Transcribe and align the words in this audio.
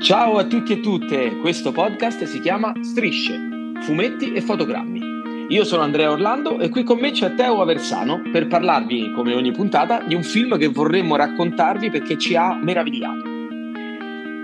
Ciao 0.00 0.36
a 0.36 0.44
tutti 0.44 0.72
e 0.72 0.80
tutte, 0.80 1.36
questo 1.38 1.72
podcast 1.72 2.24
si 2.24 2.40
chiama 2.40 2.74
Strisce, 2.80 3.38
fumetti 3.80 4.32
e 4.32 4.42
fotogrammi. 4.42 5.00
Io 5.48 5.64
sono 5.64 5.82
Andrea 5.82 6.10
Orlando 6.10 6.58
e 6.58 6.68
qui 6.68 6.82
con 6.82 6.98
me 6.98 7.10
c'è 7.10 7.34
Teo 7.34 7.62
Aversano 7.62 8.20
per 8.30 8.46
parlarvi, 8.46 9.12
come 9.12 9.34
ogni 9.34 9.52
puntata, 9.52 10.02
di 10.02 10.14
un 10.14 10.22
film 10.22 10.58
che 10.58 10.68
vorremmo 10.68 11.16
raccontarvi 11.16 11.90
perché 11.90 12.18
ci 12.18 12.36
ha 12.36 12.54
meravigliato. 12.54 13.24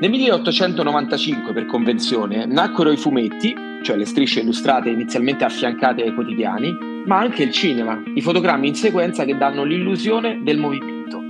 Nel 0.00 0.08
1895, 0.08 1.52
per 1.52 1.66
convenzione, 1.66 2.46
nacquero 2.46 2.90
i 2.90 2.96
fumetti, 2.96 3.54
cioè 3.82 3.96
le 3.96 4.06
strisce 4.06 4.40
illustrate 4.40 4.88
inizialmente 4.88 5.44
affiancate 5.44 6.02
ai 6.02 6.14
quotidiani, 6.14 6.74
ma 7.04 7.18
anche 7.18 7.42
il 7.42 7.52
cinema, 7.52 8.02
i 8.14 8.22
fotogrammi 8.22 8.68
in 8.68 8.74
sequenza 8.74 9.24
che 9.24 9.36
danno 9.36 9.64
l'illusione 9.64 10.40
del 10.42 10.56
movimento. 10.56 11.22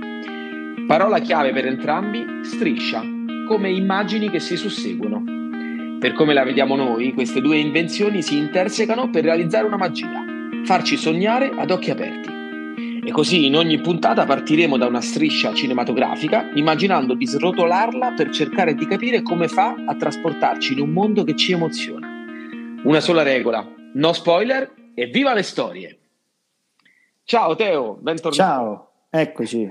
Parola 0.87 1.19
chiave 1.19 1.51
per 1.51 1.65
entrambi, 1.65 2.25
striscia, 2.43 3.10
come 3.51 3.69
immagini 3.69 4.29
che 4.29 4.39
si 4.39 4.55
susseguono. 4.55 5.21
Per 5.99 6.13
come 6.13 6.33
la 6.33 6.45
vediamo 6.45 6.77
noi, 6.77 7.11
queste 7.11 7.41
due 7.41 7.57
invenzioni 7.57 8.21
si 8.21 8.37
intersecano 8.37 9.09
per 9.09 9.25
realizzare 9.25 9.65
una 9.65 9.75
magia, 9.75 10.23
farci 10.63 10.95
sognare 10.95 11.51
ad 11.53 11.69
occhi 11.69 11.91
aperti. 11.91 12.29
E 13.05 13.11
così 13.11 13.47
in 13.47 13.57
ogni 13.57 13.81
puntata 13.81 14.23
partiremo 14.23 14.77
da 14.77 14.85
una 14.85 15.01
striscia 15.01 15.53
cinematografica, 15.53 16.49
immaginando 16.53 17.13
di 17.13 17.27
srotolarla 17.27 18.13
per 18.13 18.29
cercare 18.29 18.73
di 18.73 18.87
capire 18.87 19.21
come 19.21 19.49
fa 19.49 19.75
a 19.85 19.95
trasportarci 19.95 20.71
in 20.71 20.79
un 20.79 20.91
mondo 20.91 21.25
che 21.25 21.35
ci 21.35 21.51
emoziona. 21.51 22.07
Una 22.85 23.01
sola 23.01 23.21
regola, 23.21 23.67
no 23.95 24.13
spoiler 24.13 24.73
e 24.93 25.07
viva 25.07 25.33
le 25.33 25.43
storie! 25.43 25.99
Ciao 27.25 27.53
Teo, 27.55 27.97
bentornato. 27.99 28.33
Ciao, 28.33 28.91
eccoci. 29.09 29.69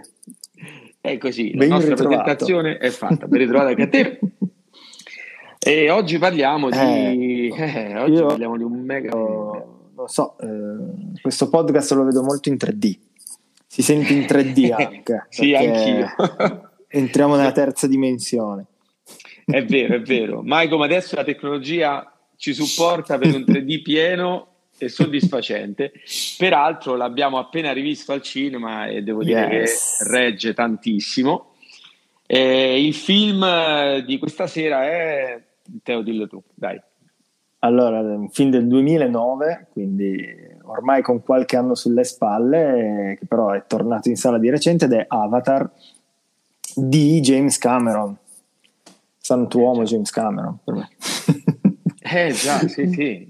Eccoci, 1.03 1.57
la 1.57 1.67
nostra 1.67 1.95
ritrovato. 1.95 2.23
presentazione 2.23 2.77
è 2.77 2.91
fatta. 2.91 3.27
Ben 3.27 3.39
ritrovata 3.39 3.69
anche 3.69 3.83
a 3.83 3.89
te. 3.89 4.19
E 5.63 5.91
oggi 5.91 6.17
parliamo 6.17 6.71
di, 6.71 7.53
eh, 7.55 7.91
eh, 7.91 7.99
oggi 7.99 8.23
parliamo 8.23 8.57
di 8.57 8.63
un 8.63 8.81
mega. 8.81 9.15
Lo 9.15 10.07
so, 10.07 10.39
eh, 10.39 11.21
questo 11.21 11.51
podcast 11.51 11.93
lo 11.93 12.05
vedo 12.05 12.23
molto 12.23 12.49
in 12.49 12.57
3D. 12.59 12.99
Si 13.67 13.83
sente 13.83 14.15
in 14.15 14.21
3D 14.21 14.73
anche. 14.73 15.27
sì, 15.29 15.55
anch'io. 15.55 16.07
entriamo 16.89 17.37
nella 17.37 17.53
terza 17.53 17.87
dimensione. 17.87 18.65
È 19.45 19.63
vero, 19.67 19.97
è 19.97 20.01
vero. 20.01 20.41
Mai 20.43 20.67
come 20.71 20.87
adesso 20.87 21.15
la 21.17 21.25
tecnologia 21.25 22.11
ci 22.37 22.55
supporta 22.55 23.19
per 23.19 23.35
un 23.35 23.45
3D 23.47 23.83
pieno 23.83 24.50
e 24.85 24.89
soddisfacente. 24.89 25.93
Peraltro 26.39 26.97
l'abbiamo 26.97 27.39
appena 27.39 27.73
rivisto 27.73 28.13
al 28.13 28.23
cinema 28.23 28.87
e 28.87 29.03
devo 29.03 29.23
dire 29.23 29.47
yes. 29.47 29.99
che 29.99 30.09
regge 30.09 30.55
tantissimo. 30.55 31.53
Eh, 32.27 32.85
il 32.85 32.95
film 32.95 33.99
di 34.05 34.19
questa 34.19 34.47
sera 34.47 34.85
è 34.85 35.41
Teo, 35.83 36.03
dillo 36.03 36.27
tu, 36.27 36.43
dai. 36.55 36.81
Allora, 37.63 38.01
un 38.01 38.31
film 38.31 38.51
del 38.51 38.67
2009, 38.67 39.69
quindi 39.73 40.25
ormai 40.63 41.03
con 41.03 41.23
qualche 41.23 41.57
anno 41.57 41.75
sulle 41.75 42.05
spalle, 42.05 43.17
che 43.19 43.27
però 43.27 43.51
è 43.51 43.65
tornato 43.67 44.09
in 44.09 44.17
sala 44.17 44.39
di 44.39 44.49
recente 44.49 44.87
ed 44.87 44.93
è 44.93 45.05
Avatar 45.07 45.71
di 46.75 47.21
James 47.21 47.59
Cameron. 47.59 48.17
Santuomo 49.19 49.83
eh, 49.83 49.85
James 49.85 50.11
Cameron 50.11 50.59
per 50.65 50.75
me. 50.75 50.89
eh 52.01 52.33
già, 52.33 52.59
sì, 52.67 52.89
sì. 52.89 53.30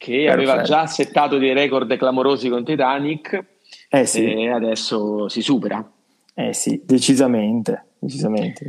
Che 0.00 0.24
Perfetto. 0.24 0.32
aveva 0.32 0.62
già 0.62 0.86
settato 0.86 1.36
dei 1.36 1.52
record 1.52 1.94
clamorosi 1.98 2.48
con 2.48 2.64
Titanic 2.64 3.44
eh 3.90 4.06
sì. 4.06 4.24
e 4.24 4.48
adesso 4.48 5.28
si 5.28 5.42
supera. 5.42 5.86
Eh 6.32 6.54
sì, 6.54 6.80
decisamente, 6.82 7.88
decisamente. 7.98 8.64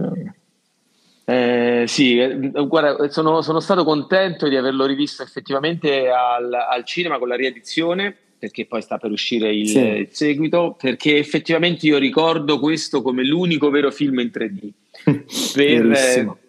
Eh, 1.24 1.86
sì, 1.88 2.20
eh, 2.20 2.36
guarda, 2.68 3.10
sono, 3.10 3.42
sono, 3.42 3.62
stato 3.62 3.86
contento 3.86 4.50
di 4.50 4.58
averlo 4.58 4.86
rivisto 4.86 5.24
effettivamente 5.24 6.10
al, 6.10 6.52
al, 6.52 6.84
cinema 6.84 7.18
con 7.18 7.30
la 7.30 7.36
riedizione, 7.36 8.14
perché 8.38 8.66
poi 8.66 8.82
sta 8.82 8.98
per 8.98 9.12
uscire 9.12 9.56
il, 9.56 9.70
sì. 9.70 9.80
il, 9.80 10.10
seguito, 10.12 10.76
perché 10.78 11.16
effettivamente 11.18 11.86
io 11.86 11.98
ricordo 11.98 12.60
questo 12.60 13.02
come 13.02 13.24
l'unico 13.24 13.70
vero 13.70 13.90
film 13.90 14.20
in 14.20 14.32
3D, 14.34 14.70
per 15.56 15.96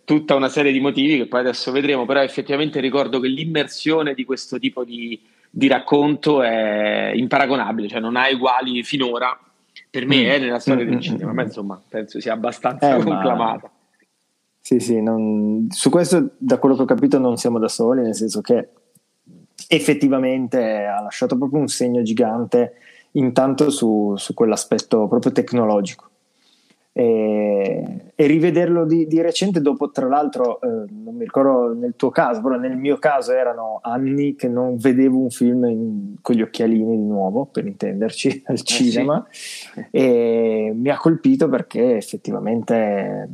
tutta 0.04 0.34
una 0.34 0.48
serie 0.48 0.72
di 0.72 0.80
motivi 0.80 1.16
che 1.16 1.26
poi 1.26 1.40
adesso 1.40 1.70
vedremo, 1.72 2.04
però 2.06 2.22
effettivamente 2.22 2.80
ricordo 2.80 3.20
che 3.20 3.28
l'immersione 3.28 4.14
di 4.14 4.24
questo 4.24 4.58
tipo 4.58 4.84
di, 4.84 5.20
di 5.48 5.68
racconto 5.68 6.42
è 6.42 7.12
imparagonabile, 7.14 7.88
cioè 7.88 8.00
non 8.00 8.16
ha 8.16 8.28
uguali 8.30 8.82
finora, 8.82 9.38
per 9.90 10.06
me 10.06 10.22
mm. 10.22 10.26
è 10.26 10.38
nella 10.38 10.58
storia 10.58 10.84
mm, 10.84 10.88
del 10.88 10.96
mm, 10.96 11.00
cinema, 11.00 11.32
mm, 11.32 11.34
ma 11.34 11.42
insomma 11.42 11.82
penso 11.88 12.20
sia 12.20 12.32
abbastanza 12.32 12.96
eh, 12.96 13.02
conclamata. 13.02 13.60
Ma 13.62 13.70
sì, 14.58 14.78
sì, 14.78 15.02
non, 15.02 15.66
su 15.70 15.90
questo 15.90 16.30
da 16.38 16.58
quello 16.58 16.76
che 16.76 16.82
ho 16.82 16.86
capito 16.86 17.18
non 17.18 17.36
siamo 17.36 17.58
da 17.58 17.68
soli, 17.68 18.02
nel 18.02 18.14
senso 18.14 18.40
che 18.40 18.68
effettivamente 19.68 20.84
ha 20.84 21.00
lasciato 21.00 21.36
proprio 21.36 21.60
un 21.60 21.68
segno 21.68 22.02
gigante 22.02 22.74
intanto 23.12 23.70
su, 23.70 24.14
su 24.16 24.34
quell'aspetto 24.34 25.08
proprio 25.08 25.32
tecnologico. 25.32 26.10
E, 26.94 28.12
e 28.14 28.26
rivederlo 28.26 28.84
di, 28.84 29.06
di, 29.06 29.22
recente 29.22 29.62
dopo, 29.62 29.90
tra 29.90 30.06
l'altro, 30.06 30.60
eh, 30.60 30.66
non 30.90 31.14
mi 31.14 31.24
ricordo 31.24 31.72
nel 31.72 31.94
tuo 31.96 32.10
caso, 32.10 32.42
però 32.42 32.56
nel 32.56 32.76
mio 32.76 32.98
caso 32.98 33.32
erano 33.32 33.78
anni 33.82 34.34
che 34.34 34.48
non 34.48 34.76
vedevo 34.76 35.18
un 35.18 35.30
film 35.30 35.64
in, 35.64 36.14
con 36.20 36.34
gli 36.34 36.42
occhialini 36.42 36.96
di 36.98 37.04
nuovo, 37.04 37.46
per 37.46 37.66
intenderci, 37.66 38.42
al 38.48 38.60
cinema, 38.60 39.26
eh 39.26 39.34
sì. 39.34 39.86
e 39.90 40.72
mi 40.74 40.90
ha 40.90 40.98
colpito 40.98 41.48
perché 41.48 41.96
effettivamente 41.96 43.28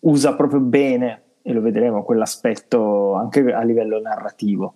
usa 0.00 0.34
proprio 0.34 0.60
bene, 0.60 1.22
e 1.42 1.52
lo 1.54 1.62
vedremo, 1.62 2.02
quell'aspetto 2.02 3.14
anche 3.14 3.40
a 3.52 3.62
livello 3.62 3.98
narrativo, 4.00 4.74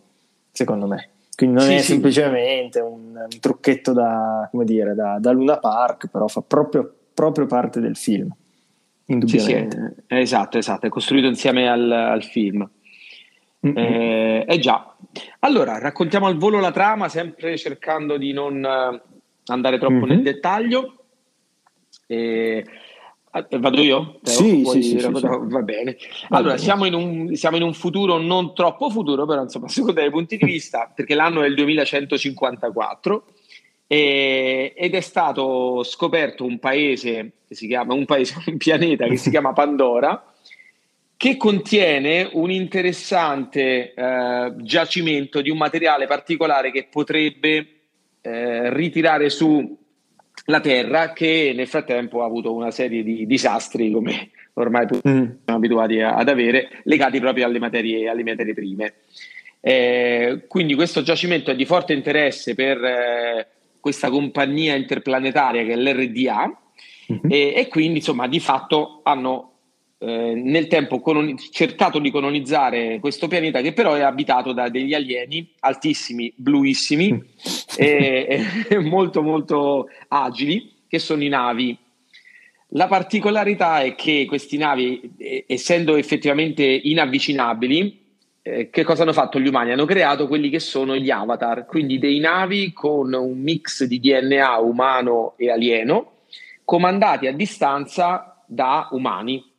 secondo 0.50 0.87
me. 0.87 1.10
Quindi 1.34 1.56
non 1.56 1.66
sì, 1.66 1.75
è 1.75 1.78
sì. 1.78 1.92
semplicemente 1.92 2.81
un, 2.81 3.15
un, 3.15 3.41
trucchetto 3.41 3.92
da, 3.92 4.48
come 4.50 4.65
dire, 4.65 4.94
da, 4.94 5.19
da, 5.19 5.32
Luna 5.32 5.59
Park, 5.59 6.09
però 6.09 6.28
fa 6.28 6.42
proprio, 6.42 6.94
proprio 7.14 7.46
parte 7.46 7.80
del 7.80 7.96
film. 7.96 8.34
Indubbiamente. 9.06 9.94
Sì, 10.06 10.14
esatto, 10.16 10.58
esatto, 10.58 10.86
è 10.86 10.88
costruito 10.88 11.26
insieme 11.26 11.68
al, 11.68 11.90
al 11.90 12.22
film. 12.24 12.68
Mm-hmm. 13.66 13.76
Eh, 13.76 14.44
eh, 14.48 14.58
già. 14.58 14.96
Allora, 15.40 15.78
raccontiamo 15.78 16.26
al 16.26 16.36
volo 16.36 16.60
la 16.60 16.72
trama, 16.72 17.08
sempre 17.08 17.56
cercando 17.56 18.16
di 18.16 18.32
non 18.32 18.64
eh, 18.64 19.02
andare 19.46 19.78
troppo 19.78 19.94
mm-hmm. 19.94 20.08
nel 20.08 20.22
dettaglio. 20.22 20.96
Eh, 22.06 22.64
vado 23.58 23.80
io? 23.80 24.18
Sì, 24.22 24.64
sì, 24.64 24.82
sì, 24.82 24.98
sì, 24.98 25.08
Va 25.10 25.62
bene. 25.62 25.96
Allora, 26.30 26.56
siamo 26.56 26.84
in, 26.84 26.94
un, 26.94 27.34
siamo 27.34 27.56
in, 27.56 27.62
un, 27.62 27.74
futuro 27.74 28.18
non 28.18 28.54
troppo 28.54 28.90
futuro, 28.90 29.26
però 29.26 29.42
insomma, 29.42 29.68
secondo 29.68 30.00
i 30.02 30.10
punti 30.10 30.36
di 30.36 30.44
vista, 30.44 30.90
perché 30.94 31.14
l'anno 31.14 31.42
è 31.42 31.46
il 31.46 31.54
2154 31.54 33.24
e, 33.92 34.72
ed 34.75 34.94
è 34.94 35.00
stato 35.00 35.82
scoperto 35.82 36.47
un 36.47 36.58
paese 36.58 37.32
che 37.47 37.54
si 37.54 37.66
chiama, 37.66 37.92
un 37.92 38.06
paese, 38.06 38.36
un 38.48 38.56
pianeta 38.56 39.06
che 39.06 39.19
si 39.19 39.28
chiama 39.28 39.53
Pandora, 39.53 40.32
che 41.14 41.36
contiene 41.36 42.26
un 42.32 42.50
interessante 42.50 43.92
eh, 43.92 44.53
giacimento 44.56 45.42
di 45.42 45.50
un 45.50 45.58
materiale 45.58 46.06
particolare 46.06 46.70
che 46.70 46.86
potrebbe 46.91 47.66
eh, 48.22 48.72
ritirare 48.72 49.28
su 49.28 49.78
la 50.47 50.60
Terra 50.60 51.12
che 51.12 51.53
nel 51.54 51.69
frattempo 51.69 52.22
ha 52.22 52.24
avuto 52.24 52.54
una 52.54 52.70
serie 52.70 53.03
di 53.03 53.26
disastri 53.26 53.91
come 53.91 54.30
ormai 54.54 54.86
mm. 54.86 55.00
siamo 55.44 55.59
abituati 55.59 56.00
a, 56.00 56.14
ad 56.14 56.30
avere 56.30 56.80
legati 56.84 57.20
proprio 57.20 57.44
alle 57.44 57.59
materie, 57.59 58.09
alle 58.09 58.24
materie 58.24 58.54
prime. 58.54 58.94
Eh, 59.60 60.47
quindi 60.48 60.74
questo 60.74 61.03
giacimento 61.03 61.50
è 61.50 61.54
di 61.54 61.66
forte 61.66 61.92
interesse 61.92 62.54
per 62.54 62.82
eh, 62.82 63.47
questa 63.82 64.10
compagnia 64.10 64.76
interplanetaria 64.76 65.65
che 65.65 65.72
è 65.72 65.76
l'RDA 65.76 66.56
mm-hmm. 67.12 67.28
e, 67.28 67.53
e, 67.56 67.66
quindi 67.66 67.98
insomma 67.98 68.28
di 68.28 68.39
fatto 68.39 69.01
hanno 69.03 69.54
eh, 69.98 70.34
nel 70.36 70.68
tempo 70.68 71.01
coloni- 71.01 71.36
cercato 71.36 71.98
di 71.98 72.12
colonizzare 72.12 73.01
questo 73.01 73.27
pianeta 73.27 73.60
che 73.60 73.72
però 73.72 73.95
è 73.95 74.03
abitato 74.03 74.53
da 74.53 74.68
degli 74.68 74.95
alieni 74.95 75.51
altissimi, 75.59 76.33
bluissimi 76.36 77.22
e, 77.77 78.47
e 78.68 78.78
molto 78.78 79.21
molto 79.21 79.89
agili 80.06 80.84
che 80.86 81.01
sono 81.01 81.24
i 81.24 81.28
navi. 81.28 81.77
La 82.74 82.86
particolarità 82.86 83.80
è 83.80 83.97
che 83.97 84.27
questi 84.28 84.56
navi, 84.59 85.12
essendo 85.47 85.97
effettivamente 85.97 86.62
inavvicinabili, 86.62 88.02
eh, 88.42 88.71
che 88.71 88.83
cosa 88.83 89.03
hanno 89.03 89.12
fatto 89.12 89.39
gli 89.39 89.47
umani? 89.47 89.72
Hanno 89.72 89.84
creato 89.84 90.27
quelli 90.27 90.50
che 90.50 90.59
sono 90.59 90.97
gli 90.97 91.10
avatar, 91.10 91.65
quindi 91.65 91.98
dei 91.98 92.18
navi 92.18 92.72
con 92.72 93.12
un 93.12 93.39
mix 93.39 93.84
di 93.84 94.00
DNA 94.00 94.59
umano 94.59 95.34
e 95.36 95.50
alieno, 95.50 96.12
comandati 96.65 97.28
a 97.28 97.33
distanza 97.33 98.42
da 98.47 98.89
umani 98.91 99.50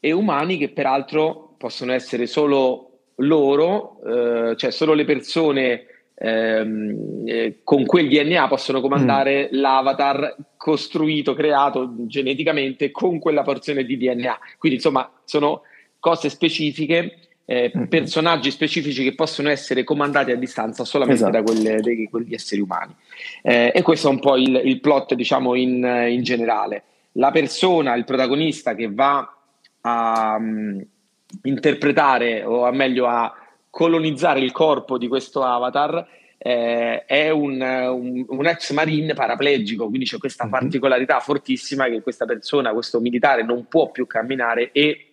e 0.00 0.12
umani 0.12 0.58
che 0.58 0.70
peraltro 0.70 1.54
possono 1.56 1.92
essere 1.92 2.26
solo 2.26 2.84
loro, 3.16 4.00
eh, 4.04 4.56
cioè 4.56 4.70
solo 4.70 4.92
le 4.92 5.04
persone 5.04 5.86
ehm, 6.14 7.22
eh, 7.26 7.58
con 7.62 7.86
quel 7.86 8.08
DNA 8.08 8.48
possono 8.48 8.80
comandare 8.80 9.44
mm. 9.44 9.58
l'avatar 9.58 10.36
costruito, 10.56 11.34
creato 11.34 11.94
geneticamente 12.06 12.90
con 12.90 13.18
quella 13.18 13.42
porzione 13.42 13.84
di 13.84 13.96
DNA. 13.96 14.38
Quindi 14.58 14.78
insomma 14.78 15.10
sono 15.24 15.62
cose 15.98 16.28
specifiche, 16.28 17.27
eh, 17.50 17.72
personaggi 17.88 18.50
specifici 18.50 19.02
che 19.02 19.14
possono 19.14 19.48
essere 19.48 19.82
comandati 19.82 20.30
a 20.30 20.36
distanza 20.36 20.84
solamente 20.84 21.22
esatto. 21.22 21.32
da 21.32 21.42
quelle, 21.42 21.80
dei, 21.80 22.06
quegli 22.10 22.34
esseri 22.34 22.60
umani. 22.60 22.94
Eh, 23.40 23.72
e 23.74 23.80
questo 23.80 24.08
è 24.08 24.10
un 24.10 24.20
po' 24.20 24.36
il, 24.36 24.60
il 24.64 24.80
plot, 24.80 25.14
diciamo, 25.14 25.54
in, 25.54 25.82
in, 26.10 26.22
generale. 26.22 26.82
La 27.12 27.30
persona, 27.30 27.94
il 27.94 28.04
protagonista 28.04 28.74
che 28.74 28.90
va 28.92 29.34
a 29.80 30.36
um, 30.38 30.84
interpretare, 31.44 32.44
o 32.44 32.66
a 32.66 32.70
meglio 32.70 33.06
a 33.06 33.34
colonizzare 33.70 34.40
il 34.40 34.52
corpo 34.52 34.98
di 34.98 35.08
questo 35.08 35.42
avatar, 35.42 36.06
eh, 36.36 37.06
è 37.06 37.30
un, 37.30 37.62
un, 37.62 38.26
un, 38.28 38.46
ex 38.46 38.72
marine 38.72 39.14
paraplegico, 39.14 39.88
quindi 39.88 40.04
c'è 40.04 40.18
questa 40.18 40.44
mm-hmm. 40.44 40.52
particolarità 40.52 41.18
fortissima 41.20 41.88
che 41.88 42.02
questa 42.02 42.26
persona, 42.26 42.74
questo 42.74 43.00
militare, 43.00 43.42
non 43.42 43.68
può 43.68 43.90
più 43.90 44.06
camminare 44.06 44.70
e 44.70 45.07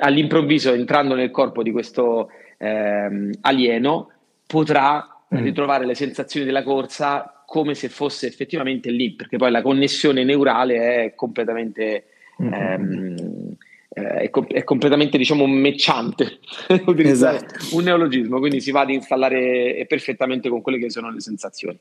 all'improvviso, 0.00 0.72
entrando 0.72 1.14
nel 1.14 1.30
corpo 1.30 1.62
di 1.62 1.70
questo 1.70 2.30
eh, 2.58 3.30
alieno, 3.40 4.10
potrà 4.46 5.06
mm. 5.34 5.42
ritrovare 5.42 5.86
le 5.86 5.94
sensazioni 5.94 6.46
della 6.46 6.62
corsa 6.62 7.42
come 7.46 7.74
se 7.74 7.88
fosse 7.88 8.26
effettivamente 8.26 8.90
lì, 8.90 9.12
perché 9.12 9.36
poi 9.36 9.50
la 9.50 9.62
connessione 9.62 10.24
neurale 10.24 11.04
è 11.04 11.14
completamente... 11.14 12.04
Mm. 12.42 12.52
Ehm, 12.52 13.56
è, 13.92 14.30
com- 14.30 14.46
è, 14.46 14.62
completamente 14.62 15.18
diciamo 15.18 15.48
mecciante 15.48 16.38
utilizzare 16.86 17.44
esatto. 17.44 17.76
un 17.76 17.82
neologismo 17.82 18.38
quindi 18.38 18.60
si 18.60 18.70
va 18.70 18.82
ad 18.82 18.90
installare 18.90 19.84
perfettamente 19.88 20.48
con 20.48 20.62
quelle 20.62 20.78
che 20.78 20.90
sono 20.90 21.10
le 21.10 21.20
sensazioni 21.20 21.76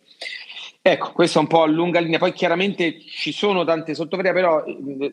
ecco 0.92 1.12
questa 1.12 1.40
è 1.40 1.42
un 1.42 1.48
po' 1.48 1.64
a 1.64 1.68
lunga 1.68 2.00
linea 2.00 2.20
poi 2.20 2.34
chiaramente 2.34 3.00
ci 3.00 3.32
sono 3.32 3.64
tante 3.64 3.94
sottocategorie 3.94 4.42
però 4.42 4.64
eh, 4.66 5.12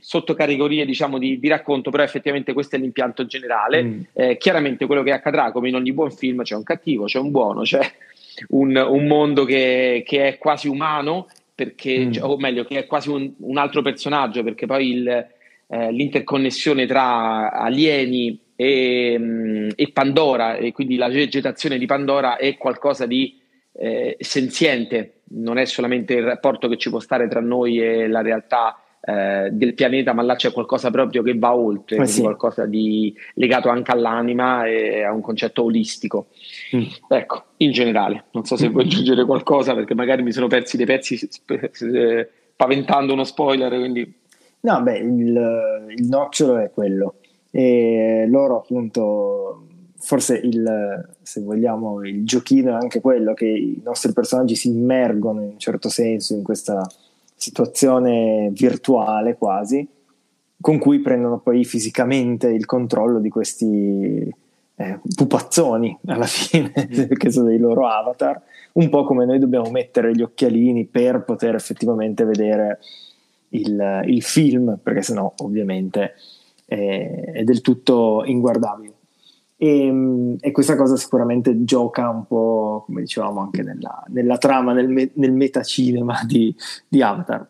sottocategorie 0.00 0.84
diciamo 0.84 1.18
di, 1.18 1.38
di, 1.38 1.48
racconto 1.48 1.90
però 1.90 2.02
effettivamente 2.02 2.52
questo 2.52 2.76
è 2.76 2.78
l'impianto 2.78 3.26
generale 3.26 3.82
mm. 3.82 4.00
eh, 4.12 4.36
chiaramente 4.36 4.86
quello 4.86 5.02
che 5.02 5.12
accadrà 5.12 5.52
come 5.52 5.68
in 5.68 5.74
ogni 5.74 5.92
buon 5.92 6.10
film 6.10 6.42
c'è 6.42 6.54
un 6.54 6.62
cattivo 6.62 7.04
c'è 7.04 7.18
un 7.18 7.30
buono 7.30 7.62
c'è 7.62 7.80
un, 8.48 8.76
un 8.76 9.06
mondo 9.06 9.44
che, 9.44 10.02
che, 10.06 10.28
è 10.28 10.38
quasi 10.38 10.68
umano 10.68 11.26
perché, 11.54 12.06
mm. 12.06 12.12
cioè, 12.12 12.24
o 12.24 12.36
meglio 12.36 12.64
che 12.64 12.78
è 12.78 12.86
quasi 12.86 13.08
un, 13.08 13.32
un 13.38 13.56
altro 13.56 13.82
personaggio 13.82 14.42
perché 14.42 14.66
poi 14.66 14.90
il 14.90 15.34
eh, 15.68 15.90
l'interconnessione 15.90 16.86
tra 16.86 17.50
alieni 17.50 18.38
e, 18.54 19.16
mm, 19.18 19.68
e, 19.74 19.90
Pandora, 19.92 20.56
e 20.56 20.72
quindi 20.72 20.96
la 20.96 21.08
vegetazione 21.08 21.76
di 21.78 21.86
Pandora 21.86 22.36
è 22.36 22.56
qualcosa 22.56 23.04
di 23.06 23.36
eh, 23.78 24.16
senziente, 24.20 25.20
non 25.30 25.58
è 25.58 25.64
solamente 25.64 26.14
il 26.14 26.24
rapporto 26.24 26.68
che 26.68 26.76
ci 26.76 26.90
può 26.90 27.00
stare 27.00 27.28
tra 27.28 27.40
noi 27.40 27.80
e 27.80 28.08
la 28.08 28.22
realtà 28.22 28.80
eh, 29.00 29.50
del 29.52 29.74
pianeta, 29.74 30.12
ma 30.12 30.22
là 30.22 30.34
c'è 30.34 30.52
qualcosa 30.52 30.90
proprio 30.90 31.22
che 31.22 31.36
va 31.36 31.54
oltre, 31.54 31.98
eh 31.98 32.06
sì. 32.06 32.22
qualcosa 32.22 32.66
di 32.66 33.14
legato 33.34 33.68
anche 33.68 33.92
all'anima 33.92 34.66
e 34.66 35.02
a 35.02 35.12
un 35.12 35.20
concetto 35.20 35.62
olistico. 35.64 36.28
Mm. 36.74 36.84
Ecco, 37.08 37.44
in 37.58 37.72
generale, 37.72 38.24
non 38.32 38.44
so 38.44 38.56
se 38.56 38.68
vuoi 38.68 38.84
aggiungere 38.86 39.24
qualcosa 39.24 39.74
perché 39.74 39.94
magari 39.94 40.22
mi 40.22 40.32
sono 40.32 40.46
persi 40.46 40.76
dei 40.76 40.86
pezzi 40.86 41.28
paventando 42.56 43.12
uno 43.12 43.24
spoiler, 43.24 43.70
quindi 43.70 44.24
No, 44.66 44.82
beh, 44.82 44.98
il, 44.98 45.86
il 45.96 46.08
nocciolo 46.08 46.58
è 46.58 46.70
quello. 46.72 47.16
E 47.52 48.26
loro 48.28 48.58
appunto, 48.58 49.66
forse 50.06 50.36
il, 50.36 51.08
se 51.20 51.40
vogliamo, 51.40 52.06
il 52.06 52.24
giochino 52.24 52.70
è 52.70 52.74
anche 52.74 53.00
quello 53.00 53.34
che 53.34 53.48
i 53.48 53.80
nostri 53.82 54.12
personaggi 54.12 54.54
si 54.54 54.68
immergono 54.68 55.42
in 55.42 55.48
un 55.48 55.58
certo 55.58 55.88
senso 55.88 56.34
in 56.34 56.44
questa 56.44 56.88
situazione 57.34 58.50
virtuale 58.52 59.34
quasi, 59.34 59.84
con 60.60 60.78
cui 60.78 61.00
prendono 61.00 61.40
poi 61.40 61.64
fisicamente 61.64 62.46
il 62.46 62.66
controllo 62.66 63.18
di 63.18 63.28
questi 63.28 64.32
eh, 64.76 65.00
pupazzoni 65.12 65.98
alla 66.06 66.26
fine, 66.30 66.70
che 66.70 67.30
sono 67.32 67.48
dei 67.48 67.58
loro 67.58 67.88
avatar, 67.88 68.40
un 68.74 68.88
po' 68.88 69.02
come 69.02 69.24
noi 69.24 69.40
dobbiamo 69.40 69.70
mettere 69.70 70.14
gli 70.14 70.22
occhialini 70.22 70.84
per 70.84 71.24
poter 71.24 71.56
effettivamente 71.56 72.24
vedere 72.24 72.78
il, 73.48 74.02
il 74.06 74.22
film, 74.22 74.78
perché 74.80 75.02
sennò 75.02 75.34
ovviamente 75.38 76.12
è, 76.64 77.32
è 77.34 77.42
del 77.42 77.60
tutto 77.60 78.22
inguardabile. 78.24 78.94
E, 79.58 80.36
e, 80.38 80.50
questa 80.52 80.76
cosa 80.76 80.96
sicuramente 80.96 81.64
gioca 81.64 82.08
un 82.10 82.26
po', 82.26 82.82
come 82.86 83.02
dicevamo, 83.02 83.40
anche 83.40 83.62
nella, 83.62 84.04
nella 84.08 84.36
trama, 84.38 84.72
nel, 84.72 84.88
me, 84.88 85.10
nel 85.14 85.32
metacinema 85.32 86.20
di, 86.26 86.54
di, 86.86 87.02
Avatar. 87.02 87.48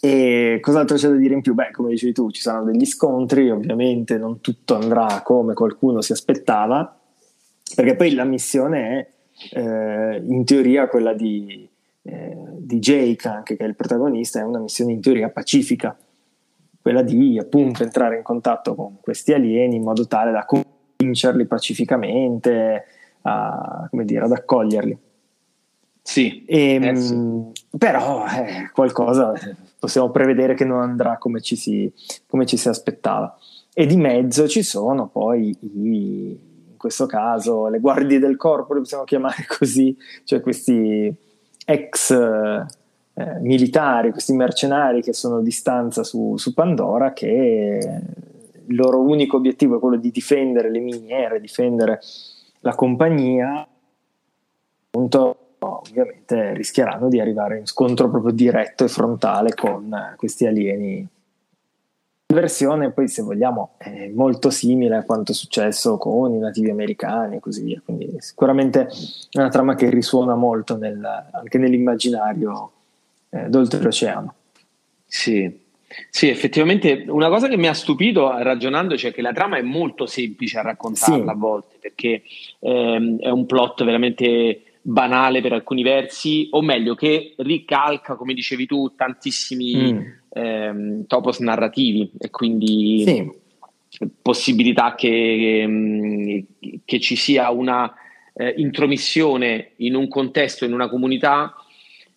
E 0.00 0.58
cos'altro 0.60 0.96
c'è 0.96 1.08
da 1.08 1.16
dire 1.16 1.34
in 1.34 1.42
più? 1.42 1.54
Beh, 1.54 1.70
come 1.70 1.90
dicevi 1.90 2.12
tu, 2.12 2.30
ci 2.30 2.40
saranno 2.40 2.70
degli 2.70 2.86
scontri, 2.86 3.50
ovviamente 3.50 4.16
non 4.16 4.40
tutto 4.40 4.74
andrà 4.74 5.20
come 5.22 5.54
qualcuno 5.54 6.00
si 6.00 6.12
aspettava, 6.12 6.98
perché 7.74 7.94
poi 7.94 8.14
la 8.14 8.24
missione 8.24 9.08
è 9.50 9.58
eh, 9.58 10.22
in 10.24 10.44
teoria 10.44 10.88
quella 10.88 11.12
di 11.12 11.68
eh, 12.04 12.36
di 12.56 12.78
Jake, 12.78 13.28
anche 13.28 13.56
che 13.56 13.64
è 13.64 13.66
il 13.66 13.76
protagonista, 13.76 14.40
è 14.40 14.42
una 14.42 14.58
missione 14.58 14.92
in 14.92 15.00
teoria 15.00 15.30
pacifica, 15.30 15.96
quella 16.80 17.02
di 17.02 17.38
appunto 17.38 17.82
entrare 17.82 18.16
in 18.16 18.22
contatto 18.22 18.74
con 18.74 19.00
questi 19.00 19.32
alieni 19.32 19.76
in 19.76 19.82
modo 19.82 20.06
tale 20.06 20.32
da 20.32 20.44
convincerli 21.02 21.46
pacificamente 21.46 22.84
a, 23.22 23.86
come 23.90 24.04
dire, 24.04 24.24
ad 24.24 24.32
accoglierli. 24.32 24.98
Sì, 26.00 26.44
e, 26.44 26.74
ehm, 26.74 26.82
eh 26.82 26.96
sì. 26.96 27.78
però 27.78 28.24
eh, 28.26 28.70
qualcosa 28.72 29.32
possiamo 29.78 30.10
prevedere 30.10 30.54
che 30.54 30.64
non 30.64 30.80
andrà 30.80 31.16
come 31.18 31.40
ci, 31.40 31.54
si, 31.56 31.92
come 32.26 32.46
ci 32.46 32.56
si 32.56 32.68
aspettava. 32.68 33.36
E 33.74 33.86
di 33.86 33.96
mezzo 33.96 34.48
ci 34.48 34.62
sono 34.62 35.08
poi 35.08 35.56
i, 35.60 36.38
in 36.70 36.76
questo 36.76 37.06
caso 37.06 37.68
le 37.68 37.80
guardie 37.80 38.18
del 38.18 38.36
corpo, 38.36 38.74
le 38.74 38.80
possiamo 38.80 39.04
chiamare 39.04 39.44
così, 39.58 39.96
cioè 40.24 40.40
questi 40.40 41.14
ex 41.64 42.10
eh, 43.14 43.38
militari, 43.40 44.10
questi 44.10 44.32
mercenari 44.32 45.02
che 45.02 45.12
sono 45.12 45.40
di 45.40 45.50
stanza 45.52 46.02
su, 46.02 46.36
su, 46.36 46.52
Pandora, 46.52 47.12
che 47.12 47.78
il 48.66 48.74
loro 48.74 49.00
unico 49.00 49.36
obiettivo 49.36 49.76
è 49.76 49.80
quello 49.80 49.96
di 49.96 50.10
difendere 50.10 50.70
le 50.70 50.80
miniere, 50.80 51.40
difendere 51.40 52.00
la 52.60 52.74
compagnia, 52.74 53.66
appunto 54.86 55.36
ovviamente 55.58 56.54
rischieranno 56.54 57.08
di 57.08 57.20
arrivare 57.20 57.58
in 57.58 57.66
scontro 57.66 58.10
proprio 58.10 58.32
diretto 58.32 58.84
e 58.84 58.88
frontale 58.88 59.54
con 59.54 60.14
questi 60.16 60.46
alieni. 60.46 61.06
Versione 62.32 62.92
poi 62.92 63.08
se 63.08 63.22
vogliamo 63.22 63.74
è 63.76 64.08
molto 64.08 64.48
simile 64.48 64.96
a 64.96 65.04
quanto 65.04 65.32
è 65.32 65.34
successo 65.34 65.98
con 65.98 66.32
i 66.32 66.38
nativi 66.38 66.70
americani 66.70 67.36
e 67.36 67.40
così 67.40 67.62
via. 67.62 67.82
Quindi 67.84 68.16
sicuramente 68.20 68.86
è 68.86 69.38
una 69.38 69.50
trama 69.50 69.74
che 69.74 69.90
risuona 69.90 70.34
molto 70.34 70.78
nel, 70.78 71.04
anche 71.30 71.58
nell'immaginario 71.58 72.72
eh, 73.28 73.48
d'oltreoceano. 73.48 74.34
Sì 75.04 75.61
sì, 76.10 76.28
effettivamente 76.28 77.04
una 77.08 77.28
cosa 77.28 77.48
che 77.48 77.56
mi 77.56 77.68
ha 77.68 77.74
stupito 77.74 78.30
ragionandoci 78.36 79.08
è 79.08 79.12
che 79.12 79.22
la 79.22 79.32
trama 79.32 79.56
è 79.56 79.62
molto 79.62 80.06
semplice 80.06 80.58
a 80.58 80.62
raccontarla 80.62 81.24
sì. 81.24 81.28
a 81.28 81.34
volte 81.34 81.76
perché 81.80 82.22
ehm, 82.60 83.18
è 83.18 83.30
un 83.30 83.46
plot 83.46 83.84
veramente 83.84 84.62
banale 84.82 85.40
per 85.40 85.52
alcuni 85.52 85.82
versi, 85.82 86.48
o 86.50 86.60
meglio, 86.60 86.94
che 86.94 87.34
ricalca, 87.38 88.16
come 88.16 88.34
dicevi 88.34 88.66
tu, 88.66 88.94
tantissimi 88.96 89.92
mm 89.92 90.00
ehm, 90.32 91.06
topos 91.06 91.38
narrativi 91.40 92.10
e 92.18 92.30
quindi 92.30 93.02
sì. 93.06 94.08
possibilità 94.20 94.94
che, 94.94 95.64
mm, 95.66 96.38
che, 96.84 97.00
ci 97.00 97.16
sia 97.16 97.50
una 97.50 97.92
eh, 98.34 98.54
intromissione 98.56 99.72
in 99.76 99.94
un 99.94 100.08
contesto, 100.08 100.64
in 100.64 100.72
una 100.72 100.88
comunità 100.88 101.54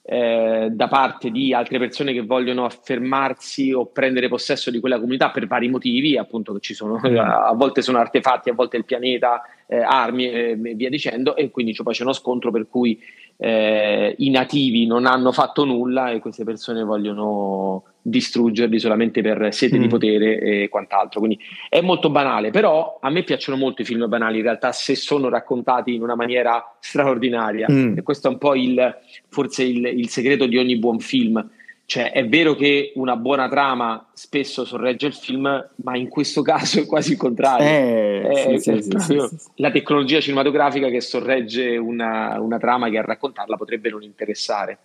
eh, 0.07 0.69
da 0.71 0.87
parte 0.87 1.31
di 1.31 1.51
altre 1.51 1.79
persone 1.79 2.13
che 2.13 2.21
vogliono 2.21 2.63
affermarsi 2.63 3.73
o 3.73 3.87
prendere 3.87 4.27
possesso 4.27 4.69
di 4.69 4.79
quella 4.79 4.99
comunità 4.99 5.31
per 5.31 5.47
vari 5.47 5.67
motivi, 5.67 6.15
appunto 6.15 6.53
che 6.53 6.59
ci 6.59 6.75
sono, 6.75 6.97
a 6.97 7.53
volte 7.55 7.81
sono 7.81 7.97
artefatti, 7.97 8.51
a 8.51 8.53
volte 8.53 8.77
il 8.77 8.85
pianeta, 8.85 9.41
eh, 9.65 9.79
armi 9.79 10.29
e 10.29 10.55
via 10.75 10.89
dicendo, 10.89 11.35
e 11.35 11.49
quindi 11.49 11.75
poi 11.81 11.93
c'è 11.93 12.03
uno 12.03 12.13
scontro 12.13 12.51
per 12.51 12.67
cui 12.69 13.01
eh, 13.37 14.13
i 14.19 14.29
nativi 14.29 14.85
non 14.85 15.07
hanno 15.07 15.31
fatto 15.31 15.65
nulla 15.65 16.11
e 16.11 16.19
queste 16.19 16.43
persone 16.43 16.83
vogliono 16.83 17.83
distruggerli 18.07 18.77
solamente 18.79 19.21
per 19.21 19.47
sete 19.51 19.79
mm. 19.79 19.81
di 19.81 19.87
potere 19.87 20.39
e 20.39 20.69
quant'altro. 20.69 21.19
Quindi 21.21 21.39
è 21.67 21.81
molto 21.81 22.11
banale, 22.11 22.51
però 22.51 22.99
a 23.01 23.09
me 23.09 23.23
piacciono 23.23 23.57
molto 23.57 23.81
i 23.81 23.85
film 23.85 24.07
banali 24.07 24.37
in 24.37 24.43
realtà 24.43 24.71
se 24.71 24.95
sono 24.95 25.27
raccontati 25.27 25.95
in 25.95 26.03
una 26.03 26.15
maniera 26.15 26.75
straordinaria 26.79 27.65
mm. 27.69 27.97
e 27.97 28.03
questo 28.03 28.27
è 28.27 28.31
un 28.31 28.37
po' 28.37 28.53
il, 28.53 28.95
forse 29.27 29.63
il, 29.63 29.85
il 29.85 30.07
segreto 30.07 30.45
di 30.45 30.57
ogni 30.57 30.77
buon 30.77 30.99
film. 30.99 31.49
Cioè, 31.87 32.11
è 32.11 32.27
vero 32.27 32.55
che 32.55 32.93
una 32.95 33.15
buona 33.15 33.47
trama 33.47 34.09
spesso 34.13 34.65
sorregge 34.65 35.05
il 35.07 35.13
film, 35.13 35.69
ma 35.75 35.97
in 35.97 36.09
questo 36.09 36.41
caso 36.41 36.79
è 36.79 36.85
quasi 36.85 37.11
il 37.11 37.17
contrario. 37.17 37.67
Eh, 37.67 38.21
è, 38.21 38.57
sì, 38.57 38.71
è 38.71 38.81
sì, 38.81 38.99
sì, 38.99 39.17
la 39.55 39.69
tecnologia 39.69 40.19
cinematografica 40.19 40.89
che 40.89 41.01
sorregge 41.01 41.77
una, 41.77 42.39
una 42.39 42.57
trama 42.57 42.89
che 42.89 42.97
a 42.97 43.03
raccontarla 43.03 43.55
potrebbe 43.55 43.89
non 43.89 44.01
interessare. 44.01 44.77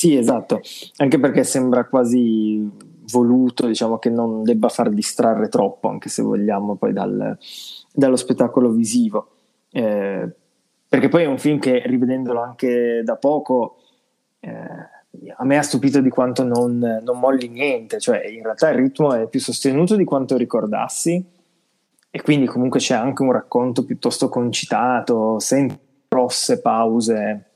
Sì, 0.00 0.16
esatto, 0.16 0.62
anche 0.96 1.20
perché 1.20 1.44
sembra 1.44 1.84
quasi 1.84 2.66
voluto, 3.12 3.66
diciamo 3.66 3.98
che 3.98 4.08
non 4.08 4.42
debba 4.42 4.70
far 4.70 4.88
distrarre 4.88 5.48
troppo, 5.48 5.88
anche 5.90 6.08
se 6.08 6.22
vogliamo 6.22 6.76
poi 6.76 6.94
dal, 6.94 7.36
dallo 7.92 8.16
spettacolo 8.16 8.70
visivo. 8.70 9.28
Eh, 9.70 10.26
perché 10.88 11.08
poi 11.08 11.24
è 11.24 11.26
un 11.26 11.36
film 11.36 11.58
che 11.58 11.82
rivedendolo 11.84 12.40
anche 12.40 13.02
da 13.04 13.16
poco 13.16 13.76
eh, 14.40 14.48
a 15.36 15.44
me 15.44 15.58
ha 15.58 15.62
stupito 15.62 16.00
di 16.00 16.08
quanto 16.08 16.44
non, 16.44 16.78
non, 16.78 17.18
molli 17.18 17.48
niente, 17.48 18.00
cioè 18.00 18.26
in 18.26 18.42
realtà 18.42 18.70
il 18.70 18.78
ritmo 18.78 19.12
è 19.12 19.28
più 19.28 19.38
sostenuto 19.38 19.96
di 19.96 20.04
quanto 20.04 20.38
ricordassi 20.38 21.22
e 22.08 22.22
quindi 22.22 22.46
comunque 22.46 22.80
c'è 22.80 22.94
anche 22.94 23.20
un 23.20 23.32
racconto 23.32 23.84
piuttosto 23.84 24.30
concitato, 24.30 25.38
senza 25.40 25.78
grosse 26.08 26.62
pause 26.62 27.49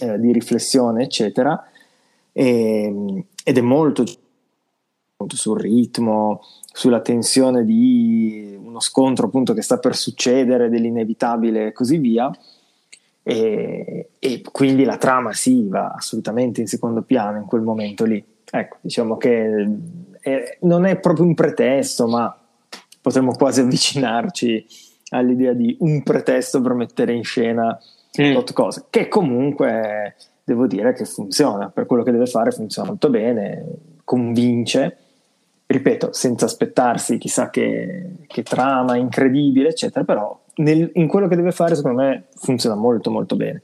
eh, 0.00 0.18
di 0.18 0.32
riflessione, 0.32 1.04
eccetera, 1.04 1.62
e, 2.32 3.24
ed 3.44 3.58
è 3.58 3.60
molto 3.60 4.04
sul 5.28 5.60
ritmo, 5.60 6.40
sulla 6.72 7.00
tensione 7.00 7.64
di 7.64 8.58
uno 8.58 8.80
scontro 8.80 9.26
appunto 9.26 9.52
che 9.52 9.62
sta 9.62 9.78
per 9.78 9.94
succedere, 9.94 10.68
dell'inevitabile 10.68 11.68
e 11.68 11.72
così 11.72 11.98
via. 11.98 12.30
E, 13.22 14.10
e, 14.18 14.42
quindi 14.50 14.84
la 14.84 14.96
trama 14.96 15.32
sì 15.32 15.66
va 15.68 15.92
assolutamente 15.92 16.60
in 16.60 16.66
secondo 16.66 17.02
piano 17.02 17.38
in 17.38 17.44
quel 17.44 17.62
momento 17.62 18.04
lì. 18.04 18.24
Ecco, 18.50 18.78
diciamo 18.80 19.16
che 19.16 19.68
è, 20.20 20.58
non 20.60 20.86
è 20.86 20.98
proprio 20.98 21.26
un 21.26 21.34
pretesto, 21.34 22.08
ma 22.08 22.34
potremmo 23.00 23.32
quasi 23.32 23.60
avvicinarci 23.62 24.66
all'idea 25.10 25.52
di 25.52 25.76
un 25.80 26.02
pretesto 26.02 26.60
per 26.60 26.74
mettere 26.74 27.12
in 27.12 27.24
scena 27.24 27.78
mm. 28.28 28.32
tot 28.32 28.52
cose, 28.52 28.84
che 28.90 29.08
comunque 29.08 30.16
devo 30.44 30.66
dire 30.66 30.92
che 30.92 31.04
funziona, 31.04 31.68
per 31.70 31.86
quello 31.86 32.02
che 32.02 32.10
deve 32.10 32.26
fare 32.26 32.50
funziona 32.50 32.88
molto 32.88 33.08
bene, 33.10 33.64
convince, 34.04 34.96
ripeto, 35.66 36.12
senza 36.12 36.46
aspettarsi 36.46 37.18
chissà 37.18 37.50
che, 37.50 38.16
che 38.26 38.42
trama 38.42 38.96
incredibile, 38.96 39.68
eccetera, 39.68 40.04
però 40.04 40.38
nel, 40.56 40.90
in 40.94 41.06
quello 41.06 41.28
che 41.28 41.36
deve 41.36 41.52
fare 41.52 41.74
secondo 41.74 42.02
me 42.02 42.24
funziona 42.34 42.74
molto 42.74 43.10
molto 43.10 43.36
bene. 43.36 43.62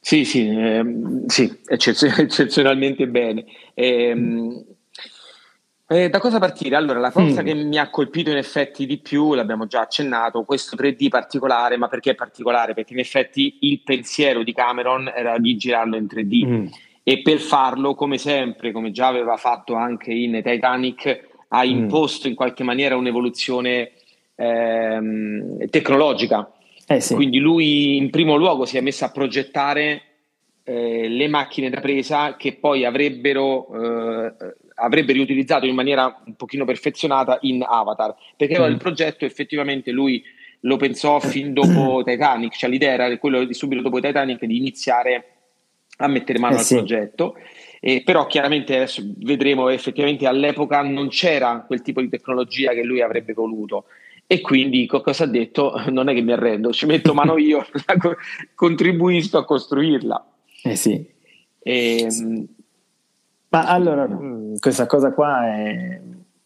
Sì, 0.00 0.24
sì, 0.24 0.48
ehm, 0.48 1.26
sì 1.26 1.60
eccezionalmente 1.66 3.06
bene. 3.06 3.44
Ehm, 3.72 4.64
eh, 5.86 6.08
da 6.08 6.18
cosa 6.18 6.38
partire? 6.38 6.76
Allora, 6.76 6.98
la 6.98 7.10
cosa 7.10 7.42
mm. 7.42 7.44
che 7.44 7.54
mi 7.54 7.78
ha 7.78 7.90
colpito 7.90 8.30
in 8.30 8.36
effetti 8.36 8.86
di 8.86 8.98
più, 8.98 9.34
l'abbiamo 9.34 9.66
già 9.66 9.82
accennato, 9.82 10.44
questo 10.44 10.76
3D 10.76 11.08
particolare, 11.08 11.76
ma 11.76 11.88
perché 11.88 12.12
è 12.12 12.14
particolare? 12.14 12.74
Perché 12.74 12.94
in 12.94 13.00
effetti 13.00 13.58
il 13.60 13.82
pensiero 13.82 14.42
di 14.42 14.52
Cameron 14.52 15.12
era 15.14 15.38
di 15.38 15.56
girarlo 15.56 15.96
in 15.96 16.04
3D 16.04 16.46
mm. 16.46 16.66
e 17.02 17.22
per 17.22 17.38
farlo, 17.38 17.94
come 17.94 18.18
sempre, 18.18 18.72
come 18.72 18.90
già 18.90 19.08
aveva 19.08 19.36
fatto 19.36 19.74
anche 19.74 20.12
in 20.12 20.40
Titanic, 20.42 21.28
ha 21.48 21.64
mm. 21.64 21.68
imposto 21.68 22.28
in 22.28 22.34
qualche 22.34 22.64
maniera 22.64 22.96
un'evoluzione 22.96 23.90
ehm, 24.34 25.68
tecnologica. 25.68 26.50
Eh 26.86 27.00
sì. 27.00 27.14
Quindi 27.14 27.38
lui 27.38 27.96
in 27.96 28.10
primo 28.10 28.36
luogo 28.36 28.64
si 28.64 28.76
è 28.76 28.80
messo 28.80 29.04
a 29.04 29.10
progettare 29.10 30.02
eh, 30.64 31.08
le 31.08 31.28
macchine 31.28 31.70
da 31.70 31.80
presa 31.80 32.36
che 32.36 32.54
poi 32.54 32.84
avrebbero, 32.84 33.68
eh, 33.74 34.32
avrebbe 34.74 35.12
riutilizzato 35.12 35.66
in 35.66 35.74
maniera 35.74 36.22
un 36.24 36.34
pochino 36.34 36.64
perfezionata 36.64 37.38
in 37.42 37.64
Avatar, 37.66 38.14
perché 38.36 38.58
mm. 38.58 38.64
il 38.64 38.76
progetto 38.76 39.24
effettivamente 39.24 39.90
lui 39.90 40.22
lo 40.60 40.76
pensò 40.76 41.20
fin 41.20 41.52
dopo 41.52 42.02
Titanic, 42.06 42.56
cioè 42.56 42.70
l'idea 42.70 42.92
era 42.92 43.16
quello 43.18 43.44
di 43.44 43.54
subito 43.54 43.82
dopo 43.82 44.00
Titanic 44.00 44.44
di 44.44 44.56
iniziare 44.56 45.28
a 45.98 46.08
mettere 46.08 46.38
mano 46.38 46.54
eh 46.54 46.58
al 46.58 46.64
sì. 46.64 46.74
progetto. 46.74 47.36
Eh, 47.80 48.02
però 48.02 48.26
chiaramente 48.26 48.74
adesso 48.74 49.02
vedremo 49.18 49.68
effettivamente 49.68 50.26
all'epoca 50.26 50.80
non 50.82 51.08
c'era 51.08 51.64
quel 51.66 51.82
tipo 51.82 52.00
di 52.00 52.08
tecnologia 52.08 52.72
che 52.72 52.82
lui 52.82 53.02
avrebbe 53.02 53.34
voluto 53.34 53.84
e 54.26 54.40
quindi 54.40 54.86
cosa 54.86 55.24
ha 55.24 55.26
detto? 55.26 55.74
Non 55.90 56.08
è 56.08 56.14
che 56.14 56.22
mi 56.22 56.32
arrendo, 56.32 56.72
ci 56.72 56.86
metto 56.86 57.14
mano 57.14 57.36
io, 57.38 57.64
contribuisco 58.54 59.38
a 59.38 59.44
costruirla. 59.44 60.26
Eh 60.62 60.76
sì. 60.76 61.12
E, 61.62 62.00
ehm, 62.00 62.46
Ma 63.54 63.66
allora, 63.66 64.08
mm, 64.08 64.56
questa 64.58 64.86
cosa 64.86 65.12
qua 65.12 65.46
è 65.46 66.00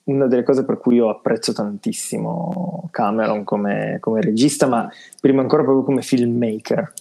una 0.04 0.26
delle 0.26 0.42
cose 0.42 0.66
per 0.66 0.76
cui 0.76 0.96
io 0.96 1.08
apprezzo 1.08 1.54
tantissimo 1.54 2.86
Cameron 2.90 3.44
come, 3.44 3.96
come 3.98 4.20
regista, 4.20 4.66
ma 4.66 4.86
prima 5.18 5.40
ancora 5.40 5.62
proprio 5.62 5.84
come 5.84 6.02
filmmaker, 6.02 6.92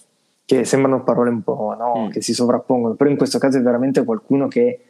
che 0.46 0.64
sembrano 0.64 1.02
parole 1.02 1.28
un 1.28 1.42
po' 1.42 1.76
no? 1.78 2.06
mm. 2.06 2.08
che 2.08 2.22
si 2.22 2.32
sovrappongono, 2.32 2.94
però 2.94 3.10
in 3.10 3.18
questo 3.18 3.36
caso 3.36 3.58
è 3.58 3.60
veramente 3.60 4.02
qualcuno 4.02 4.48
che 4.48 4.80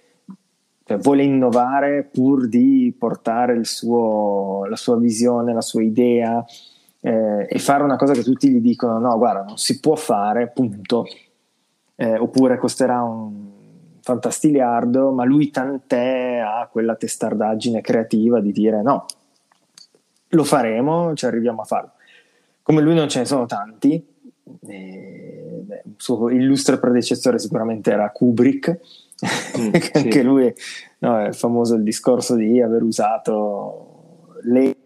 cioè, 0.84 0.98
vuole 0.98 1.24
innovare 1.24 2.08
pur 2.12 2.46
di 2.46 2.94
portare 2.96 3.64
suo, 3.64 4.66
la 4.66 4.76
sua 4.76 4.98
visione, 4.98 5.52
la 5.52 5.60
sua 5.62 5.82
idea 5.82 6.44
eh, 7.00 7.44
e 7.48 7.58
fare 7.58 7.82
una 7.82 7.96
cosa 7.96 8.12
che 8.12 8.22
tutti 8.22 8.48
gli 8.50 8.60
dicono 8.60 9.00
no 9.00 9.18
guarda 9.18 9.42
non 9.42 9.58
si 9.58 9.80
può 9.80 9.96
fare 9.96 10.48
punto 10.48 11.06
eh, 11.96 12.18
oppure 12.18 12.58
costerà 12.58 13.02
un 13.02 13.56
fantastiliardo 14.08 15.10
ma 15.10 15.24
lui 15.24 15.50
tant'è 15.50 16.38
ha 16.38 16.66
quella 16.72 16.96
testardaggine 16.96 17.82
creativa 17.82 18.40
di 18.40 18.52
dire 18.52 18.80
no 18.80 19.04
lo 20.28 20.44
faremo 20.44 21.14
ci 21.14 21.26
arriviamo 21.26 21.60
a 21.60 21.64
farlo 21.64 21.92
come 22.62 22.80
lui 22.80 22.94
non 22.94 23.08
ce 23.08 23.18
ne 23.18 23.24
sono 23.26 23.44
tanti 23.44 24.02
eh, 24.66 25.62
beh, 25.62 25.82
il 25.84 25.94
suo 25.98 26.30
illustre 26.30 26.78
predecessore 26.78 27.38
sicuramente 27.38 27.90
era 27.90 28.10
Kubrick 28.10 28.78
mm, 29.58 29.74
anche 29.92 30.10
sì. 30.10 30.22
lui 30.22 30.50
no, 31.00 31.20
è 31.20 31.32
famoso 31.32 31.74
il 31.74 31.82
discorso 31.82 32.34
di 32.34 32.62
aver 32.62 32.82
usato 32.82 34.36
le, 34.44 34.76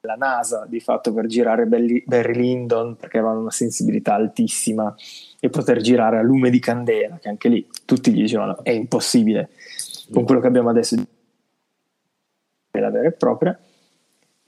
la 0.00 0.14
NASA 0.14 0.64
di 0.66 0.80
fatto 0.80 1.12
per 1.12 1.26
girare 1.26 1.66
Belly, 1.66 2.02
Barry 2.06 2.34
Lyndon 2.34 2.96
perché 2.96 3.18
avevano 3.18 3.40
una 3.40 3.50
sensibilità 3.50 4.14
altissima 4.14 4.94
e 5.40 5.50
poter 5.50 5.80
girare 5.80 6.18
a 6.18 6.22
lume 6.22 6.50
di 6.50 6.58
candela 6.58 7.18
che 7.18 7.28
anche 7.28 7.48
lì 7.48 7.68
tutti 7.84 8.12
gli 8.12 8.22
dicevano 8.22 8.62
è 8.62 8.70
impossibile 8.70 9.50
con 10.12 10.24
quello 10.24 10.40
che 10.40 10.46
abbiamo 10.46 10.70
adesso 10.70 10.96
la 12.70 12.90
vera 12.90 13.08
e 13.08 13.12
propria 13.12 13.58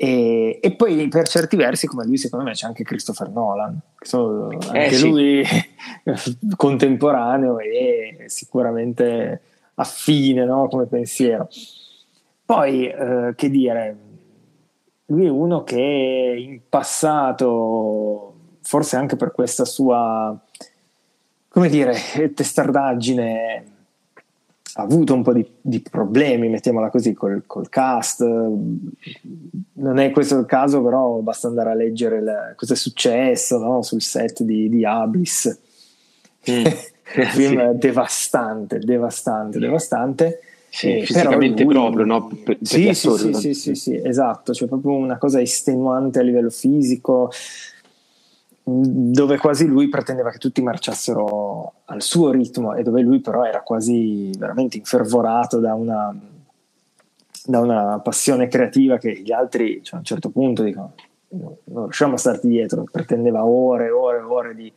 e, 0.03 0.61
e, 0.63 0.71
poi 0.77 1.09
per 1.09 1.29
certi 1.29 1.57
versi, 1.57 1.87
come 1.87 2.07
lui, 2.07 2.17
secondo 2.17 2.47
me 2.47 2.53
c'è 2.53 2.67
anche 2.67 2.85
Christopher 2.85 3.29
Nolan, 3.29 3.79
che 3.99 4.07
sono 4.07 4.49
anche 4.49 4.87
eh, 4.87 4.93
sì. 4.93 5.07
lui 5.07 5.45
contemporaneo 6.57 7.59
e 7.59 8.25
sicuramente 8.29 9.43
affine 9.75 10.47
no? 10.47 10.69
come 10.69 10.87
pensiero. 10.87 11.49
Poi, 12.47 12.89
eh, 12.89 13.35
che 13.37 13.51
dire, 13.51 13.97
lui 15.05 15.27
è 15.27 15.29
uno 15.29 15.65
che 15.65 16.35
in 16.39 16.61
passato, 16.67 18.35
forse 18.63 18.97
anche 18.97 19.17
per 19.17 19.33
questa 19.33 19.67
sua, 19.67 20.35
come 21.51 21.69
dire, 21.69 21.95
testardaggine, 22.35 23.65
ha 24.75 24.83
avuto 24.83 25.15
un 25.15 25.23
po' 25.23 25.33
di, 25.33 25.45
di 25.61 25.81
problemi, 25.81 26.49
mettiamola 26.49 26.91
così, 26.91 27.13
col, 27.13 27.43
col, 27.47 27.69
cast. 27.69 28.23
Non 28.23 29.99
è 29.99 30.11
questo 30.13 30.39
il 30.39 30.47
caso, 30.47 30.83
però 30.83 31.17
basta 31.19 31.49
andare 31.49 31.71
a 31.71 31.75
leggere 31.75 32.23
le, 32.23 32.55
cosa 32.57 32.75
è 32.75 32.77
successo 32.77 33.59
no? 33.59 33.83
sul 33.83 34.01
set 34.01 34.43
di, 34.43 34.69
di 34.69 34.85
Abyss. 34.85 35.59
Mm. 36.49 36.65
un 37.17 37.25
film 37.25 37.73
sì. 37.73 37.79
devastante, 37.79 38.79
devastante, 38.79 39.59
devastante. 39.59 40.41
Sì, 40.69 41.03
fisicamente 41.05 41.65
lui, 41.65 41.75
proprio, 41.75 42.05
no? 42.05 42.29
Per, 42.29 42.59
sì, 42.63 42.85
per 42.85 42.95
sì, 42.95 43.11
sì, 43.17 43.35
sì, 43.35 43.55
sì, 43.55 43.75
sì, 43.75 44.01
esatto, 44.05 44.55
cioè 44.55 44.69
proprio 44.69 44.93
una 44.93 45.19
cosa 45.19 45.41
estenuante 45.41 46.21
a 46.21 46.23
livello 46.23 46.51
fisico 46.51 47.33
dove 48.71 49.39
quasi 49.39 49.67
lui 49.67 49.89
pretendeva 49.89 50.31
che 50.31 50.39
tutti 50.39 50.63
marciassero 50.63 51.73
al 51.87 52.03
suo 52.03 52.31
ritmo 52.31 52.75
e 52.75 52.83
dove 52.83 53.01
lui 53.03 53.21
però 53.21 53.45
era 53.45 53.63
quasi 53.63 54.31
veramente 54.39 54.77
infervorato 54.77 55.59
da 55.59 55.75
una, 55.75 56.15
da 57.45 57.61
una 57.61 58.01
passione 58.01 58.49
creativa 58.49 58.99
che 58.99 59.21
gli 59.21 59.33
altri 59.33 59.81
cioè, 59.83 59.97
a 59.97 59.99
un 59.99 60.05
certo 60.05 60.31
punto 60.31 60.63
dicono 60.63 60.95
non 61.33 61.85
riusciamo 61.85 62.15
a 62.15 62.19
starti 62.19 62.49
dietro, 62.49 62.85
pretendeva 62.91 63.45
ore 63.45 63.87
e 63.87 63.91
ore 63.91 64.19
e 64.19 64.23
ore 64.23 64.55
di, 64.55 64.73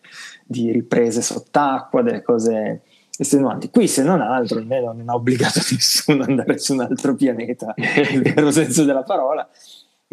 di 0.45 0.71
riprese 0.71 1.21
sott'acqua, 1.21 2.01
delle 2.01 2.21
cose 2.21 2.81
estenuanti. 3.17 3.69
Qui, 3.69 3.87
se 3.87 4.03
non 4.03 4.21
altro, 4.21 4.59
almeno 4.59 4.93
non 4.93 5.09
ha 5.09 5.15
obbligato 5.15 5.59
nessuno 5.71 6.23
ad 6.23 6.29
andare 6.29 6.57
su 6.59 6.73
un 6.73 6.81
altro 6.81 7.15
pianeta, 7.15 7.73
nel 7.77 8.21
vero 8.21 8.51
senso 8.51 8.83
della 8.83 9.03
parola, 9.03 9.47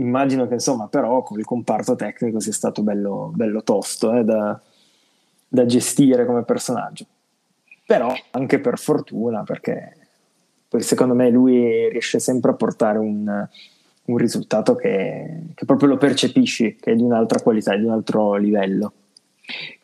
immagino 0.01 0.49
che 0.49 0.55
insomma 0.55 0.89
però 0.89 1.23
con 1.23 1.39
il 1.39 1.45
comparto 1.45 1.95
tecnico 1.95 2.41
sia 2.41 2.53
stato 2.53 2.83
bello, 2.83 3.31
bello 3.35 3.63
tosto 3.63 4.13
eh, 4.15 4.25
da, 4.25 4.61
da, 5.47 5.67
gestire 5.67 6.27
come 6.27 6.45
personaggio. 6.45 7.07
Però 7.87 8.13
anche 8.31 8.61
per 8.61 8.79
fortuna 8.79 9.43
perché 9.43 9.97
poi 10.69 10.83
secondo 10.83 11.15
me 11.15 11.31
lui 11.31 11.89
riesce 11.89 12.19
sempre 12.19 12.53
a 12.53 12.55
portare 12.55 12.99
un, 12.99 13.49
un 14.05 14.17
risultato 14.17 14.77
che, 14.77 15.47
che, 15.55 15.65
proprio 15.65 15.89
lo 15.89 15.97
percepisci 15.97 16.77
che 16.81 16.93
è 16.93 16.95
di 16.95 17.03
un'altra 17.03 17.41
qualità, 17.41 17.77
di 17.77 17.85
un 17.85 17.91
altro 17.91 18.37
livello. 18.37 18.93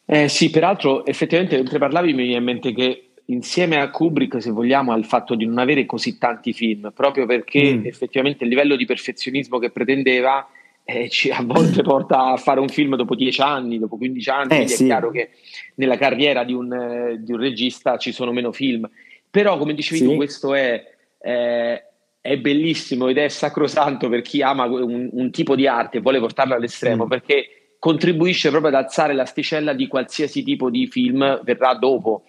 Eh, 0.04 0.28
sì, 0.28 0.50
peraltro 0.50 1.04
effettivamente 1.04 1.56
mentre 1.56 1.78
parlavi 1.78 2.12
mi 2.12 2.22
viene 2.22 2.38
in 2.38 2.44
mente 2.44 2.72
che 2.72 3.05
insieme 3.26 3.80
a 3.80 3.90
Kubrick, 3.90 4.40
se 4.40 4.50
vogliamo, 4.50 4.92
al 4.92 5.04
fatto 5.04 5.34
di 5.34 5.46
non 5.46 5.58
avere 5.58 5.86
così 5.86 6.18
tanti 6.18 6.52
film, 6.52 6.92
proprio 6.94 7.26
perché 7.26 7.76
mm. 7.76 7.86
effettivamente 7.86 8.44
il 8.44 8.50
livello 8.50 8.76
di 8.76 8.84
perfezionismo 8.84 9.58
che 9.58 9.70
pretendeva 9.70 10.46
eh, 10.84 11.08
ci, 11.08 11.30
a 11.30 11.42
volte 11.42 11.82
porta 11.84 12.32
a 12.32 12.36
fare 12.36 12.60
un 12.60 12.68
film 12.68 12.94
dopo 12.96 13.14
10 13.14 13.40
anni, 13.40 13.78
dopo 13.78 13.96
15 13.96 14.30
anni, 14.30 14.62
eh, 14.62 14.68
sì. 14.68 14.84
è 14.84 14.86
chiaro 14.86 15.10
che 15.10 15.30
nella 15.76 15.96
carriera 15.96 16.44
di 16.44 16.52
un, 16.52 16.72
eh, 16.72 17.16
di 17.20 17.32
un, 17.32 17.40
regista 17.40 17.96
ci 17.96 18.12
sono 18.12 18.32
meno 18.32 18.52
film. 18.52 18.88
Però, 19.28 19.58
come 19.58 19.74
dicevi 19.74 19.98
sì. 19.98 20.04
tu, 20.06 20.14
questo 20.14 20.54
è, 20.54 20.82
eh, 21.20 21.82
è, 22.20 22.38
bellissimo 22.38 23.08
ed 23.08 23.18
è 23.18 23.28
sacrosanto 23.28 24.08
per 24.08 24.22
chi 24.22 24.40
ama 24.40 24.64
un, 24.64 25.08
un 25.12 25.30
tipo 25.30 25.56
di 25.56 25.66
arte 25.66 25.98
e 25.98 26.00
vuole 26.00 26.20
portarlo 26.20 26.54
all'estremo, 26.54 27.04
mm. 27.04 27.08
perché 27.08 27.48
contribuisce 27.80 28.50
proprio 28.50 28.70
ad 28.70 28.84
alzare 28.84 29.12
l'asticella 29.12 29.72
di 29.72 29.88
qualsiasi 29.88 30.42
tipo 30.42 30.70
di 30.70 30.86
film 30.86 31.42
verrà 31.42 31.74
dopo 31.74 32.24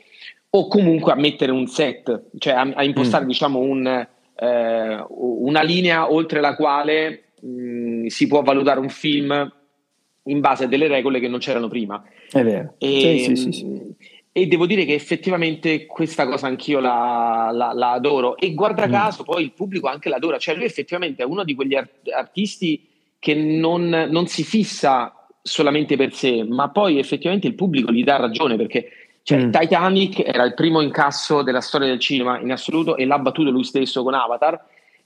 o 0.50 0.68
comunque 0.68 1.12
a 1.12 1.16
mettere 1.16 1.51
un 1.51 1.68
set, 1.68 2.30
cioè 2.38 2.54
a, 2.54 2.62
a 2.75 2.84
impostare 2.84 3.25
mm. 3.25 3.27
diciamo 3.27 3.60
un, 3.60 4.08
eh, 4.36 5.06
una 5.10 5.62
linea 5.62 6.12
oltre 6.12 6.39
la 6.39 6.56
quale 6.56 7.32
mh, 7.42 7.50
mm, 7.50 8.06
si 8.08 8.27
può 8.27 8.42
valutare 8.42 8.80
un 8.80 8.89
film 8.89 9.51
in 10.24 10.39
base 10.39 10.66
a 10.66 10.68
delle 10.68 10.88
regole 10.88 11.20
che 11.20 11.27
non 11.27 11.39
c'erano 11.39 11.68
prima. 11.68 12.04
È 12.30 12.44
vero. 12.44 12.75
E, 12.77 13.24
sì, 13.25 13.36
sì, 13.36 13.51
sì, 13.51 13.96
e 14.38 14.46
devo 14.46 14.68
dire 14.68 14.86
che 14.86 14.94
effettivamente 14.94 15.88
questa 15.88 16.27
cosa 16.27 16.46
anch'io 16.46 16.80
la, 16.80 17.50
la, 17.51 17.74
la 17.74 17.94
adoro 17.94 18.38
e 18.38 18.54
guarda 18.54 18.88
mm. 18.88 18.92
caso 18.92 19.24
poi 19.24 19.42
il 19.42 19.51
pubblico 19.51 19.88
anche 19.88 20.10
l'adora, 20.10 20.38
cioè 20.38 20.54
lui 20.54 20.66
effettivamente 20.66 21.24
è 21.24 21.25
uno 21.25 21.44
di 21.44 21.56
quegli 21.56 21.74
art- 21.74 22.08
artisti 22.16 22.88
che 23.18 23.34
non, 23.34 23.89
non 23.89 24.27
si 24.27 24.44
fissa 24.44 25.27
solamente 25.42 25.98
per 25.98 26.13
sé, 26.13 26.44
ma 26.44 26.70
poi 26.70 27.00
effettivamente 27.00 27.48
il 27.48 27.56
pubblico 27.56 27.92
gli 27.92 28.04
dà 28.04 28.18
ragione 28.18 28.58
perché 28.58 28.89
cioè, 29.27 29.43
mm. 29.43 29.51
Titanic 29.51 30.25
era 30.25 30.46
il 30.46 30.53
primo 30.53 30.79
incasso 30.79 31.41
della 31.41 31.60
storia 31.60 31.89
del 31.89 32.00
cinema 32.00 32.39
in 32.39 32.50
assoluto 32.50 32.96
e 32.96 33.03
l'ha 33.05 33.19
battuto 33.19 33.50
lui 33.50 33.65
stesso 33.65 34.01
con 34.01 34.13
Avatar 34.13 34.57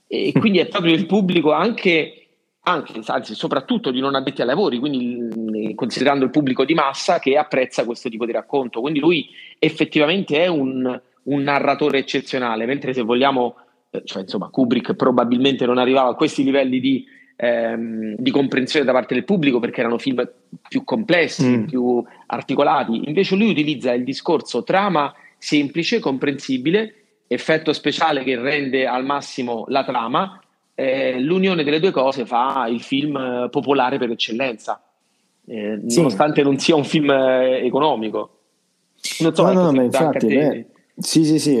e 0.06 0.30
quindi 0.38 0.60
è 0.60 0.68
proprio 0.68 0.94
il 0.94 1.06
pubblico 1.06 1.50
anche, 1.50 2.28
anche 2.60 3.00
anzi 3.06 3.34
soprattutto 3.34 3.90
di 3.90 3.98
non 3.98 4.14
addetti 4.14 4.40
ai 4.40 4.46
lavori, 4.46 4.78
quindi 4.78 5.74
considerando 5.74 6.24
il 6.24 6.30
pubblico 6.30 6.64
di 6.64 6.72
massa 6.72 7.18
che 7.18 7.36
apprezza 7.36 7.84
questo 7.84 8.08
tipo 8.08 8.24
di 8.24 8.30
racconto. 8.30 8.80
Quindi 8.80 9.00
lui 9.00 9.28
effettivamente 9.58 10.40
è 10.40 10.46
un, 10.46 11.00
un 11.24 11.42
narratore 11.42 11.98
eccezionale, 11.98 12.64
mentre 12.64 12.92
se 12.92 13.02
vogliamo, 13.02 13.56
eh, 13.90 14.02
cioè 14.04 14.22
insomma 14.22 14.50
Kubrick 14.50 14.94
probabilmente 14.94 15.66
non 15.66 15.78
arrivava 15.78 16.10
a 16.10 16.14
questi 16.14 16.44
livelli 16.44 16.78
di 16.78 17.04
ehm, 17.36 18.16
di 18.16 18.30
comprensione 18.30 18.84
da 18.84 18.92
parte 18.92 19.14
del 19.14 19.24
pubblico 19.24 19.58
perché 19.58 19.80
erano 19.80 19.98
film 19.98 20.28
più 20.68 20.84
complessi, 20.84 21.46
mm. 21.46 21.64
più 21.64 22.02
articolati. 22.26 23.02
Invece 23.06 23.36
lui 23.36 23.50
utilizza 23.50 23.92
il 23.92 24.04
discorso 24.04 24.62
trama 24.62 25.12
semplice, 25.38 25.98
comprensibile, 25.98 26.94
effetto 27.26 27.72
speciale 27.72 28.22
che 28.22 28.38
rende 28.38 28.86
al 28.86 29.04
massimo 29.04 29.64
la 29.68 29.84
trama. 29.84 30.40
Eh, 30.74 31.20
l'unione 31.20 31.64
delle 31.64 31.80
due 31.80 31.90
cose 31.90 32.24
fa 32.24 32.66
il 32.68 32.80
film 32.80 33.16
eh, 33.16 33.48
popolare 33.50 33.98
per 33.98 34.10
eccellenza, 34.10 34.82
eh, 35.46 35.80
sì. 35.86 35.96
nonostante 35.98 36.42
non 36.42 36.58
sia 36.58 36.76
un 36.76 36.84
film 36.84 37.10
eh, 37.10 37.64
economico. 37.64 38.38
Non 39.20 39.34
so, 39.34 39.52
no, 39.52 39.64
no, 39.64 39.72
ma 39.72 39.82
infatti, 39.82 40.26
beh, 40.28 40.66
sì, 40.96 41.24
sì, 41.24 41.38
sì, 41.38 41.56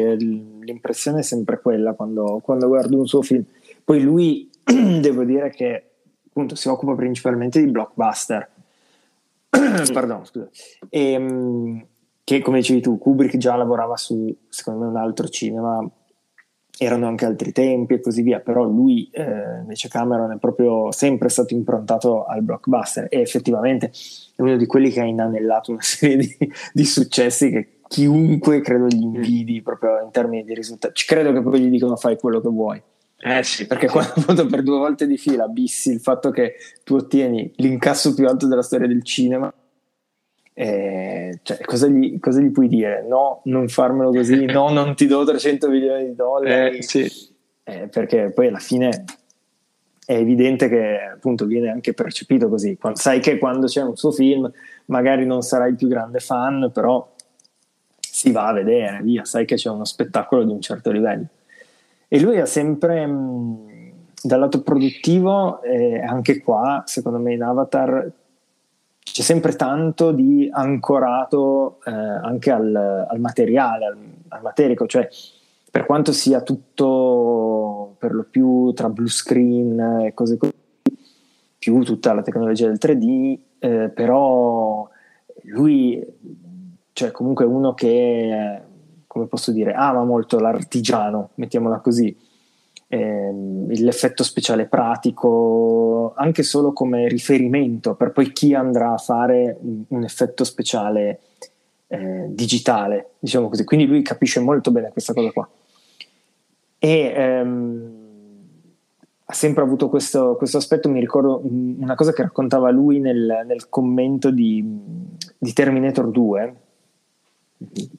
l'impressione 0.64 1.18
è 1.20 1.22
sempre 1.22 1.60
quella 1.60 1.92
quando, 1.92 2.40
quando 2.42 2.68
guardo 2.68 2.96
un 2.96 3.06
suo 3.06 3.20
film. 3.22 3.44
Poi 3.84 4.00
lui 4.00 4.48
devo 5.00 5.24
dire 5.24 5.50
che 5.50 5.90
appunto 6.28 6.54
si 6.54 6.68
occupa 6.68 6.94
principalmente 6.94 7.60
di 7.60 7.70
blockbuster. 7.70 8.48
Pardon, 9.92 10.24
scusa. 10.24 10.48
E, 10.88 11.12
ehm, 11.12 11.86
che 12.24 12.40
come 12.40 12.58
dicevi 12.58 12.80
tu, 12.80 12.98
Kubrick 12.98 13.36
già 13.36 13.56
lavorava 13.56 13.96
su, 13.96 14.34
secondo 14.48 14.84
me, 14.84 14.86
un 14.90 14.96
altro 14.96 15.28
cinema, 15.28 15.86
erano 16.78 17.06
anche 17.06 17.26
altri 17.26 17.52
tempi 17.52 17.94
e 17.94 18.00
così 18.00 18.22
via, 18.22 18.40
però 18.40 18.64
lui 18.64 19.08
eh, 19.12 19.58
invece 19.60 19.88
Cameron 19.88 20.32
è 20.32 20.38
proprio 20.38 20.90
sempre 20.90 21.28
stato 21.28 21.54
improntato 21.54 22.24
al 22.24 22.42
blockbuster 22.42 23.06
e 23.10 23.20
effettivamente 23.20 23.92
è 24.34 24.40
uno 24.40 24.56
di 24.56 24.66
quelli 24.66 24.90
che 24.90 25.00
ha 25.00 25.04
inanellato 25.04 25.72
una 25.72 25.82
serie 25.82 26.16
di, 26.16 26.52
di 26.72 26.84
successi 26.84 27.50
che 27.50 27.80
chiunque 27.88 28.62
credo 28.62 28.86
gli 28.86 29.02
invidi 29.02 29.60
proprio 29.60 30.00
in 30.02 30.10
termini 30.10 30.44
di 30.44 30.54
risultati. 30.54 31.04
Credo 31.04 31.32
che 31.32 31.42
poi 31.42 31.60
gli 31.60 31.68
dicono 31.68 31.96
fai 31.96 32.16
quello 32.16 32.40
che 32.40 32.48
vuoi 32.48 32.82
eh 33.24 33.42
sì, 33.44 33.68
perché 33.68 33.88
quando 33.88 34.14
appunto 34.18 34.46
per 34.46 34.62
due 34.62 34.78
volte 34.78 35.06
di 35.06 35.16
fila 35.16 35.44
abissi 35.44 35.92
il 35.92 36.00
fatto 36.00 36.30
che 36.30 36.56
tu 36.82 36.96
ottieni 36.96 37.52
l'incasso 37.56 38.14
più 38.14 38.26
alto 38.26 38.48
della 38.48 38.62
storia 38.62 38.88
del 38.88 39.04
cinema, 39.04 39.52
eh, 40.54 41.38
cioè, 41.42 41.60
cosa, 41.60 41.86
gli, 41.86 42.18
cosa, 42.18 42.40
gli, 42.40 42.50
puoi 42.50 42.66
dire? 42.66 43.06
No, 43.08 43.40
non 43.44 43.68
farmelo 43.68 44.10
così, 44.10 44.44
no, 44.50 44.70
non 44.70 44.96
ti 44.96 45.06
do 45.06 45.24
300 45.24 45.68
milioni 45.68 46.06
di 46.06 46.14
dollari. 46.16 46.78
Eh, 46.78 46.82
sì. 46.82 47.10
eh, 47.62 47.88
perché 47.88 48.32
poi 48.34 48.48
alla 48.48 48.58
fine 48.58 49.04
è 50.04 50.14
evidente 50.14 50.68
che 50.68 50.98
appunto 51.14 51.46
viene 51.46 51.70
anche 51.70 51.94
percepito 51.94 52.48
così. 52.48 52.76
Quando, 52.76 52.98
sai 52.98 53.20
che 53.20 53.38
quando 53.38 53.66
c'è 53.66 53.82
un 53.82 53.96
suo 53.96 54.10
film 54.10 54.50
magari 54.86 55.24
non 55.24 55.42
sarai 55.42 55.70
il 55.70 55.76
più 55.76 55.86
grande 55.86 56.18
fan, 56.18 56.70
però 56.72 57.08
si 58.00 58.32
va 58.32 58.48
a 58.48 58.52
vedere, 58.52 59.00
via, 59.02 59.24
sai 59.24 59.44
che 59.44 59.54
c'è 59.54 59.70
uno 59.70 59.84
spettacolo 59.84 60.42
di 60.44 60.50
un 60.50 60.60
certo 60.60 60.90
livello. 60.90 61.26
E 62.14 62.20
lui 62.20 62.38
ha 62.38 62.44
sempre, 62.44 63.06
mh, 63.06 63.92
dal 64.22 64.40
lato 64.40 64.60
produttivo, 64.60 65.62
eh, 65.62 65.98
anche 65.98 66.42
qua, 66.42 66.82
secondo 66.84 67.18
me 67.18 67.32
in 67.32 67.42
Avatar, 67.42 68.12
c'è 68.98 69.22
sempre 69.22 69.56
tanto 69.56 70.12
di 70.12 70.46
ancorato 70.52 71.78
eh, 71.86 71.90
anche 71.90 72.50
al, 72.50 73.06
al 73.08 73.18
materiale, 73.18 73.86
al, 73.86 73.96
al, 74.28 74.42
materico, 74.42 74.86
cioè 74.86 75.08
per 75.70 75.86
quanto 75.86 76.12
sia 76.12 76.42
tutto 76.42 77.94
per 77.98 78.12
lo 78.12 78.26
più 78.30 78.74
tra 78.74 78.90
blue 78.90 79.08
screen 79.08 80.02
e 80.04 80.12
cose 80.12 80.36
così, 80.36 80.52
più 81.58 81.80
tutta 81.82 82.12
la 82.12 82.20
tecnologia 82.20 82.66
del 82.66 82.78
3D, 82.78 83.38
eh, 83.58 83.88
però 83.88 84.86
lui, 85.44 86.06
cioè 86.92 87.10
comunque 87.10 87.46
uno 87.46 87.72
che 87.72 88.60
come 89.12 89.26
posso 89.26 89.52
dire, 89.52 89.74
ama 89.74 90.04
molto 90.04 90.38
l'artigiano, 90.38 91.32
mettiamola 91.34 91.80
così, 91.80 92.16
eh, 92.88 93.30
l'effetto 93.68 94.24
speciale 94.24 94.64
pratico, 94.64 96.14
anche 96.16 96.42
solo 96.42 96.72
come 96.72 97.08
riferimento 97.08 97.94
per 97.94 98.12
poi 98.12 98.32
chi 98.32 98.54
andrà 98.54 98.94
a 98.94 98.96
fare 98.96 99.58
un, 99.60 99.82
un 99.88 100.02
effetto 100.02 100.44
speciale 100.44 101.20
eh, 101.88 102.24
digitale, 102.30 103.10
diciamo 103.18 103.50
così. 103.50 103.64
Quindi 103.64 103.84
lui 103.84 104.00
capisce 104.00 104.40
molto 104.40 104.70
bene 104.70 104.88
questa 104.92 105.12
cosa 105.12 105.30
qua. 105.30 105.46
E 106.78 107.12
ehm, 107.14 107.90
ha 109.26 109.32
sempre 109.34 109.62
avuto 109.62 109.90
questo, 109.90 110.36
questo, 110.36 110.56
aspetto, 110.56 110.88
mi 110.88 111.00
ricordo 111.00 111.42
una 111.44 111.96
cosa 111.96 112.14
che 112.14 112.22
raccontava 112.22 112.70
lui 112.70 112.98
nel, 112.98 113.44
nel 113.46 113.68
commento 113.68 114.30
di, 114.30 114.64
di 115.36 115.52
Terminator 115.52 116.10
2, 116.10 116.61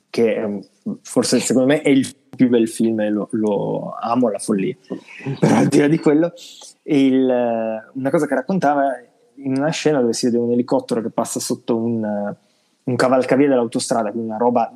che 0.10 0.36
è, 0.36 0.60
forse 1.02 1.40
secondo 1.40 1.68
me 1.68 1.82
è 1.82 1.90
il 1.90 2.16
più 2.36 2.50
bel 2.50 2.68
film 2.68 3.00
e 3.02 3.10
lo, 3.10 3.28
lo 3.32 3.96
amo 4.00 4.28
alla 4.28 4.40
follia. 4.40 4.76
Però 5.40 5.56
al 5.56 5.68
di 5.68 5.80
là 5.80 5.88
di 5.88 6.00
quello, 6.00 6.34
il, 6.84 7.82
una 7.94 8.10
cosa 8.10 8.26
che 8.26 8.36
raccontava 8.36 8.92
in 9.36 9.58
una 9.58 9.70
scena 9.70 10.00
dove 10.00 10.14
si 10.14 10.26
vede 10.26 10.38
un 10.38 10.52
elicottero 10.52 11.02
che 11.02 11.10
passa 11.10 11.40
sotto 11.40 11.76
un, 11.76 12.36
un 12.84 12.96
cavalcavia 12.96 13.48
dell'autostrada, 13.48 14.12
quindi 14.12 14.30
una 14.30 14.38
roba 14.38 14.72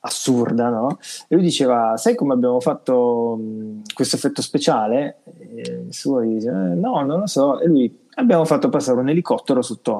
assurda, 0.00 0.68
no? 0.68 0.98
E 1.28 1.34
lui 1.34 1.44
diceva: 1.44 1.96
Sai 1.96 2.14
come 2.14 2.34
abbiamo 2.34 2.60
fatto 2.60 3.36
mh, 3.36 3.82
questo 3.94 4.16
effetto 4.16 4.42
speciale? 4.42 5.22
E 5.24 5.84
il 5.86 5.94
suo 5.94 6.20
dice: 6.20 6.48
eh, 6.48 6.52
No, 6.52 7.02
non 7.02 7.20
lo 7.20 7.26
so. 7.26 7.60
E 7.60 7.66
lui: 7.66 8.06
Abbiamo 8.14 8.44
fatto 8.44 8.68
passare 8.68 8.98
un 8.98 9.08
elicottero 9.08 9.62
sotto 9.62 9.98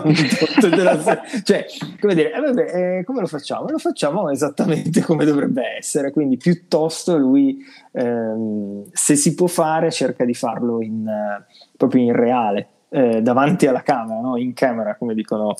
cioè, 1.42 1.66
come 2.00 2.14
dire, 2.14 2.32
eh, 2.32 2.40
vabbè, 2.40 2.98
eh, 2.98 3.04
come 3.04 3.20
lo 3.20 3.26
facciamo? 3.26 3.68
Lo 3.68 3.78
facciamo 3.78 4.30
esattamente 4.30 5.02
come 5.04 5.24
dovrebbe 5.24 5.76
essere, 5.76 6.10
quindi 6.10 6.36
piuttosto 6.36 7.16
lui, 7.16 7.58
ehm, 7.92 8.84
se 8.92 9.16
si 9.16 9.34
può 9.34 9.46
fare, 9.46 9.90
cerca 9.90 10.24
di 10.24 10.34
farlo 10.34 10.82
in, 10.82 11.06
uh, 11.06 11.42
proprio 11.76 12.02
in 12.02 12.12
reale, 12.12 12.68
eh, 12.88 13.22
davanti 13.22 13.66
alla 13.66 13.82
camera, 13.82 14.20
no? 14.20 14.36
in 14.36 14.54
camera, 14.54 14.96
come 14.96 15.14
dicono 15.14 15.54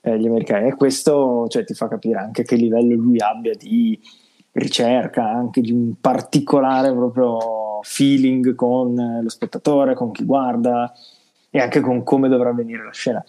eh, 0.00 0.18
gli 0.18 0.26
americani. 0.26 0.68
E 0.68 0.74
questo 0.74 1.46
cioè, 1.48 1.64
ti 1.64 1.74
fa 1.74 1.88
capire 1.88 2.18
anche 2.18 2.42
che 2.42 2.56
livello 2.56 2.94
lui 2.94 3.20
abbia 3.20 3.54
di 3.54 3.98
ricerca, 4.52 5.28
anche 5.28 5.60
di 5.60 5.72
un 5.72 5.94
particolare 6.00 6.92
proprio 6.92 7.80
feeling 7.82 8.54
con 8.54 9.20
lo 9.22 9.28
spettatore, 9.28 9.94
con 9.94 10.12
chi 10.12 10.24
guarda 10.24 10.92
e 11.54 11.60
anche 11.60 11.80
con 11.80 12.02
come 12.02 12.28
dovrà 12.28 12.52
venire 12.52 12.84
la 12.84 12.92
scena. 12.92 13.22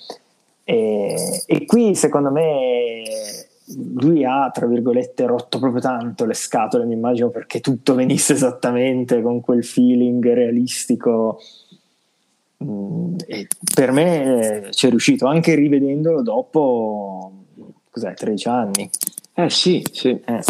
E, 0.63 1.43
e 1.45 1.65
qui 1.65 1.93
secondo 1.95 2.32
me 2.32 3.04
lui 3.95 4.26
ha, 4.26 4.49
tra 4.52 4.67
virgolette, 4.67 5.26
rotto 5.26 5.60
proprio 5.60 5.82
tanto 5.82 6.26
le 6.26 6.34
scatole, 6.34 6.86
mi 6.86 6.93
immagino, 6.93 7.30
perché 7.30 7.60
tutto 7.60 7.95
venisse 7.95 8.34
esattamente 8.34 9.21
con 9.21 9.41
quel 9.41 9.63
feeling 9.63 10.23
realistico. 10.34 11.39
Mm, 12.63 13.15
e 13.26 13.47
per 13.73 13.91
me 13.91 14.67
ci 14.71 14.88
è 14.88 14.89
riuscito, 14.89 15.28
anche 15.28 15.56
rivedendolo 15.56 16.21
dopo, 16.21 17.32
cos'è, 17.89 18.13
13 18.13 18.47
anni. 18.47 18.89
Eh 19.34 19.49
sì, 19.49 19.86
sì. 19.91 20.10
Eh. 20.10 20.41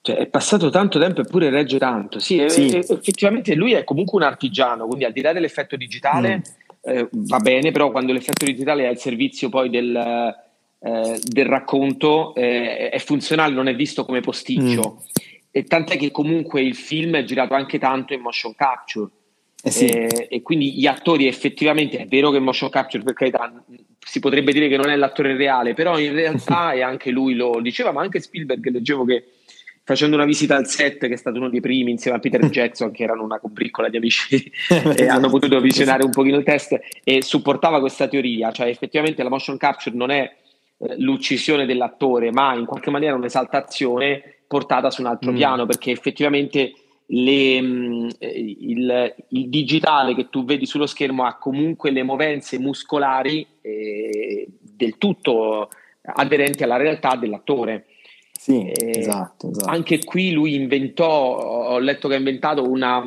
Cioè, 0.00 0.16
è 0.16 0.26
passato 0.26 0.68
tanto 0.68 0.98
tempo 0.98 1.22
eppure 1.22 1.50
regge 1.50 1.78
tanto. 1.78 2.18
Sì, 2.18 2.44
sì. 2.48 2.68
E, 2.68 2.78
effettivamente 2.78 3.54
lui 3.54 3.72
è 3.72 3.84
comunque 3.84 4.18
un 4.18 4.26
artigiano, 4.26 4.86
quindi 4.86 5.04
al 5.04 5.12
di 5.12 5.22
là 5.22 5.32
dell'effetto 5.32 5.76
digitale 5.76 6.36
mm. 6.36 6.40
Eh, 6.84 7.08
va 7.10 7.38
bene, 7.38 7.70
però 7.70 7.90
quando 7.90 8.12
l'effetto 8.12 8.44
digitale 8.44 8.84
è 8.84 8.86
al 8.86 8.98
servizio 8.98 9.48
poi 9.48 9.70
del, 9.70 9.96
eh, 9.96 11.20
del 11.22 11.46
racconto 11.46 12.34
eh, 12.34 12.90
è 12.90 12.98
funzionale, 12.98 13.54
non 13.54 13.68
è 13.68 13.74
visto 13.74 14.04
come 14.04 14.20
posticcio. 14.20 14.98
Mm. 15.00 15.22
E 15.50 15.64
tant'è 15.64 15.96
che 15.96 16.10
comunque 16.10 16.60
il 16.60 16.74
film 16.74 17.16
è 17.16 17.24
girato 17.24 17.54
anche 17.54 17.78
tanto 17.78 18.12
in 18.12 18.20
motion 18.20 18.54
capture. 18.54 19.10
Eh 19.66 19.70
sì. 19.70 19.86
e, 19.86 20.26
e, 20.28 20.42
quindi 20.42 20.74
gli 20.74 20.86
attori 20.86 21.26
effettivamente 21.26 21.96
è 21.96 22.06
vero 22.06 22.30
che 22.30 22.38
motion 22.38 22.68
capture 22.68 23.02
per 23.02 23.14
carità 23.14 23.50
si 23.98 24.20
potrebbe 24.20 24.52
dire 24.52 24.68
che 24.68 24.76
non 24.76 24.90
è 24.90 24.96
l'attore 24.96 25.34
reale 25.34 25.72
però 25.72 25.98
in 25.98 26.12
realtà 26.12 26.72
e 26.76 26.82
anche 26.82 27.10
lui 27.10 27.32
lo 27.32 27.62
diceva 27.62 27.90
ma 27.90 28.02
anche 28.02 28.20
Spielberg 28.20 28.68
leggevo 28.68 29.06
che 29.06 29.24
facendo 29.84 30.16
una 30.16 30.24
visita 30.24 30.56
al 30.56 30.66
set, 30.66 30.98
che 30.98 31.12
è 31.12 31.16
stato 31.16 31.38
uno 31.38 31.50
dei 31.50 31.60
primi 31.60 31.90
insieme 31.90 32.16
a 32.16 32.20
Peter 32.20 32.44
Jackson, 32.48 32.90
che 32.90 33.04
erano 33.04 33.22
una 33.22 33.38
combriccola 33.38 33.88
di 33.88 33.98
amici 33.98 34.50
e 34.96 35.06
hanno 35.06 35.28
potuto 35.28 35.60
visionare 35.60 36.04
un 36.04 36.10
pochino 36.10 36.38
il 36.38 36.44
test, 36.44 36.78
e 37.04 37.22
supportava 37.22 37.80
questa 37.80 38.08
teoria, 38.08 38.50
cioè 38.50 38.68
effettivamente 38.68 39.22
la 39.22 39.28
motion 39.28 39.56
capture 39.56 39.94
non 39.94 40.10
è 40.10 40.22
eh, 40.78 40.94
l'uccisione 40.98 41.66
dell'attore, 41.66 42.32
ma 42.32 42.54
in 42.54 42.64
qualche 42.64 42.90
maniera 42.90 43.14
un'esaltazione 43.14 44.22
portata 44.48 44.90
su 44.90 45.02
un 45.02 45.08
altro 45.08 45.32
mm. 45.32 45.36
piano, 45.36 45.66
perché 45.66 45.90
effettivamente 45.90 46.72
le, 47.06 47.60
mh, 47.60 48.08
eh, 48.18 48.56
il, 48.58 49.14
il, 49.28 49.48
digitale 49.48 50.14
che 50.14 50.30
tu 50.30 50.44
vedi 50.44 50.64
sullo 50.64 50.86
schermo 50.86 51.24
ha 51.24 51.36
comunque 51.36 51.90
le 51.90 52.02
movenze 52.02 52.58
muscolari 52.58 53.46
eh, 53.60 54.48
del 54.58 54.96
tutto 54.96 55.68
aderenti 56.02 56.62
alla 56.62 56.76
realtà 56.76 57.16
dell'attore. 57.16 57.86
Sì, 58.44 58.62
eh, 58.62 58.98
esatto, 58.98 59.48
esatto. 59.48 59.70
Anche 59.70 60.04
qui 60.04 60.30
lui 60.32 60.54
inventò, 60.54 61.06
ho 61.08 61.78
letto 61.78 62.08
che 62.08 62.14
ha 62.14 62.18
inventato 62.18 62.68
una 62.68 63.02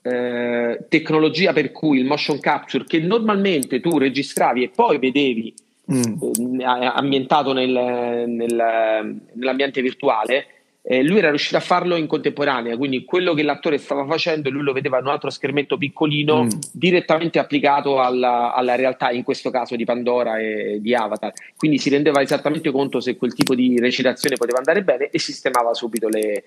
eh, 0.00 0.86
tecnologia 0.88 1.52
per 1.52 1.72
cui 1.72 1.98
il 1.98 2.04
motion 2.04 2.38
capture 2.38 2.84
che 2.84 3.00
normalmente 3.00 3.80
tu 3.80 3.98
registravi 3.98 4.62
e 4.62 4.68
poi 4.68 5.00
vedevi 5.00 5.52
mm. 5.92 6.60
eh, 6.60 6.64
ambientato 6.64 7.52
nel, 7.52 8.28
nel, 8.28 9.20
nell'ambiente 9.32 9.82
virtuale, 9.82 10.46
eh, 10.90 11.02
lui 11.02 11.18
era 11.18 11.28
riuscito 11.28 11.58
a 11.58 11.60
farlo 11.60 11.96
in 11.96 12.06
contemporanea, 12.06 12.74
quindi 12.78 13.04
quello 13.04 13.34
che 13.34 13.42
l'attore 13.42 13.76
stava 13.76 14.06
facendo, 14.06 14.48
lui 14.48 14.62
lo 14.62 14.72
vedeva 14.72 14.98
in 14.98 15.04
un 15.04 15.10
altro 15.10 15.28
schermetto 15.28 15.76
piccolino, 15.76 16.44
mm. 16.44 16.48
direttamente 16.72 17.38
applicato 17.38 18.00
alla, 18.00 18.54
alla, 18.54 18.74
realtà, 18.74 19.10
in 19.10 19.22
questo 19.22 19.50
caso 19.50 19.76
di 19.76 19.84
Pandora 19.84 20.38
e 20.38 20.78
di 20.80 20.94
Avatar. 20.94 21.30
Quindi 21.58 21.76
si 21.76 21.90
rendeva 21.90 22.22
esattamente 22.22 22.70
conto 22.70 23.00
se 23.00 23.18
quel 23.18 23.34
tipo 23.34 23.54
di 23.54 23.78
recitazione 23.78 24.36
poteva 24.36 24.56
andare 24.56 24.82
bene 24.82 25.10
e 25.10 25.18
sistemava 25.18 25.74
subito 25.74 26.08
le, 26.08 26.44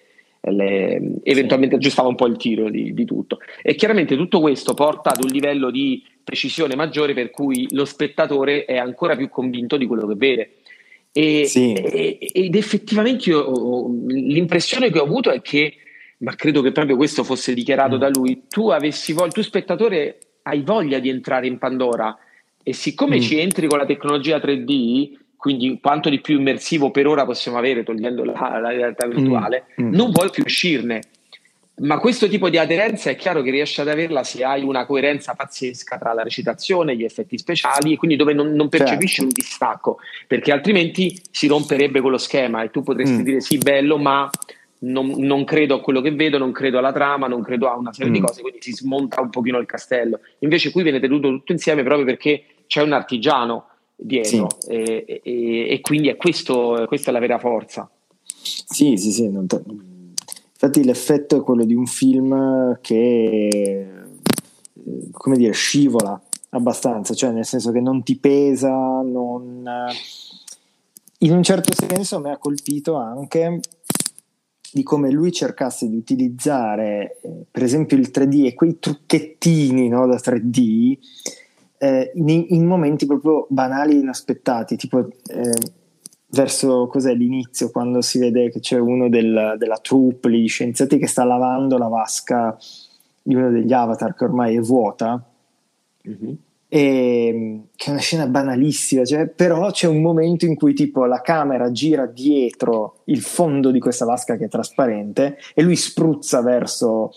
le, 0.50 1.20
eventualmente 1.22 1.76
aggiustava 1.76 2.08
un 2.08 2.16
po' 2.16 2.26
il 2.26 2.38
tiro 2.38 2.72
di, 2.72 2.96
di, 2.96 3.06
tutto. 3.06 3.38
E 3.62 3.76
chiaramente 3.76 4.16
tutto 4.16 4.40
questo 4.40 4.74
porta 4.74 5.12
ad 5.12 5.24
un 5.24 5.30
livello 5.30 5.70
di 5.70 6.04
precisione 6.24 6.76
maggiore 6.76 7.14
per 7.14 7.30
cui 7.30 7.68
lo 7.72 7.86
spettatore 7.86 8.66
è 8.66 8.78
ancora 8.78 9.16
più 9.16 9.30
convinto 9.30 9.78
di 9.78 9.86
quello 9.86 10.08
che 10.08 10.16
vede. 10.16 10.50
E, 11.14 11.46
sì. 11.46 11.74
ed 11.74 12.56
effettivamente 12.56 13.30
io, 13.30 13.88
l'impressione 14.08 14.90
che 14.90 15.00
ho 15.00 15.04
avuto 15.04 15.30
è 15.30 15.42
che, 15.42 15.76
ma 16.20 16.36
credo 16.36 16.62
che 16.62 16.72
proprio 16.72 16.96
questo 16.96 17.24
fosse 17.24 17.54
dichiarato 17.54 17.98
mm. 17.98 18.00
da 18.00 18.10
lui, 18.10 18.44
tu 18.48 18.70
avessi 18.70 19.12
voglia, 19.14 19.32
tu 19.32 19.42
spettatore 19.42 20.20
hai 20.44 20.62
voglia 20.62 21.00
di 21.00 21.10
entrare 21.10 21.48
in 21.48 21.58
Pandora 21.58 22.18
e 22.64 22.74
siccome 22.74 23.18
mm. 23.18 23.22
ci 23.22 23.40
entri 23.40 23.68
con 23.68 23.78
la 23.78 23.86
tecnologia 23.86 24.38
3D, 24.38 25.18
quindi 25.36 25.80
quanto 25.82 26.10
di 26.10 26.22
più 26.22 26.38
immersivo 26.38 26.92
per 26.92 27.08
ora 27.08 27.26
possiamo 27.26 27.58
avere 27.58 27.84
togliendo 27.84 28.24
la, 28.24 28.60
la 28.62 28.70
realtà 28.70 29.08
virtuale, 29.08 29.66
mm. 29.82 29.86
mm. 29.86 29.94
non 29.94 30.12
vuoi 30.12 30.30
più 30.30 30.44
uscirne 30.46 31.02
ma 31.82 31.98
questo 31.98 32.28
tipo 32.28 32.50
di 32.50 32.58
aderenza 32.58 33.10
è 33.10 33.16
chiaro 33.16 33.42
che 33.42 33.50
riesci 33.50 33.82
ad 33.82 33.88
averla 33.88 34.24
se 34.24 34.44
hai 34.44 34.64
una 34.64 34.86
coerenza 34.86 35.34
pazzesca 35.34 35.98
tra 35.98 36.14
la 36.14 36.22
recitazione, 36.22 36.96
gli 36.96 37.04
effetti 37.04 37.38
speciali, 37.38 37.94
e 37.94 37.98
quindi 37.98 38.18
dove 38.18 38.34
non, 38.34 38.54
non 38.54 38.70
percepisci 38.70 39.22
certo. 39.22 39.24
un 39.24 39.30
distacco, 39.34 39.98
perché 40.28 40.52
altrimenti 40.52 41.20
si 41.32 41.48
romperebbe 41.48 42.02
quello 42.02 42.20
schema 42.20 42.62
e 42.62 42.70
tu 42.70 42.84
potresti 42.84 43.22
mm. 43.22 43.24
dire 43.24 43.42
sì, 43.42 43.58
bello, 43.58 43.98
ma 43.98 44.30
non, 44.80 45.14
non, 45.18 45.44
credo 45.44 45.76
a 45.76 45.82
quello 45.82 46.02
che 46.02 46.12
vedo, 46.12 46.38
non 46.38 46.52
credo 46.52 46.78
alla 46.78 46.92
trama, 46.92 47.28
non 47.28 47.42
credo 47.42 47.68
a 47.68 47.76
una 47.76 47.94
serie 47.94 48.12
mm. 48.12 48.14
di 48.14 48.20
cose, 48.20 48.42
quindi 48.42 48.62
si 48.62 48.74
smonta 48.74 49.20
un 49.20 49.32
pochino 49.32 49.58
il 49.58 49.66
castello. 49.66 50.20
Invece 50.40 50.72
qui 50.72 50.84
viene 50.84 51.00
tenuto 51.00 51.30
tutto 51.30 51.52
insieme 51.52 51.82
proprio 51.84 52.06
perché 52.06 52.44
c'è 52.68 52.84
un 52.84 52.92
artigiano 52.92 53.68
dietro 53.96 54.50
sì. 54.60 54.70
e, 54.70 55.22
e, 55.24 55.68
e, 55.70 55.82
quindi 55.82 56.10
è 56.10 56.16
questo, 56.16 56.86
questa 56.88 57.10
è 57.10 57.14
la 57.14 57.20
vera 57.20 57.40
forza. 57.40 57.90
Sì, 58.24 58.98
sì, 58.98 59.12
sì, 59.12 59.30
non 59.30 59.48
te 59.48 59.62
Infatti 60.64 60.84
l'effetto 60.84 61.38
è 61.38 61.42
quello 61.42 61.66
di 61.66 61.74
un 61.74 61.88
film 61.88 62.78
che, 62.82 63.90
come 65.12 65.36
dire, 65.36 65.54
scivola 65.54 66.22
abbastanza, 66.50 67.16
cioè 67.16 67.32
nel 67.32 67.46
senso 67.46 67.72
che 67.72 67.80
non 67.80 68.04
ti 68.04 68.16
pesa, 68.18 68.70
non... 68.70 69.68
In 71.24 71.34
un 71.34 71.42
certo 71.42 71.74
senso 71.74 72.20
mi 72.20 72.30
ha 72.30 72.38
colpito 72.38 72.96
anche 72.96 73.60
di 74.72 74.84
come 74.84 75.10
lui 75.10 75.32
cercasse 75.32 75.90
di 75.90 75.96
utilizzare, 75.96 77.18
eh, 77.24 77.46
per 77.50 77.64
esempio, 77.64 77.98
il 77.98 78.12
3D 78.14 78.46
e 78.46 78.54
quei 78.54 78.78
trucchettini 78.80 79.88
no, 79.88 80.06
da 80.06 80.16
3D 80.16 80.98
eh, 81.80 82.12
in, 82.14 82.46
in, 82.50 82.66
momenti 82.68 83.08
proprio 83.08 83.48
banali 83.50 83.96
e 83.96 84.00
inaspettati, 84.00 84.76
tipo... 84.76 85.08
Eh, 85.26 85.80
verso 86.32 86.88
cos'è 86.88 87.14
l'inizio, 87.14 87.72
quando 87.72 88.02
si 88.02 88.20
vede 88.20 88.50
che 88.50 88.60
c'è 88.60 88.78
uno 88.78 89.10
del, 89.10 89.56
della 89.58 89.78
troupe, 89.78 90.32
gli 90.32 90.48
scienziati 90.48 90.98
che 90.98 91.08
sta 91.08 91.24
lavando 91.24 91.78
la 91.78 91.88
vasca 91.88 92.58
di 93.22 93.36
uno 93.36 93.50
degli 93.50 93.72
avatar 93.72 94.16
che 94.16 94.24
ormai 94.24 94.56
è 94.56 94.60
vuota. 94.60 95.24
Mm-hmm. 96.08 96.34
E, 96.74 97.62
che 97.76 97.88
è 97.88 97.90
una 97.92 98.00
scena 98.00 98.28
banalissima, 98.28 99.04
cioè, 99.04 99.28
però 99.28 99.72
c'è 99.72 99.88
un 99.88 100.02
momento 100.02 100.46
in 100.46 100.56
cui 100.56 100.74
tipo 100.74 101.06
la 101.06 101.20
camera 101.20 101.70
gira 101.72 102.06
dietro 102.06 103.00
il 103.06 103.22
fondo 103.22 103.72
di 103.72 103.80
questa 103.80 104.06
vasca 104.06 104.38
che 104.38 104.46
è 104.46 104.50
trasparente 104.50 105.38
e 105.54 105.64
lui 105.64 105.76
spruzza 105.76 106.42
verso 106.42 107.12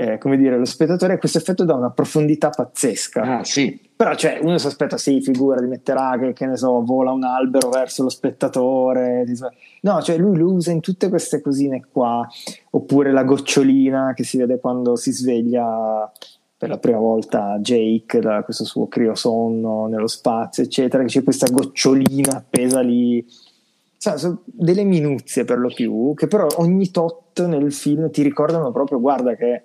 eh, 0.00 0.16
come 0.16 0.36
dire, 0.36 0.56
lo 0.56 0.64
spettatore 0.64 1.18
questo 1.18 1.38
effetto 1.38 1.64
dà 1.64 1.74
una 1.74 1.90
profondità 1.90 2.50
pazzesca. 2.50 3.38
Ah, 3.38 3.42
sì. 3.42 3.80
Però 3.96 4.14
cioè, 4.14 4.38
uno 4.40 4.56
si 4.56 4.68
aspetta, 4.68 4.96
sì, 4.96 5.20
figura, 5.20 5.60
di 5.60 5.66
metterà 5.66 6.16
che, 6.20 6.32
che 6.34 6.46
ne 6.46 6.56
so, 6.56 6.84
vola 6.84 7.10
un 7.10 7.24
albero 7.24 7.68
verso 7.68 8.04
lo 8.04 8.08
spettatore. 8.08 9.24
No, 9.80 10.00
cioè 10.00 10.16
lui 10.16 10.36
lo 10.36 10.52
usa 10.52 10.70
in 10.70 10.78
tutte 10.78 11.08
queste 11.08 11.40
cosine 11.40 11.84
qua. 11.90 12.24
Oppure 12.70 13.10
la 13.10 13.24
gocciolina 13.24 14.12
che 14.14 14.22
si 14.22 14.38
vede 14.38 14.60
quando 14.60 14.94
si 14.94 15.10
sveglia 15.10 16.08
per 16.56 16.68
la 16.68 16.78
prima 16.78 16.98
volta 16.98 17.58
Jake 17.58 18.20
da 18.20 18.44
questo 18.44 18.64
suo 18.64 18.86
criosonno 18.86 19.88
nello 19.88 20.06
spazio, 20.06 20.62
eccetera, 20.62 21.02
che 21.02 21.08
c'è 21.08 21.24
questa 21.24 21.50
gocciolina 21.50 22.36
appesa 22.36 22.78
lì. 22.82 23.26
Cioè, 23.98 24.16
sono 24.16 24.42
delle 24.44 24.84
minuzie 24.84 25.44
per 25.44 25.58
lo 25.58 25.72
più, 25.74 26.14
che 26.14 26.28
però 26.28 26.46
ogni 26.58 26.88
tot 26.92 27.44
nel 27.48 27.72
film 27.72 28.12
ti 28.12 28.22
ricordano 28.22 28.70
proprio, 28.70 29.00
guarda 29.00 29.34
che 29.34 29.62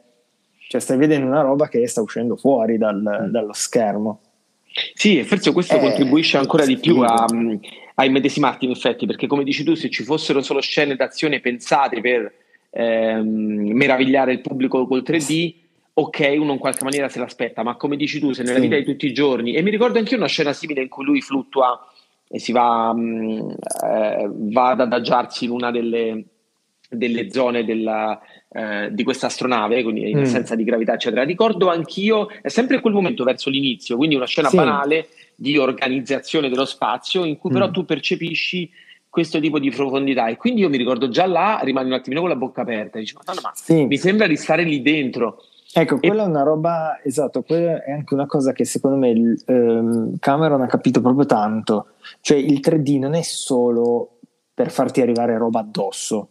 cioè 0.74 0.82
stai 0.82 0.98
vedendo 0.98 1.28
una 1.28 1.42
roba 1.42 1.68
che 1.68 1.86
sta 1.88 2.02
uscendo 2.02 2.36
fuori 2.36 2.80
dal, 2.80 3.00
mm. 3.00 3.26
dallo 3.28 3.54
schermo. 3.54 4.22
Sì, 4.96 5.20
e 5.20 5.24
forse 5.24 5.52
questo 5.52 5.76
eh, 5.76 5.80
contribuisce 5.80 6.38
ancora 6.38 6.66
di 6.66 6.78
più 6.78 7.00
a, 7.02 7.28
a 7.94 8.06
immedesimarti 8.06 8.66
in 8.66 8.72
effetti, 8.72 9.06
perché 9.06 9.28
come 9.28 9.44
dici 9.44 9.64
tu, 9.64 9.76
se 9.76 9.92
ci 9.92 10.04
fossero 10.04 10.42
solo 10.42 10.62
scene 10.62 10.96
d'azione 10.96 11.42
pensate 11.42 12.02
per 12.02 12.34
ehm, 12.72 13.72
meravigliare 13.72 14.32
il 14.32 14.42
pubblico 14.42 14.88
col 14.88 15.04
3D, 15.06 15.54
ok, 15.94 16.34
uno 16.40 16.54
in 16.54 16.58
qualche 16.58 16.84
maniera 16.84 17.08
se 17.08 17.20
l'aspetta, 17.20 17.62
ma 17.62 17.76
come 17.76 17.96
dici 17.96 18.20
tu, 18.20 18.32
se 18.32 18.42
nella 18.42 18.56
sì. 18.56 18.64
vita 18.64 18.76
di 18.76 18.84
tutti 18.84 19.06
i 19.06 19.14
giorni, 19.14 19.54
e 19.54 19.62
mi 19.62 19.70
ricordo 19.70 20.00
anche 20.00 20.14
io 20.14 20.18
una 20.18 20.28
scena 20.28 20.54
simile 20.54 20.82
in 20.82 20.90
cui 20.90 21.06
lui 21.06 21.22
fluttua 21.22 21.88
e 22.28 22.40
si 22.40 22.52
va, 22.52 22.92
mh, 22.92 23.58
eh, 23.86 24.28
va 24.28 24.70
ad 24.70 24.80
adagiarsi 24.80 25.46
in 25.46 25.52
una 25.52 25.70
delle, 25.70 26.24
delle 26.93 27.32
zone 27.32 27.63
della, 27.65 28.19
eh, 28.51 28.89
di 28.91 29.03
questa 29.03 29.27
astronave, 29.27 29.84
quindi 29.84 30.10
in 30.10 30.19
mm. 30.19 30.21
assenza 30.23 30.56
di 30.56 30.63
gravità, 30.63 30.93
eccetera. 30.93 31.23
Ricordo 31.23 31.69
anch'io, 31.69 32.29
è 32.41 32.49
sempre 32.49 32.79
quel 32.82 32.93
momento 32.93 33.23
verso 33.23 33.49
l'inizio, 33.49 33.97
quindi 33.97 34.15
una 34.15 34.25
scena 34.25 34.49
sì. 34.49 34.56
banale 34.56 35.08
di 35.36 35.58
organizzazione 35.58 36.49
dello 36.49 36.65
spazio, 36.65 37.25
in 37.25 37.38
cui 37.38 37.49
mm. 37.49 37.53
però 37.53 37.71
tu 37.71 37.86
percepisci 37.86 38.69
questo 39.10 39.39
tipo 39.39 39.60
di 39.60 39.69
profondità. 39.69 40.27
E 40.27 40.38
quindi 40.38 40.62
io 40.62 40.69
mi 40.69 40.77
ricordo 40.77 41.10
già 41.10 41.25
là, 41.25 41.60
rimani 41.63 41.89
un 41.89 41.93
attimino 41.93 42.21
con 42.21 42.29
la 42.29 42.36
bocca 42.36 42.62
aperta, 42.62 42.97
dici, 42.97 43.13
ma, 43.13 43.34
ma 43.41 43.51
sì. 43.53 43.86
mi 43.86 43.97
sembra 43.97 44.27
di 44.27 44.36
stare 44.36 44.63
lì 44.63 44.82
dentro. 44.82 45.43
Ecco, 45.75 45.97
quella 45.97 46.23
è 46.23 46.27
una 46.27 46.43
roba, 46.43 46.99
esatto, 47.03 47.41
quella 47.41 47.84
è 47.84 47.91
anche 47.91 48.13
una 48.13 48.27
cosa 48.27 48.51
che 48.51 48.63
secondo 48.63 48.97
me 48.97 49.36
ehm, 49.45 50.19
Cameron 50.19 50.62
ha 50.62 50.67
capito 50.67 51.01
proprio 51.01 51.25
tanto. 51.25 51.88
Cioè 52.21 52.38
il 52.38 52.60
3D 52.60 52.99
non 52.99 53.15
è 53.15 53.23
solo 53.23 54.19
per 54.53 54.69
farti 54.69 55.01
arrivare 55.01 55.36
roba 55.38 55.62
addosso, 55.62 56.29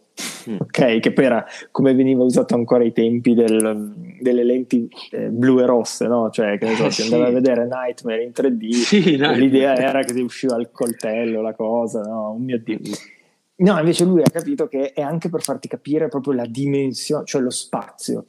Mm. 0.51 0.57
ok? 0.61 1.01
Che 1.01 1.12
poi 1.12 1.25
era 1.25 1.44
come 1.70 1.94
veniva 1.94 2.22
usato 2.22 2.55
ancora 2.55 2.83
ai 2.83 2.92
tempi 2.92 3.35
del, 3.35 4.16
delle 4.20 4.44
lenti 4.44 4.88
eh, 5.11 5.29
blu 5.29 5.61
e 5.61 5.66
rosse, 5.66 6.07
no? 6.07 6.31
Cioè, 6.31 6.59
che 6.59 6.66
ne 6.66 6.75
so, 6.77 6.90
si 6.90 7.03
andava 7.03 7.27
a 7.27 7.31
vedere 7.31 7.66
Nightmare 7.66 8.22
in 8.22 8.31
3D, 8.35 8.70
sì, 8.70 9.16
l'idea 9.16 9.77
era 9.77 10.03
che 10.03 10.12
ti 10.12 10.20
usciva 10.20 10.57
il 10.57 10.70
coltello, 10.72 11.40
la 11.40 11.55
cosa, 11.55 12.03
no? 12.03 12.31
Oh 12.31 12.38
mio 12.38 12.59
Dio. 12.59 12.79
No, 13.55 13.79
invece 13.79 14.05
lui 14.05 14.22
ha 14.22 14.31
capito 14.31 14.66
che 14.66 14.92
è 14.92 15.03
anche 15.03 15.29
per 15.29 15.42
farti 15.42 15.68
capire 15.68 16.09
proprio 16.09 16.33
la 16.33 16.46
dimensione, 16.46 17.25
cioè 17.25 17.40
lo 17.40 17.51
spazio. 17.51 18.25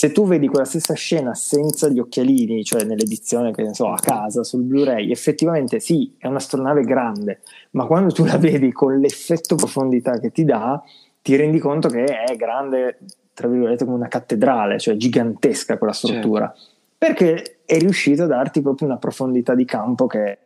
Se 0.00 0.12
tu 0.12 0.28
vedi 0.28 0.46
quella 0.46 0.64
stessa 0.64 0.94
scena 0.94 1.34
senza 1.34 1.88
gli 1.88 1.98
occhialini, 1.98 2.62
cioè 2.62 2.84
nell'edizione 2.84 3.50
che 3.50 3.64
ne 3.64 3.74
so, 3.74 3.90
a 3.90 3.98
casa 3.98 4.44
sul 4.44 4.62
Blu-ray, 4.62 5.10
effettivamente 5.10 5.80
sì, 5.80 6.14
è 6.18 6.28
un'astronave 6.28 6.82
grande, 6.82 7.40
ma 7.72 7.84
quando 7.84 8.12
tu 8.12 8.24
la 8.24 8.38
vedi 8.38 8.70
con 8.70 9.00
l'effetto 9.00 9.56
profondità 9.56 10.20
che 10.20 10.30
ti 10.30 10.44
dà, 10.44 10.80
ti 11.20 11.34
rendi 11.34 11.58
conto 11.58 11.88
che 11.88 12.04
è 12.04 12.36
grande, 12.36 13.00
tra 13.34 13.48
virgolette, 13.48 13.84
come 13.84 13.96
una 13.96 14.06
cattedrale, 14.06 14.78
cioè 14.78 14.94
gigantesca 14.94 15.78
quella 15.78 15.92
struttura. 15.92 16.54
Certo. 16.54 16.72
Perché 16.96 17.58
è 17.64 17.76
riuscito 17.78 18.22
a 18.22 18.26
darti 18.26 18.62
proprio 18.62 18.86
una 18.86 18.98
profondità 18.98 19.56
di 19.56 19.64
campo 19.64 20.06
che, 20.06 20.38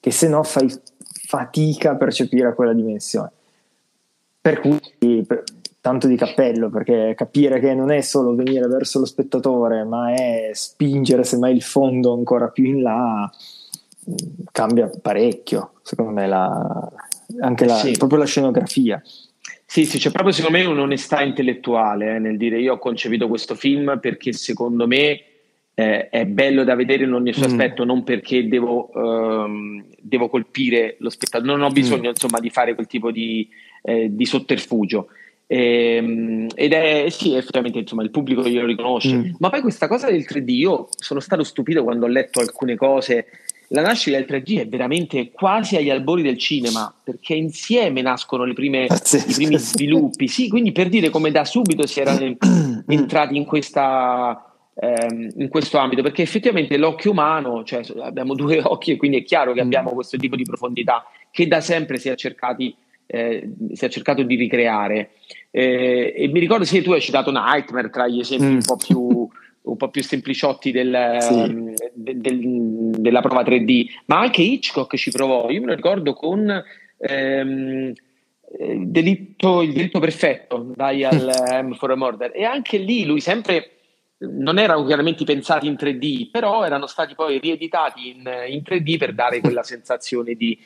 che 0.00 0.10
se 0.10 0.26
no 0.26 0.42
fai 0.42 0.74
fatica 1.26 1.90
a 1.90 1.96
percepire 1.96 2.54
quella 2.54 2.72
dimensione. 2.72 3.30
Per 4.40 4.58
cui 4.58 5.22
per, 5.26 5.44
tanto 5.80 6.06
di 6.06 6.16
cappello, 6.16 6.68
perché 6.70 7.14
capire 7.16 7.58
che 7.58 7.74
non 7.74 7.90
è 7.90 8.00
solo 8.00 8.34
venire 8.34 8.66
verso 8.66 8.98
lo 8.98 9.06
spettatore, 9.06 9.84
ma 9.84 10.14
è 10.14 10.50
spingere 10.52 11.24
semmai 11.24 11.54
il 11.54 11.62
fondo 11.62 12.12
ancora 12.12 12.48
più 12.48 12.64
in 12.64 12.82
là, 12.82 13.30
cambia 14.52 14.90
parecchio, 15.00 15.72
secondo 15.82 16.12
me, 16.12 16.26
la, 16.26 16.92
anche 17.40 17.64
la, 17.64 17.76
sì. 17.76 17.92
proprio 17.92 18.18
la 18.18 18.26
scenografia. 18.26 19.02
Sì, 19.64 19.84
sì, 19.84 19.98
c'è 19.98 20.10
proprio 20.10 20.32
secondo 20.34 20.58
me 20.58 20.64
un'onestà 20.64 21.22
intellettuale 21.22 22.16
eh, 22.16 22.18
nel 22.18 22.36
dire 22.36 22.58
io 22.58 22.72
ho 22.72 22.78
concepito 22.78 23.28
questo 23.28 23.54
film 23.54 24.00
perché 24.00 24.32
secondo 24.32 24.88
me 24.88 25.22
eh, 25.74 26.08
è 26.08 26.26
bello 26.26 26.64
da 26.64 26.74
vedere 26.74 27.04
in 27.04 27.12
ogni 27.12 27.32
suo 27.32 27.46
mm. 27.46 27.50
aspetto, 27.50 27.84
non 27.84 28.02
perché 28.02 28.48
devo, 28.48 28.90
um, 28.92 29.84
devo, 30.00 30.28
colpire 30.28 30.96
lo 30.98 31.08
spettatore, 31.08 31.50
non 31.50 31.62
ho 31.62 31.70
bisogno 31.70 32.08
mm. 32.08 32.12
insomma 32.14 32.40
di 32.40 32.50
fare 32.50 32.74
quel 32.74 32.88
tipo 32.88 33.12
di, 33.12 33.48
eh, 33.82 34.08
di 34.10 34.26
sotterfugio. 34.26 35.06
E, 35.52 35.96
ehm, 35.96 36.46
ed 36.54 36.72
è 36.72 37.06
sì, 37.10 37.34
effettivamente 37.34 37.80
insomma, 37.80 38.04
il 38.04 38.12
pubblico 38.12 38.48
glielo 38.48 38.66
riconosce, 38.66 39.12
mm. 39.12 39.30
ma 39.38 39.50
poi 39.50 39.62
questa 39.62 39.88
cosa 39.88 40.08
del 40.08 40.24
3D, 40.28 40.48
io 40.50 40.86
sono 40.96 41.18
stato 41.18 41.42
stupito 41.42 41.82
quando 41.82 42.06
ho 42.06 42.08
letto 42.08 42.38
alcune 42.38 42.76
cose. 42.76 43.26
La 43.72 43.82
nascita 43.82 44.16
del 44.16 44.26
3D 44.28 44.60
è 44.60 44.68
veramente 44.68 45.30
quasi 45.32 45.76
agli 45.76 45.90
albori 45.90 46.22
del 46.22 46.38
cinema, 46.38 46.92
perché 47.02 47.34
insieme 47.34 48.00
nascono 48.00 48.44
prime, 48.52 48.84
i 48.84 49.32
primi 49.34 49.58
sviluppi. 49.58 50.28
Sì, 50.28 50.48
quindi 50.48 50.70
per 50.70 50.88
dire 50.88 51.10
come 51.10 51.32
da 51.32 51.44
subito 51.44 51.84
si 51.84 52.00
erano 52.00 52.36
entrati 52.86 53.36
in 53.36 53.44
questa 53.44 54.44
ehm, 54.74 55.30
in 55.36 55.48
questo 55.48 55.78
ambito, 55.78 56.02
perché 56.02 56.22
effettivamente 56.22 56.76
l'occhio 56.76 57.10
umano, 57.10 57.64
cioè 57.64 57.82
abbiamo 58.00 58.34
due 58.34 58.60
occhi 58.64 58.92
e 58.92 58.96
quindi 58.96 59.18
è 59.18 59.22
chiaro 59.24 59.52
che 59.52 59.62
mm. 59.62 59.66
abbiamo 59.66 59.90
questo 59.90 60.16
tipo 60.16 60.36
di 60.36 60.44
profondità 60.44 61.04
che 61.30 61.48
da 61.48 61.60
sempre 61.60 61.98
si 61.98 62.08
è, 62.08 62.14
cercati, 62.14 62.74
eh, 63.12 63.50
si 63.72 63.84
è 63.84 63.88
cercato 63.88 64.22
di 64.22 64.36
ricreare. 64.36 65.10
Eh, 65.50 66.14
e 66.16 66.28
mi 66.28 66.38
ricordo, 66.38 66.64
se 66.64 66.80
tu 66.80 66.92
hai 66.92 67.00
citato 67.00 67.32
Nightmare 67.32 67.90
tra 67.90 68.06
gli 68.06 68.20
esempi 68.20 68.44
mm. 68.44 68.54
un 68.54 68.62
po' 68.64 68.76
più 68.76 69.28
un 69.62 69.76
po' 69.76 69.90
più 69.90 70.02
sempliciotti 70.02 70.72
del, 70.72 71.18
sì. 71.20 71.32
um, 71.34 71.74
de, 71.92 72.18
del, 72.18 72.90
della 72.92 73.20
prova 73.20 73.42
3D, 73.42 73.86
ma 74.06 74.20
anche 74.20 74.40
Hitchcock 74.40 74.96
ci 74.96 75.10
provò. 75.10 75.50
Io 75.50 75.60
me 75.60 75.66
lo 75.66 75.74
ricordo 75.74 76.14
con 76.14 76.64
ehm, 76.96 77.92
eh, 78.58 78.76
delitto, 78.86 79.60
il 79.60 79.72
delitto 79.72 80.00
perfetto, 80.00 80.72
dai 80.74 81.04
al 81.04 81.30
M 81.62 81.74
for 81.74 81.90
a 81.90 81.96
Murder, 81.96 82.32
e 82.34 82.44
anche 82.44 82.78
lì 82.78 83.04
lui 83.04 83.20
sempre 83.20 83.72
non 84.20 84.58
erano 84.58 84.84
chiaramente 84.84 85.24
pensati 85.24 85.66
in 85.66 85.76
3D, 85.78 86.30
però 86.30 86.64
erano 86.64 86.86
stati 86.86 87.14
poi 87.14 87.38
rieditati 87.38 88.08
in, 88.08 88.28
in 88.48 88.62
3D 88.64 88.98
per 88.98 89.14
dare 89.14 89.40
quella 89.40 89.62
sensazione 89.62 90.34
di... 90.34 90.58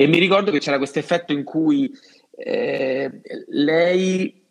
E 0.00 0.06
mi 0.06 0.18
ricordo 0.18 0.50
che 0.50 0.60
c'era 0.60 0.78
questo 0.78 0.98
effetto 0.98 1.34
in 1.34 1.44
cui 1.44 1.92
eh, 2.34 3.20
lei... 3.48 4.42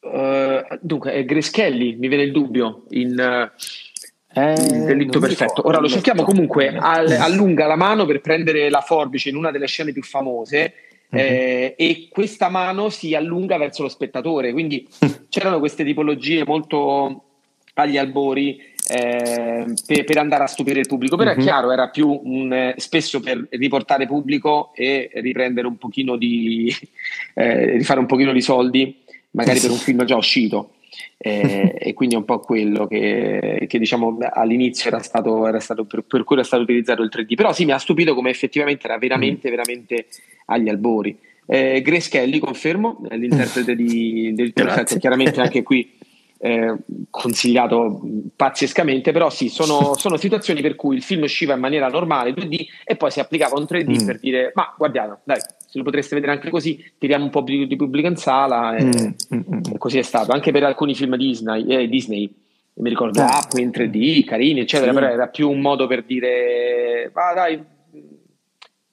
Uh, 0.00 0.60
dunque, 0.78 1.14
è 1.14 1.24
Grace 1.24 1.50
Kelly, 1.50 1.96
mi 1.96 2.08
viene 2.08 2.24
il 2.24 2.32
dubbio, 2.32 2.84
in... 2.90 3.50
Eh, 4.36 4.54
delitto 4.54 5.20
perfetto. 5.20 5.66
Ora 5.66 5.78
lo 5.78 5.88
cerchiamo 5.88 6.22
comunque, 6.22 6.76
al, 6.76 7.10
allunga 7.12 7.66
la 7.66 7.76
mano 7.76 8.04
per 8.04 8.20
prendere 8.20 8.68
la 8.68 8.82
forbice 8.82 9.30
in 9.30 9.36
una 9.36 9.50
delle 9.50 9.68
scene 9.68 9.92
più 9.92 10.02
famose 10.02 10.74
mm-hmm. 11.16 11.24
eh, 11.24 11.74
e 11.78 12.08
questa 12.10 12.50
mano 12.50 12.90
si 12.90 13.14
allunga 13.14 13.56
verso 13.56 13.84
lo 13.84 13.88
spettatore. 13.88 14.52
Quindi 14.52 14.86
c'erano 15.30 15.60
queste 15.60 15.82
tipologie 15.82 16.44
molto 16.44 17.24
agli 17.72 17.96
albori 17.96 18.60
eh, 18.86 19.64
per, 19.86 20.04
per, 20.04 20.18
andare 20.18 20.44
a 20.44 20.46
stupire 20.46 20.80
il 20.80 20.86
pubblico. 20.86 21.16
Però 21.16 21.30
mm-hmm. 21.30 21.38
è 21.38 21.42
mhm. 21.42 21.48
chiaro, 21.48 21.72
era 21.72 21.88
più 21.88 22.20
un, 22.22 22.74
spesso 22.76 23.20
per 23.20 23.46
riportare 23.50 24.06
pubblico 24.06 24.72
e 24.74 25.10
riprendere 25.14 25.66
un 25.66 25.78
pochino 25.78 26.16
di 26.16 26.74
eh, 27.34 27.76
rifare 27.76 28.00
un 28.00 28.06
pochino 28.06 28.32
di 28.32 28.42
soldi, 28.42 29.02
magari 29.30 29.60
per 29.60 29.70
un 29.70 29.78
film 29.78 30.04
già 30.04 30.16
uscito. 30.16 30.70
Eh, 31.16 31.74
e 31.80 31.92
quindi 31.94 32.14
è 32.14 32.18
un 32.18 32.24
po' 32.24 32.40
quello 32.40 32.86
che, 32.86 33.64
che 33.68 33.78
diciamo 33.78 34.18
all'inizio 34.20 34.88
era 34.88 35.00
stato, 35.00 35.46
era 35.46 35.60
stato 35.60 35.84
per, 35.84 36.02
per, 36.02 36.24
cui 36.24 36.36
era 36.36 36.44
stato 36.44 36.62
utilizzato 36.62 37.02
il 37.02 37.10
3D. 37.12 37.34
Però 37.34 37.52
sì, 37.52 37.64
mi 37.64 37.72
ha 37.72 37.78
stupito 37.78 38.14
come 38.14 38.30
effettivamente 38.30 38.86
era 38.86 38.98
veramente, 38.98 39.48
mm. 39.48 39.50
veramente 39.50 40.06
agli 40.46 40.68
albori. 40.68 41.16
Eh, 41.46 41.82
Grace 41.82 42.08
Kelly, 42.08 42.38
confermo, 42.38 43.02
l'interprete 43.10 43.74
di, 43.74 44.32
del 44.34 44.52
chiaramente 44.98 45.40
anche 45.40 45.62
qui 45.62 45.92
eh, 46.38 46.74
consigliato 47.10 48.00
pazzescamente, 48.36 49.12
però 49.12 49.30
sì, 49.30 49.48
sono, 49.48 49.94
sono, 49.96 50.16
situazioni 50.16 50.60
per 50.60 50.74
cui 50.74 50.96
il 50.96 51.02
film 51.02 51.22
usciva 51.22 51.54
in 51.54 51.60
maniera 51.60 51.88
normale 51.88 52.32
2D 52.32 52.66
e 52.84 52.96
poi 52.96 53.10
si 53.10 53.20
applicava 53.20 53.56
un 53.56 53.64
3D 53.64 54.02
mm. 54.02 54.06
per 54.06 54.18
dire 54.18 54.52
ma 54.54 54.74
guardiamo, 54.76 55.20
dai, 55.24 55.38
se 55.38 55.78
lo 55.78 55.84
potreste 55.84 56.14
vedere 56.14 56.32
anche 56.32 56.50
così, 56.50 56.92
tiriamo 56.98 57.24
un 57.24 57.30
po' 57.30 57.40
di, 57.40 57.66
di 57.66 57.76
pubblico 57.76 58.08
in 58.08 58.16
sala 58.16 58.76
e, 58.76 58.84
mm. 58.84 58.90
mm, 58.90 59.38
mm. 59.38 59.60
e, 59.72 59.78
così 59.78 59.98
è 59.98 60.02
stato, 60.02 60.32
anche 60.32 60.52
per 60.52 60.64
alcuni 60.64 60.94
film 60.94 61.16
Disney, 61.16 61.66
eh, 61.66 61.88
Disney 61.88 62.32
mi 62.74 62.88
ricordo 62.88 63.22
ah. 63.22 63.40
Up 63.42 63.58
in 63.58 63.70
3D, 63.70 64.24
carini 64.24 64.60
eccetera, 64.60 64.92
sì. 64.92 64.98
però 64.98 65.10
era 65.10 65.28
più 65.28 65.48
un 65.48 65.60
modo 65.60 65.86
per 65.86 66.04
dire 66.04 67.10
ma 67.14 67.32
dai, 67.32 67.62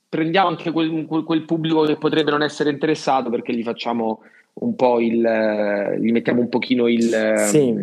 prendiamo 0.08 0.49
anche 0.49 0.71
quel, 0.71 1.06
quel, 1.06 1.23
quel 1.23 1.43
pubblico 1.43 1.84
che 1.84 1.95
potrebbe 1.95 2.32
non 2.32 2.43
essere 2.43 2.69
interessato 2.69 3.30
perché 3.30 3.54
gli 3.54 3.63
facciamo 3.63 4.21
un 4.54 4.76
po' 4.76 5.00
il, 5.00 5.98
gli 6.00 6.12
mettiamo 6.12 6.42
un 6.42 6.50
pochino 6.50 6.88
il, 6.88 7.36
sì. 7.48 7.76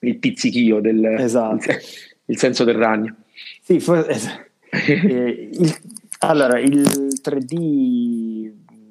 il 0.00 0.18
pizzichio 0.18 0.80
del 0.80 1.04
esatto. 1.04 1.70
il, 1.70 1.78
il, 2.26 2.38
senso 2.38 2.64
del 2.64 2.76
ragno. 2.76 3.16
Sì, 3.62 3.80
for- 3.80 4.06
es- 4.10 4.46
eh, 4.70 5.50
il, 5.52 5.74
allora 6.20 6.58
il 6.58 6.82
3D 6.82 8.50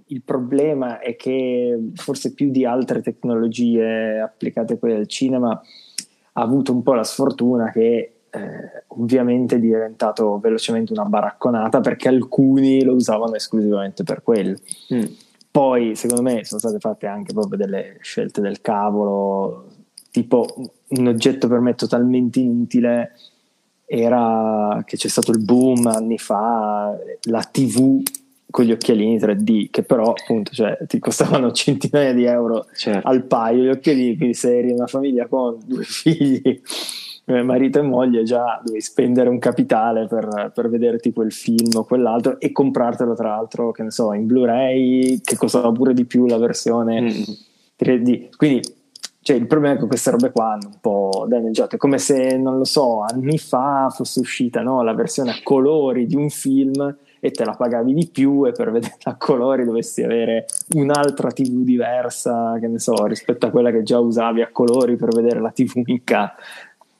il 0.10 0.22
problema 0.24 1.00
è 1.00 1.18
che 1.18 1.78
forse 1.96 2.34
più 2.34 2.50
di 2.50 2.66
altre 2.66 3.02
tecnologie 3.02 4.20
applicate 4.20 4.78
poi 4.78 4.94
al 4.94 5.08
cinema 5.08 5.50
ha 5.50 6.42
avuto 6.42 6.72
un 6.72 6.82
po' 6.82 6.94
la 6.94 7.04
sfortuna 7.04 7.72
che 7.72 8.14
eh, 8.30 8.84
ovviamente 8.88 9.56
è 9.56 9.60
diventato 9.60 10.40
velocemente 10.40 10.94
una 10.94 11.04
baracconata 11.04 11.82
perché 11.82 12.08
alcuni 12.08 12.84
lo 12.84 12.94
usavano 12.94 13.36
esclusivamente 13.36 14.04
per 14.04 14.24
quello. 14.24 14.58
Mm 14.94 15.06
poi, 15.50 15.96
secondo 15.96 16.22
me, 16.22 16.44
sono 16.44 16.60
state 16.60 16.80
fatte 16.80 17.08
anche 17.08 17.34
proprio 17.34 17.58
delle 17.58 17.98
scelte 18.02 18.42
del 18.42 18.62
cavolo, 18.62 19.68
tipo 20.12 20.48
un 20.88 21.08
oggetto 21.08 21.48
per 21.48 21.60
me 21.60 21.76
totalmente 21.76 22.40
inutile 22.40 23.14
era 23.86 24.84
che 24.86 24.98
c'è 24.98 25.08
stato 25.08 25.32
il 25.32 25.44
boom 25.44 25.88
anni 25.88 26.18
fa, 26.18 26.96
la 27.24 27.42
TV 27.42 28.02
con 28.50 28.66
gli 28.66 28.72
occhialini 28.72 29.18
3D, 29.18 29.70
che 29.70 29.84
però 29.84 30.12
appunto 30.12 30.52
cioè, 30.52 30.78
ti 30.88 31.00
costavano 31.00 31.52
centinaia 31.54 32.14
di 32.14 32.26
euro 32.26 32.66
certo. 32.76 33.08
al 33.08 33.24
paio 33.24 33.64
gli 33.64 33.70
occhialini, 33.70 34.18
quindi 34.18 34.34
se 34.34 34.58
eri 34.58 34.72
una 34.72 34.88
famiglia 34.88 35.28
con 35.28 35.58
due 35.66 35.84
figli 35.88 36.62
marito 37.28 37.80
e 37.80 37.82
moglie 37.82 38.24
già 38.24 38.62
devi 38.63 38.80
spendere 38.80 39.28
un 39.28 39.38
capitale 39.38 40.08
per, 40.08 40.52
per, 40.54 40.70
vedere 40.70 40.98
tipo 40.98 41.24
il 41.24 41.34
film 41.34 41.76
o 41.76 41.84
quell'altro 41.84 42.40
e 42.40 42.54
comprartelo 42.54 43.13
tra 43.16 43.30
l'altro 43.30 43.72
che 43.72 43.84
ne 43.84 43.92
so 43.92 44.13
in 44.13 44.26
Blu-ray 44.26 45.20
che 45.22 45.36
costava 45.36 45.72
pure 45.72 45.94
di 45.94 46.06
più 46.06 46.26
la 46.26 46.38
versione 46.38 47.02
mm. 47.02 47.10
3D 47.78 48.30
quindi 48.38 48.62
cioè, 49.22 49.36
il 49.36 49.46
problema 49.46 49.76
è 49.76 49.78
che 49.78 49.88
queste 49.88 50.12
robe 50.12 50.32
qua 50.32 50.54
hanno 50.54 50.68
un 50.68 50.80
po' 50.80 51.26
danneggiato 51.28 51.76
è 51.76 51.78
come 51.78 51.98
se 51.98 52.38
non 52.38 52.58
lo 52.58 52.63
so 52.63 53.02
anni 53.02 53.38
fa 53.38 53.90
fosse 53.90 54.22
uscita 54.22 54.62
no, 54.62 54.82
la 54.82 54.94
versione 54.94 55.32
a 55.32 55.40
colori 55.44 56.06
di 56.06 56.16
un 56.16 56.30
film 56.30 56.96
e 57.20 57.32
te 57.32 57.44
la 57.44 57.54
pagavi 57.54 57.94
di 57.94 58.08
più 58.08 58.46
e 58.48 58.52
per 58.52 58.72
vederla 58.72 59.12
a 59.12 59.16
colori 59.16 59.66
dovessi 59.66 60.04
avere 60.04 60.46
un'altra 60.76 61.32
TV 61.32 61.63
diversa, 61.63 62.58
che 62.60 62.68
ne 62.68 62.80
so, 62.80 63.06
rispetto 63.06 63.48
a 63.48 63.50
quella 63.50 63.72
che 63.72 63.84
già 63.84 64.00
usavi 64.00 64.42
a 64.42 64.50
colori 64.52 64.96
per 64.96 65.10
vedere 65.13 65.40
la 65.40 65.52
TV 65.52 65.82
in 65.86 66.04
casa. 66.04 66.36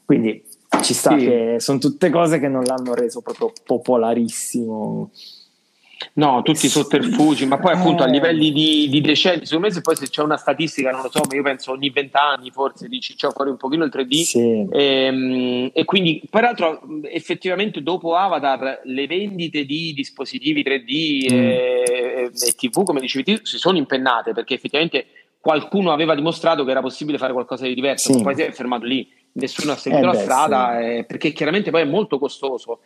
Quindi 0.08 0.42
ci 0.84 0.94
sta 0.94 1.20
sì. 1.20 1.26
che 1.26 1.56
sono 1.60 1.80
tutte 1.80 2.10
cose 2.10 2.40
che 2.40 2.48
non 2.48 2.64
l'hanno 2.64 2.94
reso 2.94 3.20
proprio 3.20 3.52
popolarissimo. 3.66 5.12
No, 6.14 6.42
tutti 6.44 6.68
i 6.68 6.70
sotterfugi, 6.70 7.46
ma 7.46 7.58
poi 7.58 7.74
appunto 7.74 8.04
a 8.04 8.08
eh. 8.08 8.12
livelli 8.12 8.54
di, 8.54 8.88
di 8.88 9.02
decenni, 9.02 9.46
secondo 9.46 9.68
me 9.68 9.74
se 9.74 9.82
poi 9.82 9.98
se 9.98 10.08
c'è 10.08 10.22
una 10.22 10.38
statistica, 10.38 10.92
non 10.92 11.02
lo 11.02 11.10
so, 11.12 11.24
ma 11.28 11.36
io 11.36 11.44
penso 11.44 11.72
ogni 11.72 11.90
vent'anni 11.90 12.52
forse 12.52 12.88
dici 12.88 13.16
c'è 13.16 13.30
fuori 13.32 13.50
un 13.50 13.58
pochino 13.58 13.84
il 13.84 13.92
3D 13.94 14.22
sì. 14.22 14.40
e, 14.40 14.68
ehm, 14.72 15.72
e, 15.74 15.84
quindi 15.84 16.22
peraltro 16.30 16.82
effettivamente 17.04 17.84
dopo 17.84 18.16
Avatar 18.16 18.80
le 18.86 19.08
vendite 19.08 19.66
di 19.66 19.92
dispositivi 19.94 20.64
3D 20.64 21.34
mm. 21.34 21.38
e, 21.38 22.32
e, 22.32 22.54
TV, 22.56 22.84
come 22.84 23.02
dicevi 23.02 23.36
tu, 23.36 23.46
si 23.46 23.58
sono 23.58 23.78
impennate 23.78 24.32
perché 24.32 24.54
effettivamente 24.54 25.08
qualcuno 25.40 25.92
aveva 25.92 26.14
dimostrato 26.16 26.64
che 26.64 26.72
era 26.72 26.82
possibile 26.82 27.18
fare 27.18 27.34
qualcosa 27.34 27.66
di 27.66 27.74
diverso, 27.74 28.14
sì. 28.14 28.22
poi 28.22 28.36
si 28.36 28.44
è 28.44 28.52
fermato 28.52 28.86
lì, 28.86 29.08
nessuno 29.38 29.72
ha 29.72 29.78
seguito 29.78 30.04
eh 30.04 30.08
la 30.08 30.18
beh, 30.18 30.24
strada 30.24 30.78
sì. 30.80 30.86
eh, 30.86 31.04
perché 31.06 31.32
chiaramente 31.32 31.72
poi 31.72 31.82
è 31.82 31.86
molto 31.86 32.20
costoso 32.20 32.80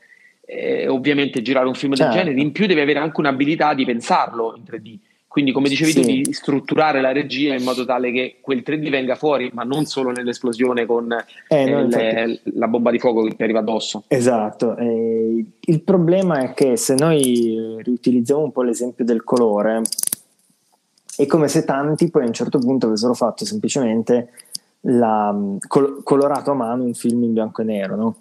eh, 0.46 0.88
ovviamente 0.88 1.42
girare 1.42 1.68
un 1.68 1.76
film 1.76 1.94
certo. 1.94 2.14
del 2.14 2.24
genere, 2.24 2.42
in 2.42 2.52
più 2.52 2.66
devi 2.66 2.82
avere 2.82 3.00
anche 3.00 3.20
un'abilità 3.20 3.74
di 3.74 3.86
pensarlo 3.86 4.54
in 4.58 4.64
3D. 4.64 4.98
Quindi, 5.32 5.54
come 5.54 5.70
dicevi 5.70 5.92
sì. 5.94 6.02
tu, 6.02 6.08
di 6.08 6.34
strutturare 6.34 7.00
la 7.00 7.14
regia 7.14 7.56
in 7.56 7.64
modo 7.64 7.86
tale 7.86 8.12
che 8.12 8.40
quel 8.42 8.64
3D 8.66 8.90
venga 8.90 9.16
fuori, 9.16 9.50
ma 9.54 9.64
non 9.64 9.86
solo 9.86 10.12
nell'esplosione 10.12 10.86
con 10.86 11.10
eh, 11.48 11.66
no, 11.70 11.88
le, 11.88 12.42
la 12.56 12.68
bomba 12.68 12.92
di 12.92 13.00
fuoco 13.00 13.24
che 13.24 13.36
ti 13.38 13.42
arriva 13.44 13.60
addosso. 13.60 14.04
Esatto. 14.10 14.76
Eh, 14.76 15.46
il 15.58 15.82
problema 15.84 16.40
è 16.40 16.54
che 16.54 16.76
se 16.76 16.96
noi 16.96 17.78
riutilizziamo 17.82 18.42
un 18.42 18.52
po' 18.52 18.64
l'esempio 18.64 19.06
del 19.06 19.24
colore, 19.24 19.84
è 21.16 21.26
come 21.28 21.48
se 21.48 21.64
tanti 21.64 22.10
poi 22.10 22.24
a 22.24 22.28
un 22.28 22.34
certo 22.34 22.60
punto 22.60 22.88
avessero 22.88 23.14
fatto 23.14 23.46
semplicemente 23.46 24.32
la, 24.82 25.36
col- 25.68 26.02
colorato 26.04 26.52
a 26.52 26.56
mano 26.56 26.84
un 26.84 26.94
film 26.94 27.24
in 27.24 27.34
bianco 27.34 27.62
e 27.62 27.66
nero, 27.66 27.96
no? 27.96 28.16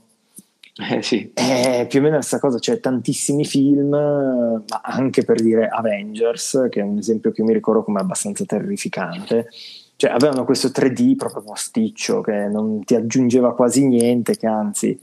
Eh, 0.91 1.03
sì. 1.03 1.31
È 1.35 1.87
più 1.89 1.99
o 1.99 2.03
meno 2.03 2.17
la 2.17 2.23
stessa 2.23 2.41
cosa, 2.41 2.59
c'è 2.59 2.81
tantissimi 2.81 3.45
film, 3.45 3.91
ma 3.91 4.81
anche 4.83 5.25
per 5.25 5.41
dire 5.43 5.69
Avengers, 5.69 6.69
che 6.71 6.81
è 6.81 6.83
un 6.83 6.99
esempio 6.99 7.33
che 7.33 7.43
mi 7.43 7.53
ricordo 7.53 7.83
come 7.83 8.01
abbastanza 8.01 8.45
terrificante. 8.45 9.49
Cioè, 9.97 10.11
avevano 10.11 10.45
questo 10.45 10.69
3D 10.69 11.17
proprio 11.17 11.43
posticcio 11.43 12.23
che 12.23 12.49
non 12.49 12.83
ti 12.85 12.95
aggiungeva 12.95 13.55
quasi 13.55 13.87
niente, 13.87 14.37
che 14.37 14.47
anzi 14.47 14.99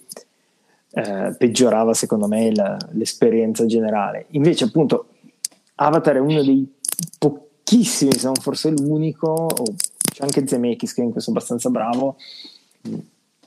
eh, 0.90 1.36
peggiorava 1.38 1.94
secondo 1.94 2.28
me 2.28 2.54
la, 2.56 2.76
l'esperienza 2.94 3.68
generale. 3.68 4.26
Invece, 4.30 4.64
appunto, 4.64 5.10
Avatar 5.76 6.16
è 6.16 6.20
uno 6.20 6.42
dei 6.42 6.68
pochissimi, 7.20 8.14
se 8.14 8.26
non 8.26 8.36
forse 8.36 8.72
l'unico, 8.72 9.28
o 9.28 9.66
c'è 10.18 10.24
anche 10.24 10.48
Zemeckis 10.48 10.94
che 10.94 11.02
è 11.02 11.06
in 11.06 11.12
questo 11.12 11.30
abbastanza 11.30 11.70
bravo 11.70 12.16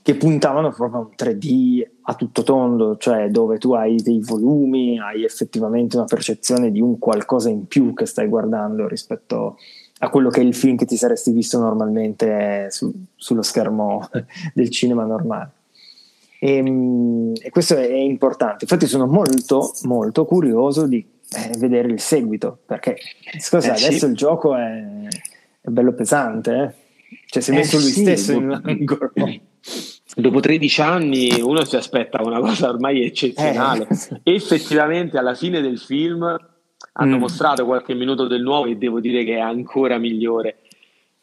che 0.03 0.15
puntavano 0.15 0.71
proprio 0.71 1.01
a 1.01 1.03
un 1.03 1.11
3D 1.17 1.87
a 2.03 2.15
tutto 2.15 2.43
tondo, 2.43 2.97
cioè 2.97 3.29
dove 3.29 3.59
tu 3.59 3.73
hai 3.73 3.97
dei 3.97 4.21
volumi, 4.21 4.99
hai 4.99 5.25
effettivamente 5.25 5.97
una 5.97 6.07
percezione 6.07 6.71
di 6.71 6.81
un 6.81 6.99
qualcosa 6.99 7.51
in 7.51 7.67
più 7.67 7.93
che 7.93 8.07
stai 8.07 8.29
guardando 8.29 8.89
rispetto 8.89 9.59
a 9.99 10.09
quello 10.09 10.31
che 10.31 10.41
è 10.41 10.45
il 10.45 10.55
film 10.55 10.77
che 10.77 10.87
ti 10.87 10.97
saresti 10.97 11.33
visto 11.33 11.59
normalmente 11.59 12.69
su, 12.71 12.91
sullo 13.15 13.43
schermo 13.43 14.09
del 14.55 14.71
cinema 14.71 15.05
normale. 15.05 15.51
E, 16.39 16.55
ehm, 16.55 17.33
e, 17.39 17.51
questo 17.51 17.77
è 17.77 17.93
importante. 17.93 18.65
Infatti, 18.65 18.87
sono 18.87 19.07
molto, 19.07 19.73
molto 19.83 20.25
curioso 20.25 20.87
di 20.87 21.07
eh, 21.33 21.59
vedere 21.59 21.89
il 21.89 22.01
seguito 22.01 22.59
perché 22.65 22.97
scusa, 23.39 23.69
eh, 23.69 23.71
adesso 23.71 24.07
sì. 24.07 24.07
il 24.07 24.17
gioco 24.17 24.57
è, 24.57 24.83
è 25.61 25.69
bello 25.69 25.93
pesante, 25.93 26.55
eh? 26.55 27.17
cioè 27.27 27.43
si 27.43 27.51
è 27.51 27.55
messo 27.55 27.77
eh, 27.77 27.81
lui 27.81 27.91
sì, 27.91 28.01
stesso 28.01 28.33
in 28.33 28.51
un 28.51 28.61
angolo 28.65 29.13
dopo 30.17 30.41
13 30.41 30.81
anni 30.81 31.41
uno 31.41 31.65
si 31.65 31.77
aspetta 31.77 32.23
una 32.23 32.41
cosa 32.41 32.69
ormai 32.69 33.05
eccezionale. 33.05 33.87
Eh. 33.89 34.21
Effettivamente 34.35 35.19
alla 35.19 35.35
fine 35.35 35.61
del 35.61 35.79
film 35.79 36.23
hanno 36.93 37.17
mm. 37.17 37.21
mostrato 37.21 37.65
qualche 37.65 37.95
minuto 37.95 38.27
del 38.27 38.43
nuovo 38.43 38.67
e 38.67 38.77
devo 38.77 39.01
dire 39.01 39.25
che 39.25 39.37
è 39.37 39.41
ancora 39.41 39.99
migliore 39.99 40.59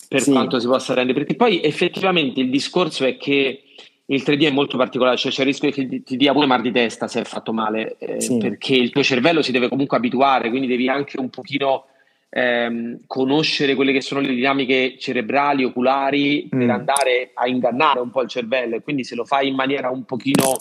per 0.08 0.22
sì. 0.22 0.32
quanto 0.32 0.60
si 0.60 0.68
possa 0.68 0.94
rendere. 0.94 1.20
Perché 1.20 1.36
poi 1.36 1.62
effettivamente 1.62 2.40
il 2.40 2.50
discorso 2.50 3.06
è 3.06 3.18
che 3.18 3.64
il 4.10 4.24
3D 4.26 4.44
è 4.44 4.52
molto 4.52 4.78
particolare, 4.78 5.18
cioè 5.18 5.32
c'è 5.32 5.42
il 5.42 5.48
rischio 5.48 5.70
che 5.70 6.04
ti 6.04 6.16
dia 6.16 6.32
pure 6.32 6.46
mal 6.46 6.62
di 6.62 6.72
testa 6.72 7.10
se 7.10 7.22
è 7.22 7.24
fatto 7.26 7.52
male, 7.52 7.98
eh, 7.98 8.22
sì. 8.22 8.38
perché 8.38 8.74
il 8.74 8.90
tuo 8.90 9.04
cervello 9.04 9.42
si 9.42 9.52
deve 9.52 9.68
comunque 9.68 9.98
abituare, 9.98 10.50
quindi 10.50 10.68
devi 10.68 10.88
anche 10.88 11.20
un 11.20 11.30
pochino 11.30 11.88
ehm, 12.30 13.00
conoscere 13.08 13.76
quelle 13.76 13.92
che 13.92 14.02
sono 14.02 14.22
le 14.22 14.34
dinamiche 14.34 14.98
cerebrali, 14.98 15.64
oculari, 15.64 16.50
mm. 16.54 16.60
per 16.60 16.70
andare 16.70 17.32
a 17.34 17.48
ingannare 17.48 18.00
un 18.00 18.12
po' 18.12 18.22
il 18.22 18.30
cervello 18.30 18.76
e 18.76 18.82
quindi 18.82 19.04
se 19.04 19.16
lo 19.16 19.26
fai 19.26 19.48
in 19.48 19.56
maniera 19.56 19.90
un 19.90 20.04
pochino 20.04 20.56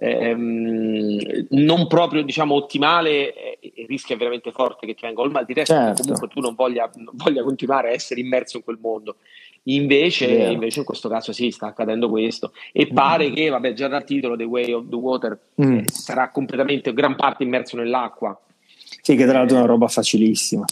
ehm, 0.00 1.46
non 1.50 1.86
proprio 1.86 2.22
diciamo 2.22 2.54
ottimale 2.54 3.34
eh, 3.34 3.58
il 3.74 3.86
rischio 3.86 4.14
è 4.14 4.18
veramente 4.18 4.50
forte 4.50 4.86
che 4.86 4.94
ti 4.94 5.04
venga 5.04 5.22
il 5.22 5.30
mal 5.30 5.44
di 5.44 5.54
testa 5.54 5.74
certo. 5.74 6.02
comunque 6.02 6.28
tu 6.28 6.40
non 6.40 6.54
voglia, 6.54 6.90
non 6.94 7.14
voglia, 7.14 7.42
continuare 7.42 7.90
a 7.90 7.92
essere 7.92 8.20
immerso 8.20 8.56
in 8.56 8.64
quel 8.64 8.78
mondo 8.80 9.16
invece, 9.64 10.26
yeah. 10.26 10.50
invece 10.50 10.78
in 10.78 10.84
questo 10.86 11.10
caso 11.10 11.32
sì 11.32 11.50
sta 11.50 11.66
accadendo 11.66 12.08
questo 12.08 12.52
e 12.72 12.88
mm. 12.90 12.94
pare 12.94 13.30
che 13.30 13.50
vabbè 13.50 13.74
già 13.74 13.88
dal 13.88 14.04
titolo 14.04 14.36
The 14.36 14.44
Way 14.44 14.72
of 14.72 14.88
the 14.88 14.96
Water 14.96 15.38
mm. 15.62 15.76
eh, 15.76 15.84
sarà 15.88 16.30
completamente 16.30 16.94
gran 16.94 17.14
parte 17.14 17.42
immerso 17.44 17.76
nell'acqua 17.76 18.40
sì 19.02 19.14
che 19.16 19.24
tra 19.24 19.38
l'altro 19.38 19.56
è 19.56 19.58
una 19.58 19.68
roba 19.68 19.88
facilissima 19.88 20.64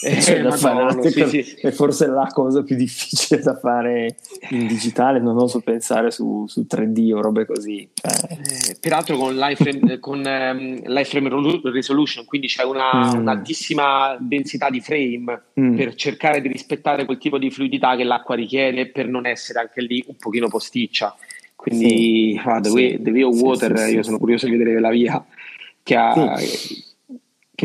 eh, 0.00 0.20
cioè, 0.20 0.42
da 0.42 0.52
fare, 0.52 1.10
sì, 1.10 1.26
sì. 1.42 1.56
è 1.60 1.70
forse 1.70 2.06
la 2.06 2.28
cosa 2.32 2.62
più 2.62 2.76
difficile 2.76 3.40
da 3.40 3.56
fare 3.56 4.16
in 4.50 4.66
digitale, 4.66 5.18
non 5.18 5.36
oso 5.38 5.60
pensare 5.60 6.10
su, 6.10 6.44
su 6.46 6.66
3D 6.70 7.12
o 7.14 7.20
robe 7.20 7.46
così. 7.46 7.80
Eh. 7.80 8.76
Peraltro 8.80 9.16
con 9.16 9.34
l'iframe, 9.36 9.98
con, 9.98 10.18
um, 10.18 10.80
l'iframe 10.84 11.28
resolution, 11.72 12.24
quindi 12.24 12.46
c'è 12.46 12.62
una, 12.62 13.12
mm. 13.14 13.18
un'altissima 13.18 14.16
densità 14.20 14.70
di 14.70 14.80
frame 14.80 15.42
mm. 15.58 15.76
per 15.76 15.94
cercare 15.94 16.40
di 16.40 16.48
rispettare 16.48 17.04
quel 17.04 17.18
tipo 17.18 17.38
di 17.38 17.50
fluidità 17.50 17.96
che 17.96 18.04
l'acqua 18.04 18.36
richiede 18.36 18.90
per 18.90 19.08
non 19.08 19.26
essere 19.26 19.58
anche 19.60 19.82
lì 19.82 20.04
un 20.06 20.16
pochino 20.16 20.48
posticcia. 20.48 21.16
Quindi 21.56 22.38
sì. 22.40 22.40
ah, 22.44 22.60
The, 22.60 22.68
Way, 22.68 23.02
The 23.02 23.10
Way 23.10 23.22
of 23.22 23.40
Water, 23.40 23.88
io 23.88 24.04
sono 24.04 24.18
curioso 24.18 24.46
di 24.46 24.56
vedere 24.56 24.78
la 24.78 24.90
via 24.90 25.24
che 25.82 25.96
ha 25.96 26.12
che 26.36 26.87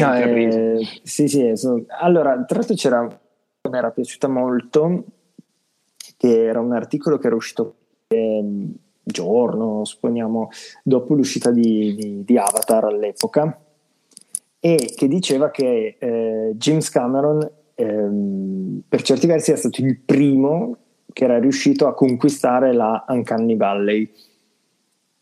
no, 0.01 0.15
eh, 0.15 0.87
sì, 1.03 1.27
sì, 1.27 1.51
sono... 1.55 1.83
allora, 1.99 2.43
tra 2.45 2.57
l'altro 2.57 2.75
c'era, 2.75 3.01
mi 3.03 3.77
era 3.77 3.91
piaciuta 3.91 4.27
molto, 4.27 5.03
che 6.17 6.45
era 6.45 6.59
un 6.59 6.73
articolo 6.73 7.17
che 7.17 7.27
era 7.27 7.35
uscito 7.35 7.75
eh, 8.07 8.67
giorno, 9.03 9.85
supponiamo, 9.85 10.49
dopo 10.83 11.13
l'uscita 11.13 11.51
di, 11.51 11.93
di, 11.95 12.23
di, 12.23 12.37
Avatar 12.37 12.85
all'epoca, 12.85 13.59
e 14.59 14.93
che 14.95 15.07
diceva 15.07 15.51
che 15.51 15.97
eh, 15.99 16.51
James 16.55 16.89
Cameron 16.89 17.47
ehm, 17.75 18.81
per 18.87 19.01
certi 19.01 19.27
versi 19.27 19.51
è 19.51 19.57
stato 19.57 19.81
il 19.81 19.99
primo 19.99 20.77
che 21.11 21.25
era 21.25 21.37
riuscito 21.37 21.85
a 21.85 21.93
conquistare 21.93 22.73
la 22.73 23.05
Uncanny 23.07 23.55
Valley, 23.55 24.11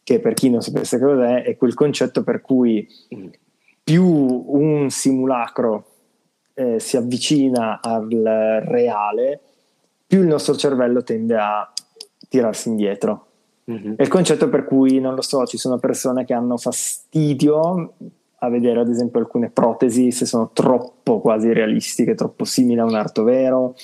che 0.03 0.19
per 0.19 0.33
chi 0.33 0.49
non 0.49 0.61
sapesse 0.61 0.99
cos'è 0.99 1.43
è 1.43 1.57
quel 1.57 1.73
concetto 1.73 2.23
per 2.23 2.41
cui 2.41 2.87
mm 3.13 3.27
più 3.91 4.05
un 4.05 4.89
simulacro 4.89 5.85
eh, 6.53 6.79
si 6.79 6.95
avvicina 6.95 7.81
al 7.81 8.07
reale, 8.07 9.41
più 10.07 10.21
il 10.21 10.27
nostro 10.27 10.55
cervello 10.55 11.03
tende 11.03 11.35
a 11.35 11.69
tirarsi 12.29 12.69
indietro. 12.69 13.25
Mm-hmm. 13.69 13.95
È 13.97 14.01
il 14.01 14.07
concetto 14.07 14.47
per 14.47 14.63
cui, 14.63 15.01
non 15.01 15.13
lo 15.13 15.21
so, 15.21 15.45
ci 15.45 15.57
sono 15.57 15.77
persone 15.77 16.23
che 16.23 16.33
hanno 16.33 16.55
fastidio 16.55 17.93
a 18.37 18.47
vedere 18.47 18.79
ad 18.79 18.87
esempio 18.87 19.19
alcune 19.19 19.49
protesi 19.49 20.11
se 20.11 20.25
sono 20.25 20.51
troppo 20.53 21.19
quasi 21.19 21.51
realistiche, 21.51 22.15
troppo 22.15 22.45
simili 22.45 22.79
a 22.79 22.85
un 22.85 22.95
arto 22.95 23.25
vero, 23.25 23.75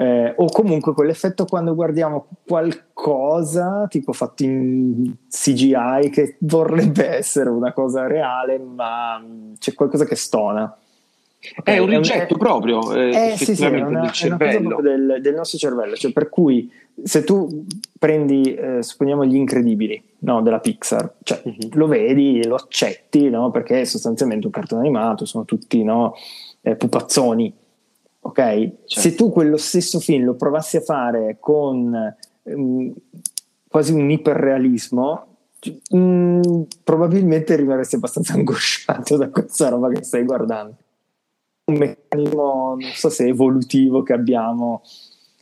eh, 0.00 0.32
o 0.34 0.46
comunque 0.46 0.94
quell'effetto 0.94 1.44
quando 1.44 1.74
guardiamo 1.74 2.28
qualcosa 2.46 3.86
tipo 3.86 4.14
fatto 4.14 4.44
in 4.44 5.12
CGI 5.28 6.08
che 6.10 6.36
vorrebbe 6.38 7.06
essere 7.06 7.50
una 7.50 7.74
cosa 7.74 8.06
reale, 8.06 8.58
ma 8.58 9.22
c'è 9.58 9.74
qualcosa 9.74 10.06
che 10.06 10.16
stona. 10.16 10.74
È 11.62 11.76
un 11.76 11.88
rigetto 11.88 12.34
è, 12.34 12.38
proprio 12.38 12.94
eh, 12.94 13.32
eh, 13.32 13.36
sì, 13.36 13.54
sì, 13.54 13.62
è 13.62 13.68
una, 13.68 14.00
del 14.00 14.10
cervello. 14.12 14.78
È 14.78 14.82
del, 14.82 15.18
del, 15.20 15.34
nostro 15.34 15.58
cervello, 15.58 15.94
cioè 15.94 16.12
per 16.12 16.30
cui 16.30 16.72
se 17.02 17.22
tu 17.22 17.66
prendi, 17.98 18.54
eh, 18.54 18.82
supponiamo, 18.82 19.26
gli 19.26 19.36
incredibili 19.36 20.02
no, 20.20 20.40
della 20.40 20.60
Pixar, 20.60 21.16
cioè, 21.22 21.42
uh-huh. 21.44 21.68
lo 21.72 21.86
vedi, 21.86 22.42
lo 22.46 22.54
accetti, 22.54 23.28
no, 23.28 23.50
perché 23.50 23.82
è 23.82 23.84
sostanzialmente 23.84 24.46
un 24.46 24.52
cartone 24.52 24.80
animato, 24.80 25.26
sono 25.26 25.44
tutti 25.44 25.84
no, 25.84 26.14
eh, 26.62 26.74
pupazzoni, 26.74 27.54
ok? 28.20 28.36
Certo. 28.36 28.78
Se 28.86 29.14
tu 29.14 29.30
quello 29.30 29.56
stesso 29.56 30.00
film 30.00 30.24
lo 30.24 30.34
provassi 30.34 30.76
a 30.76 30.80
fare 30.80 31.36
con 31.40 32.16
um, 32.42 32.94
quasi 33.68 33.92
un 33.92 34.10
iperrealismo, 34.10 35.26
um, 35.90 36.66
probabilmente 36.82 37.56
rimarresti 37.56 37.96
abbastanza 37.96 38.34
angosciato 38.38 39.16
da 39.16 39.28
questa 39.30 39.68
roba 39.68 39.88
che 39.88 40.02
stai 40.02 40.24
guardando. 40.24 40.76
Un 41.64 41.76
meccanismo, 41.76 42.76
non 42.78 42.90
so 42.94 43.08
se 43.10 43.26
evolutivo 43.26 44.02
che 44.02 44.12
abbiamo 44.12 44.82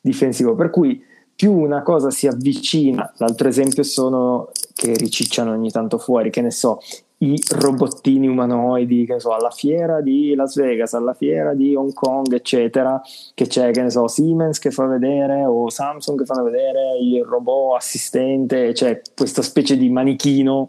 difensivo, 0.00 0.54
per 0.54 0.70
cui 0.70 1.02
più 1.34 1.52
una 1.52 1.82
cosa 1.82 2.10
si 2.10 2.26
avvicina, 2.26 3.12
l'altro 3.18 3.48
esempio 3.48 3.84
sono 3.84 4.50
che 4.74 4.94
ricicciano 4.94 5.52
ogni 5.52 5.70
tanto 5.70 5.96
fuori, 5.96 6.30
che 6.30 6.40
ne 6.40 6.50
so, 6.50 6.80
i 7.18 7.42
robottini 7.50 8.28
umanoidi, 8.28 9.04
che 9.04 9.14
ne 9.14 9.20
so, 9.20 9.32
alla 9.34 9.50
fiera 9.50 10.00
di 10.00 10.34
Las 10.34 10.54
Vegas, 10.56 10.94
alla 10.94 11.14
fiera 11.14 11.54
di 11.54 11.74
Hong 11.74 11.92
Kong, 11.92 12.32
eccetera, 12.32 13.00
che 13.34 13.46
c'è, 13.46 13.72
che 13.72 13.82
ne 13.82 13.90
so, 13.90 14.06
Siemens 14.06 14.58
che 14.58 14.70
fa 14.70 14.86
vedere 14.86 15.44
o 15.44 15.68
Samsung 15.68 16.18
che 16.18 16.24
fanno 16.24 16.44
vedere 16.44 16.96
il 17.00 17.24
robot 17.24 17.76
assistente, 17.76 18.72
c'è 18.72 19.00
questa 19.16 19.42
specie 19.42 19.76
di 19.76 19.88
manichino 19.90 20.68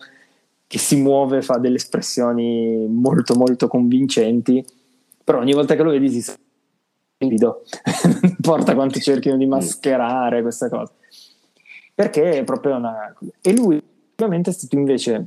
che 0.65 0.79
si 0.79 0.95
muove, 0.97 1.41
fa 1.41 1.57
delle 1.57 1.77
espressioni 1.77 2.87
molto 2.87 3.35
molto 3.35 3.67
convincenti, 3.67 4.65
però 5.23 5.39
ogni 5.39 5.53
volta 5.53 5.75
che 5.75 5.83
lo 5.83 5.91
vedi 5.91 6.09
si 6.09 6.33
livido, 7.19 7.63
non 8.05 8.19
importa 8.23 8.73
quanto 8.73 8.99
cerchino 8.99 9.37
di 9.37 9.45
mascherare 9.45 10.41
questa 10.41 10.69
cosa, 10.69 10.91
perché 11.93 12.39
è 12.39 12.43
proprio 12.43 12.75
una... 12.75 13.15
E 13.41 13.53
lui 13.53 13.81
ovviamente 14.15 14.49
è 14.49 14.53
stato 14.53 14.75
invece 14.75 15.25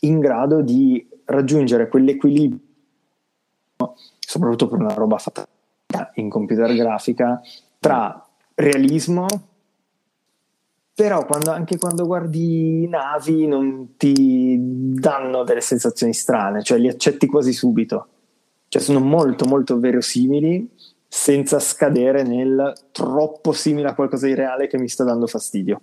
in 0.00 0.20
grado 0.20 0.62
di 0.62 1.06
raggiungere 1.24 1.88
quell'equilibrio, 1.88 2.60
soprattutto 4.18 4.68
per 4.68 4.80
una 4.80 4.94
roba 4.94 5.18
fatta 5.18 5.46
in 6.14 6.28
computer 6.28 6.74
grafica, 6.74 7.40
tra 7.78 8.26
realismo, 8.54 9.26
però 10.98 11.24
quando, 11.24 11.52
anche 11.52 11.78
quando 11.78 12.06
guardi 12.06 12.88
navi 12.88 13.46
non 13.46 13.94
ti 13.96 14.56
danno 14.58 15.44
delle 15.44 15.60
sensazioni 15.60 16.12
strane, 16.12 16.62
cioè 16.64 16.78
li 16.78 16.88
accetti 16.88 17.26
quasi 17.26 17.52
subito, 17.52 18.08
cioè 18.66 18.82
sono 18.82 18.98
molto 18.98 19.44
molto 19.44 19.78
verosimili 19.78 20.68
senza 21.06 21.60
scadere 21.60 22.22
nel 22.24 22.72
troppo 22.90 23.52
simile 23.52 23.88
a 23.88 23.94
qualcosa 23.94 24.26
di 24.26 24.34
reale 24.34 24.66
che 24.66 24.76
mi 24.76 24.88
sta 24.88 25.04
dando 25.04 25.28
fastidio. 25.28 25.80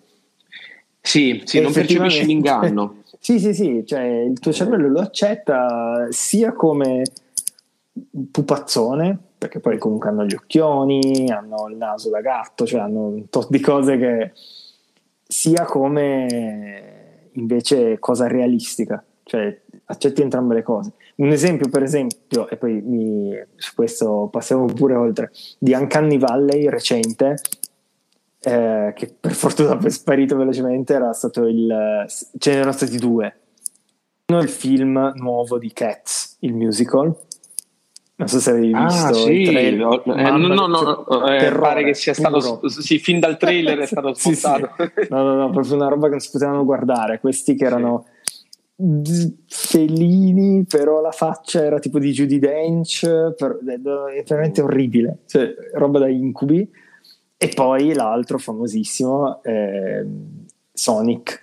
Sì, 1.00 1.42
sì 1.46 1.62
non 1.62 1.72
percepisci 1.72 2.26
l'inganno. 2.26 3.04
Sì, 3.26 3.40
sì, 3.40 3.56
sì, 3.56 3.84
cioè 3.88 4.04
il 4.04 4.38
tuo 4.38 4.52
cervello 4.52 4.88
lo 4.88 5.00
accetta 5.00 6.06
sia 6.12 6.54
come 6.54 7.02
pupazzone, 8.30 9.18
perché 9.36 9.60
poi 9.60 9.80
comunque 9.80 10.10
hanno 10.10 10.26
gli 10.26 10.36
occhioni, 10.36 11.32
hanno 11.32 11.68
il 11.68 11.76
naso 11.76 12.12
da 12.12 12.22
gatto, 12.22 12.68
cioè 12.68 12.82
hanno 12.82 13.08
un 13.08 13.28
tot 13.30 13.50
di 13.50 13.60
cose 13.60 13.98
che 13.98 14.32
sia 15.28 15.66
come 15.66 17.30
invece 17.32 17.98
cosa 17.98 18.28
realistica, 18.28 19.04
cioè 19.24 19.60
accetti 19.86 20.22
entrambe 20.22 20.54
le 20.54 20.62
cose. 20.62 20.92
Un 21.16 21.32
esempio, 21.32 21.68
per 21.68 21.82
esempio, 21.82 22.48
e 22.48 22.58
poi 22.58 22.80
mi, 22.80 23.36
su 23.56 23.74
questo 23.74 24.30
passiamo 24.32 24.66
pure 24.66 24.94
oltre, 24.94 25.32
di 25.58 25.74
Uncanny 25.74 26.20
Valley 26.20 26.70
recente, 26.70 27.38
eh, 28.46 28.94
che 28.94 29.16
per 29.20 29.34
fortuna 29.34 29.76
è 29.80 29.90
sparito 29.90 30.36
velocemente, 30.36 30.94
era 30.94 31.12
stato 31.14 31.48
il... 31.48 32.06
ce 32.38 32.52
n'erano 32.52 32.74
stati 32.74 32.98
due. 33.00 33.40
Uno 34.28 34.40
è 34.40 34.44
il 34.44 34.50
film 34.50 35.14
nuovo 35.16 35.58
di 35.58 35.74
Cats, 35.74 36.38
il 36.42 36.54
musical. 36.54 37.16
Non 38.18 38.28
so 38.28 38.40
se 38.40 38.52
avevi 38.52 38.72
ah, 38.74 38.86
visto 38.86 39.14
sì. 39.16 39.32
il 39.32 39.50
trailer. 39.50 40.02
Eh, 40.06 40.32
no, 40.32 40.38
no, 40.38 40.68
no, 40.68 41.28
eh, 41.28 41.52
pare 41.54 41.84
che 41.84 41.96
sia 41.96 42.14
stato, 42.14 42.60
puro. 42.60 42.70
sì, 42.70 43.00
fin 43.00 43.20
dal 43.20 43.38
trailer 43.38 43.80
è 43.80 43.88
stato 43.88 44.14
spostato. 44.14 44.70
sì, 44.78 44.92
sì. 44.96 45.08
No, 45.10 45.24
no, 45.24 45.34
no, 45.34 45.50
proprio 45.50 45.74
una 45.74 45.88
roba 45.88 46.06
che 46.06 46.12
non 46.12 46.20
si 46.20 46.30
potevano 46.32 46.64
guardare. 46.64 47.20
Questi 47.20 47.56
che 47.56 47.66
erano 47.66 48.06
felini, 49.48 50.66
però 50.66 51.02
la 51.02 51.12
faccia 51.12 51.64
era 51.64 51.80
tipo 51.80 51.98
di 51.98 52.12
Judy 52.12 52.38
Dench, 52.38 53.34
per, 53.36 53.60
è 53.66 54.24
veramente 54.24 54.62
orribile, 54.62 55.20
cioè, 55.26 55.52
roba 55.74 55.98
da 56.00 56.08
incubi 56.08 56.84
e 57.38 57.50
poi 57.54 57.94
l'altro 57.94 58.38
famosissimo, 58.38 59.44
eh, 59.44 60.06
Sonic, 60.72 61.42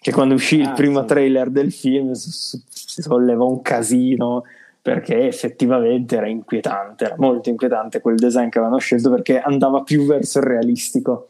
che 0.00 0.12
quando 0.12 0.34
uscì 0.34 0.60
ah, 0.60 0.68
il 0.68 0.74
primo 0.74 1.00
sì. 1.00 1.06
trailer 1.06 1.50
del 1.50 1.72
film 1.72 2.12
si 2.12 3.02
sollevò 3.02 3.48
un 3.48 3.60
casino 3.62 4.44
perché 4.80 5.26
effettivamente 5.26 6.16
era 6.16 6.28
inquietante, 6.28 7.04
era 7.04 7.16
molto 7.18 7.50
inquietante 7.50 8.00
quel 8.00 8.16
design 8.16 8.48
che 8.48 8.58
avevano 8.58 8.80
scelto 8.80 9.10
perché 9.10 9.38
andava 9.38 9.82
più 9.82 10.06
verso 10.06 10.38
il 10.38 10.44
realistico, 10.44 11.28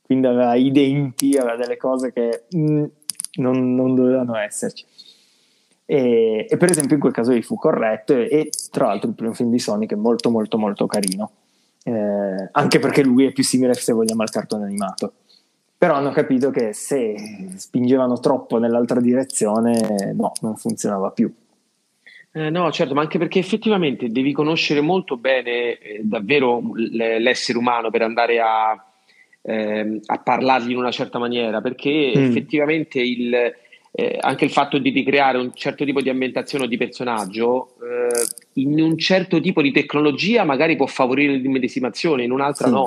quindi 0.00 0.26
aveva 0.26 0.54
i 0.54 0.70
denti, 0.70 1.36
aveva 1.36 1.56
delle 1.56 1.76
cose 1.76 2.12
che 2.12 2.44
mm, 2.56 2.84
non, 3.34 3.74
non, 3.74 3.94
dovevano 3.94 4.36
esserci. 4.36 4.86
E, 5.84 6.46
e, 6.48 6.56
per 6.56 6.70
esempio 6.70 6.94
in 6.94 7.00
quel 7.00 7.12
caso 7.12 7.32
gli 7.34 7.42
fu 7.42 7.56
corretto 7.56 8.14
e, 8.14 8.28
e 8.30 8.50
tra 8.70 8.86
l'altro 8.86 9.10
il 9.10 9.14
primo 9.14 9.34
film 9.34 9.50
di 9.50 9.58
Sonic 9.58 9.92
è 9.92 9.96
molto 9.96 10.30
molto 10.30 10.56
molto 10.56 10.86
carino 10.86 11.30
eh, 11.84 12.48
anche 12.52 12.78
perché 12.78 13.02
lui 13.02 13.26
è 13.26 13.32
più 13.32 13.44
simile 13.44 13.74
se 13.74 13.92
vogliamo 13.92 14.22
al 14.22 14.30
cartone 14.30 14.64
animato 14.64 15.12
però 15.76 15.94
hanno 15.94 16.10
capito 16.10 16.50
che 16.50 16.72
se 16.72 17.52
spingevano 17.56 18.18
troppo 18.18 18.58
nell'altra 18.58 19.00
direzione 19.00 20.12
no, 20.14 20.32
non 20.40 20.56
funzionava 20.56 21.10
più 21.10 21.32
eh, 22.36 22.50
no, 22.50 22.72
certo, 22.72 22.94
ma 22.94 23.00
anche 23.00 23.16
perché 23.16 23.38
effettivamente 23.38 24.10
devi 24.10 24.32
conoscere 24.32 24.80
molto 24.80 25.16
bene 25.16 25.78
eh, 25.78 26.00
davvero 26.02 26.60
l'essere 26.74 27.56
umano 27.56 27.90
per 27.90 28.02
andare 28.02 28.40
a, 28.40 28.84
eh, 29.40 30.00
a, 30.04 30.18
parlargli 30.18 30.72
in 30.72 30.78
una 30.78 30.90
certa 30.90 31.20
maniera, 31.20 31.60
perché 31.60 32.12
mm. 32.16 32.24
effettivamente 32.24 32.98
il, 32.98 33.54
eh, 33.96 34.16
anche 34.20 34.44
il 34.44 34.50
fatto 34.50 34.78
di 34.78 34.90
ricreare 34.90 35.38
un 35.38 35.52
certo 35.54 35.84
tipo 35.84 36.00
di 36.00 36.08
ambientazione 36.08 36.64
o 36.64 36.66
di 36.66 36.76
personaggio 36.76 37.74
eh, 37.80 38.60
in 38.60 38.80
un 38.80 38.98
certo 38.98 39.40
tipo 39.40 39.62
di 39.62 39.70
tecnologia 39.70 40.42
magari 40.42 40.74
può 40.74 40.86
favorire 40.86 41.34
l'immedesimazione, 41.34 42.24
in 42.24 42.32
un'altra 42.32 42.66
sì. 42.66 42.72
no. 42.72 42.82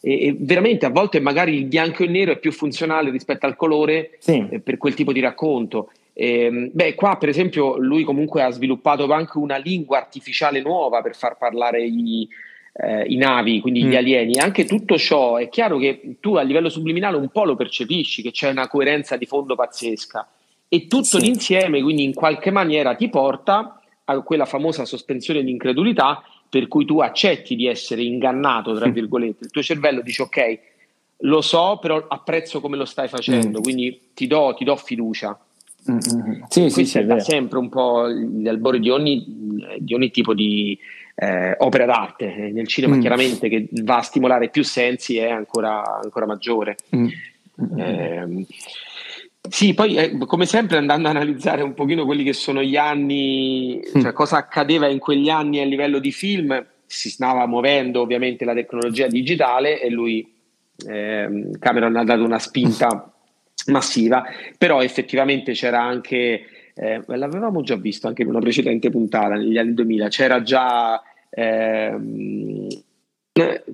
E, 0.00 0.26
e, 0.26 0.36
veramente 0.38 0.86
a 0.86 0.90
volte 0.90 1.18
magari 1.18 1.56
il 1.56 1.64
bianco 1.64 2.02
e 2.02 2.06
il 2.06 2.12
nero 2.12 2.32
è 2.32 2.38
più 2.38 2.52
funzionale 2.52 3.10
rispetto 3.10 3.46
al 3.46 3.56
colore 3.56 4.12
sì. 4.20 4.46
eh, 4.48 4.60
per 4.60 4.76
quel 4.76 4.94
tipo 4.94 5.12
di 5.12 5.18
racconto. 5.18 5.90
E, 6.12 6.44
ehm, 6.44 6.70
beh, 6.72 6.94
qua 6.94 7.16
per 7.16 7.28
esempio 7.28 7.76
lui 7.76 8.04
comunque 8.04 8.44
ha 8.44 8.50
sviluppato 8.50 9.10
anche 9.12 9.38
una 9.38 9.56
lingua 9.56 9.98
artificiale 9.98 10.60
nuova 10.60 11.02
per 11.02 11.16
far 11.16 11.38
parlare 11.38 11.82
i, 11.82 12.28
eh, 12.74 13.04
i 13.06 13.16
navi, 13.16 13.60
quindi 13.60 13.82
mm. 13.82 13.88
gli 13.88 13.96
alieni. 13.96 14.38
Anche 14.38 14.64
tutto 14.64 14.96
ciò 14.96 15.38
è 15.38 15.48
chiaro 15.48 15.78
che 15.78 16.18
tu 16.20 16.36
a 16.36 16.42
livello 16.42 16.68
subliminale 16.68 17.16
un 17.16 17.30
po' 17.30 17.42
lo 17.44 17.56
percepisci, 17.56 18.22
che 18.22 18.30
c'è 18.30 18.48
una 18.48 18.68
coerenza 18.68 19.16
di 19.16 19.26
fondo 19.26 19.56
pazzesca 19.56 20.24
e 20.74 20.86
tutto 20.86 21.18
sì. 21.18 21.20
l'insieme 21.20 21.82
quindi 21.82 22.02
in 22.02 22.14
qualche 22.14 22.50
maniera 22.50 22.94
ti 22.94 23.10
porta 23.10 23.78
a 24.04 24.20
quella 24.20 24.46
famosa 24.46 24.86
sospensione 24.86 25.44
di 25.44 25.50
incredulità 25.50 26.22
per 26.48 26.66
cui 26.68 26.86
tu 26.86 27.00
accetti 27.00 27.54
di 27.56 27.66
essere 27.66 28.02
ingannato, 28.02 28.74
tra 28.74 28.88
virgolette. 28.88 29.44
Il 29.44 29.50
tuo 29.50 29.62
cervello 29.62 30.02
dice 30.02 30.22
ok, 30.22 30.58
lo 31.18 31.40
so, 31.40 31.78
però 31.80 32.04
apprezzo 32.08 32.60
come 32.60 32.76
lo 32.76 32.84
stai 32.84 33.08
facendo, 33.08 33.60
mm. 33.60 33.62
quindi 33.62 34.00
ti 34.14 34.26
do, 34.26 34.54
ti 34.56 34.64
do 34.64 34.76
fiducia. 34.76 35.38
Mm-hmm. 35.90 36.42
Sì, 36.48 36.70
sì, 36.70 36.84
sì, 36.84 36.98
è 36.98 37.20
sempre 37.20 37.58
un 37.58 37.68
po' 37.68 38.08
gli 38.10 38.48
albori 38.48 38.80
di 38.80 38.90
ogni, 38.90 39.24
di 39.78 39.94
ogni 39.94 40.10
tipo 40.10 40.34
di 40.34 40.78
eh, 41.14 41.54
opera 41.58 41.86
d'arte. 41.86 42.50
Nel 42.52 42.66
cinema, 42.66 42.96
mm. 42.96 43.00
chiaramente, 43.00 43.48
che 43.48 43.68
va 43.82 43.98
a 43.98 44.02
stimolare 44.02 44.48
più 44.48 44.62
sensi 44.62 45.16
è 45.16 45.30
ancora, 45.30 46.00
ancora 46.02 46.26
maggiore. 46.26 46.76
Mm. 46.94 47.08
Eh, 47.78 48.46
sì, 49.48 49.74
poi 49.74 49.96
eh, 49.96 50.16
come 50.18 50.46
sempre 50.46 50.76
andando 50.76 51.08
a 51.08 51.10
analizzare 51.10 51.62
un 51.62 51.74
pochino 51.74 52.04
quelli 52.04 52.22
che 52.22 52.32
sono 52.32 52.62
gli 52.62 52.76
anni, 52.76 53.80
mm. 53.96 54.00
cioè 54.00 54.12
cosa 54.12 54.36
accadeva 54.36 54.86
in 54.86 55.00
quegli 55.00 55.28
anni 55.28 55.60
a 55.60 55.64
livello 55.64 55.98
di 55.98 56.12
film, 56.12 56.64
si 56.86 57.10
stava 57.10 57.46
muovendo 57.46 58.00
ovviamente 58.00 58.44
la 58.44 58.54
tecnologia 58.54 59.08
digitale 59.08 59.80
e 59.80 59.90
lui, 59.90 60.32
eh, 60.86 61.50
Cameron 61.58 61.96
ha 61.96 62.04
dato 62.04 62.22
una 62.22 62.38
spinta 62.38 63.12
massiva, 63.66 64.24
però 64.56 64.80
effettivamente 64.80 65.52
c'era 65.52 65.82
anche, 65.82 66.44
eh, 66.74 67.02
l'avevamo 67.06 67.62
già 67.62 67.74
visto 67.76 68.06
anche 68.06 68.22
in 68.22 68.28
una 68.28 68.38
precedente 68.38 68.90
puntata 68.90 69.34
negli 69.34 69.58
anni 69.58 69.74
2000, 69.74 70.08
c'era 70.08 70.42
già 70.42 71.02
ehm, 71.30 72.68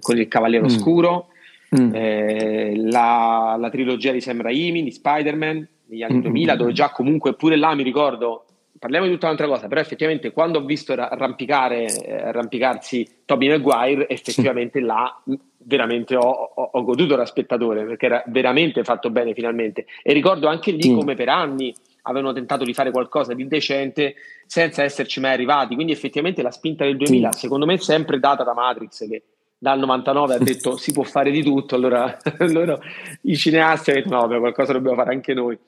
con 0.01 0.17
il 0.17 0.29
Cavaliere 0.29 0.65
mm. 0.65 0.67
Oscuro, 0.67 1.29
Mm. 1.29 1.38
Eh, 1.71 2.75
la, 2.77 3.57
la, 3.59 3.71
trilogia 3.71 4.13
di 4.13 4.21
Sam 4.21 4.41
Raimi, 4.41 4.83
di 4.83 4.91
Spider-Man 4.91 5.69
negli 5.87 6.03
anni 6.03 6.19
mm. 6.19 6.23
2000, 6.23 6.57
dove 6.57 6.73
già 6.73 6.91
comunque 6.91 7.35
pure 7.35 7.57
là 7.57 7.75
mi 7.75 7.83
ricordo, 7.83 8.45
parliamo 8.79 9.07
di 9.07 9.13
tutta 9.13 9.27
un'altra 9.27 9.47
cosa, 9.47 9.69
però 9.69 9.81
effettivamente 9.81 10.33
quando 10.33 10.61
ho 10.61 10.65
visto 10.65 10.93
arrampicare, 10.93 11.85
eh, 11.85 12.15
arrampicarsi 12.15 13.07
Tobey 13.25 13.49
Maguire, 13.49 14.09
effettivamente 14.09 14.79
sì. 14.79 14.85
là 14.85 15.23
veramente 15.69 16.17
ho, 16.17 16.29
ho, 16.31 16.71
ho, 16.73 16.83
goduto 16.83 17.15
da 17.15 17.27
spettatore 17.27 17.85
perché 17.85 18.07
era 18.07 18.23
veramente 18.29 18.83
fatto 18.85 19.11
bene 19.11 19.35
finalmente 19.35 19.85
e 20.03 20.15
ricordo 20.15 20.49
anche 20.49 20.71
lì 20.71 20.83
sì. 20.83 20.95
come 20.95 21.15
per 21.15 21.29
anni 21.29 21.75
avevano 22.03 22.33
tentato 22.33 22.65
di 22.65 22.73
fare 22.73 22.91
qualcosa 22.91 23.35
di 23.35 23.47
decente 23.47 24.15
senza 24.47 24.83
esserci 24.83 25.21
mai 25.21 25.33
arrivati 25.33 25.75
quindi 25.75 25.93
effettivamente 25.93 26.41
la 26.41 26.51
spinta 26.51 26.85
del 26.85 26.97
2000 26.97 27.33
sì. 27.33 27.41
secondo 27.41 27.67
me 27.67 27.75
è 27.75 27.79
sempre 27.79 28.19
data 28.19 28.45
da 28.45 28.55
Matrix 28.55 29.07
che 29.07 29.23
dal 29.59 29.79
99 29.81 30.35
ha 30.35 30.39
detto 30.39 30.77
si 30.77 30.93
può 30.93 31.03
fare 31.03 31.31
di 31.31 31.43
tutto, 31.43 31.75
allora, 31.75 32.17
allora 32.39 32.79
i 33.23 33.37
cineasti 33.37 33.91
hanno 33.91 34.01
detto 34.01 34.15
no, 34.15 34.27
beh, 34.29 34.39
qualcosa 34.39 34.73
dobbiamo 34.73 34.97
fare 34.97 35.13
anche 35.13 35.35
noi. 35.35 35.59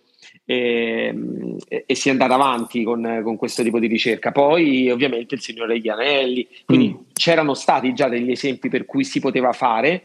E, 0.44 1.14
e, 1.66 1.84
e, 1.86 1.94
si 1.94 2.08
è 2.08 2.10
andata 2.12 2.34
avanti 2.34 2.82
con, 2.82 3.20
con, 3.22 3.36
questo 3.36 3.62
tipo 3.62 3.78
di 3.78 3.86
ricerca. 3.86 4.32
Poi 4.32 4.90
ovviamente 4.90 5.34
il 5.34 5.40
Signore 5.40 5.74
degli 5.74 5.88
Anelli, 5.88 6.46
quindi 6.66 6.90
mm. 6.90 7.04
c'erano 7.14 7.54
stati 7.54 7.92
già 7.94 8.08
degli 8.08 8.30
esempi 8.30 8.68
per 8.68 8.84
cui 8.84 9.02
si 9.02 9.18
poteva 9.18 9.52
fare, 9.52 10.02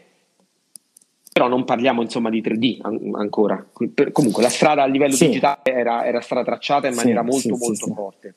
però 1.32 1.48
non 1.48 1.64
parliamo 1.64 2.00
insomma 2.00 2.30
di 2.30 2.40
3D 2.40 2.78
an- 2.80 3.12
ancora. 3.14 3.64
Per, 3.94 4.10
comunque 4.10 4.42
la 4.42 4.48
strada 4.48 4.82
a 4.82 4.86
livello 4.86 5.14
sì. 5.14 5.26
digitale 5.26 5.60
era, 5.64 6.04
era, 6.06 6.20
stata 6.20 6.42
tracciata 6.42 6.88
in 6.88 6.94
maniera 6.94 7.20
sì, 7.20 7.26
molto 7.26 7.54
sì, 7.54 7.66
molto 7.66 7.94
forte. 7.94 8.34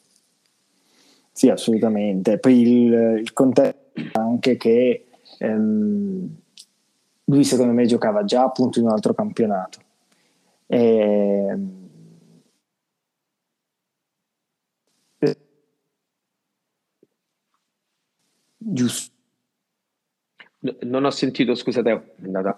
Sì, 1.32 1.50
assolutamente. 1.50 2.38
Poi 2.39 2.62
il, 2.62 3.20
il 3.22 3.34
contesto 3.34 3.78
anche 4.12 4.58
che 4.58 5.09
ehm, 5.40 6.36
lui 7.26 7.44
secondo 7.44 7.74
me 7.74 7.86
giocava 7.86 8.24
già 8.24 8.44
appunto 8.44 8.80
in 8.80 8.86
un 8.86 8.92
altro 8.92 9.14
campionato. 9.14 9.80
E, 10.68 11.48
ehm, 11.50 11.90
giusto 18.58 19.18
non 20.82 21.06
ho 21.06 21.10
sentito, 21.10 21.56
scusa 21.56 21.82
Teo. 21.82 22.04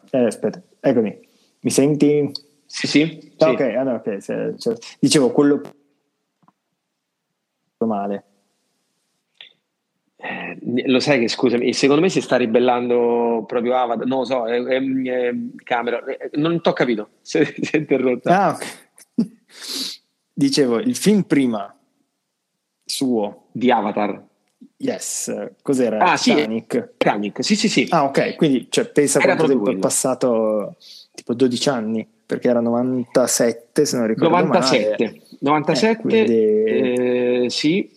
Eh, 0.10 0.26
aspetta, 0.26 0.62
eccomi. 0.80 1.20
Mi 1.62 1.70
senti? 1.70 2.32
Sì, 2.66 2.88
sì. 2.88 3.34
Ah, 3.38 3.52
ok, 3.52 3.60
ah, 3.60 3.84
no, 3.84 3.94
okay. 3.96 4.22
Cioè, 4.22 4.54
dicevo 5.00 5.32
quello 5.32 5.62
male. 7.86 8.31
Eh, 10.24 10.86
lo 10.86 11.00
sai 11.00 11.20
che 11.20 11.28
scusami, 11.28 11.74
secondo 11.74 12.02
me 12.02 12.10
si 12.10 12.22
sta 12.22 12.36
ribellando 12.36 13.44
proprio 13.48 13.76
Avatar, 13.76 14.06
non 14.06 14.20
lo 14.20 14.26
so, 14.26 14.46
è, 14.46 14.62
è, 14.62 14.80
è 14.80 15.36
camera, 15.64 16.04
non 16.34 16.62
ti 16.62 16.70
ho 16.70 16.74
capito, 16.74 17.10
si 17.22 17.40
è, 17.40 17.46
si 17.46 17.70
è 17.76 17.78
interrotta. 17.78 18.48
Ah. 18.48 18.60
Dicevo, 20.34 20.80
il 20.80 20.96
film 20.96 21.24
prima 21.24 21.76
suo 22.86 23.48
di 23.52 23.72
Avatar 23.72 24.30
Yes, 24.78 25.52
cos'era? 25.62 26.00
Ah, 26.00 26.18
Titanic. 26.18 26.74
Sì, 26.74 26.90
Titanic, 26.98 27.44
sì, 27.44 27.56
sì, 27.56 27.70
sì. 27.70 27.88
Ah, 27.90 28.04
ok, 28.06 28.36
quindi 28.36 28.68
cioè, 28.70 28.88
pensa 28.90 29.20
era 29.20 29.36
quanto 29.36 29.54
tempo 29.54 29.70
è 29.70 29.78
passato, 29.78 30.76
tipo 31.14 31.34
12 31.36 31.70
anni, 31.70 32.08
perché 32.32 32.48
era 32.48 32.62
97 32.62 33.86
se 33.86 33.98
non 33.98 34.08
ricordo 34.08 34.38
97, 34.38 35.04
male. 35.04 35.22
97, 35.40 35.92
eh, 35.92 35.98
quindi... 35.98 37.44
eh, 37.44 37.46
sì. 37.50 37.92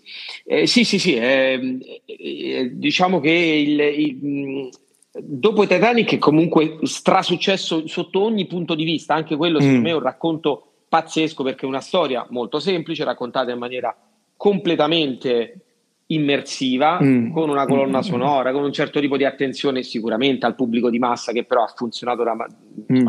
Eh, 0.44 0.66
sì, 0.66 0.82
sì, 0.82 0.98
sì, 0.98 1.14
eh, 1.14 1.78
eh, 2.04 2.70
diciamo 2.72 3.20
che 3.20 3.30
il, 3.30 3.78
il, 3.80 4.68
dopo 5.12 5.68
Titanic 5.68 6.14
è 6.14 6.18
comunque 6.18 6.78
strasuccesso 6.82 7.86
sotto 7.86 8.24
ogni 8.24 8.46
punto 8.46 8.74
di 8.74 8.82
vista, 8.82 9.14
anche 9.14 9.36
quello 9.36 9.60
secondo 9.60 9.78
mm. 9.78 9.84
me 9.84 9.90
è 9.90 9.94
un 9.94 10.02
racconto 10.02 10.72
pazzesco 10.88 11.44
perché 11.44 11.64
è 11.64 11.68
una 11.68 11.80
storia 11.80 12.26
molto 12.30 12.58
semplice, 12.58 13.04
raccontata 13.04 13.52
in 13.52 13.58
maniera 13.58 13.96
completamente 14.36 15.60
immersiva, 16.06 16.98
mm. 17.00 17.30
con 17.30 17.50
una 17.50 17.66
colonna 17.66 17.98
mm. 17.98 18.02
sonora, 18.02 18.50
con 18.50 18.64
un 18.64 18.72
certo 18.72 18.98
tipo 18.98 19.16
di 19.16 19.24
attenzione 19.24 19.84
sicuramente 19.84 20.44
al 20.44 20.56
pubblico 20.56 20.90
di 20.90 20.98
massa 20.98 21.30
che 21.30 21.44
però 21.44 21.62
ha 21.62 21.72
funzionato 21.72 22.24
da, 22.24 22.34
mm. 22.92 23.06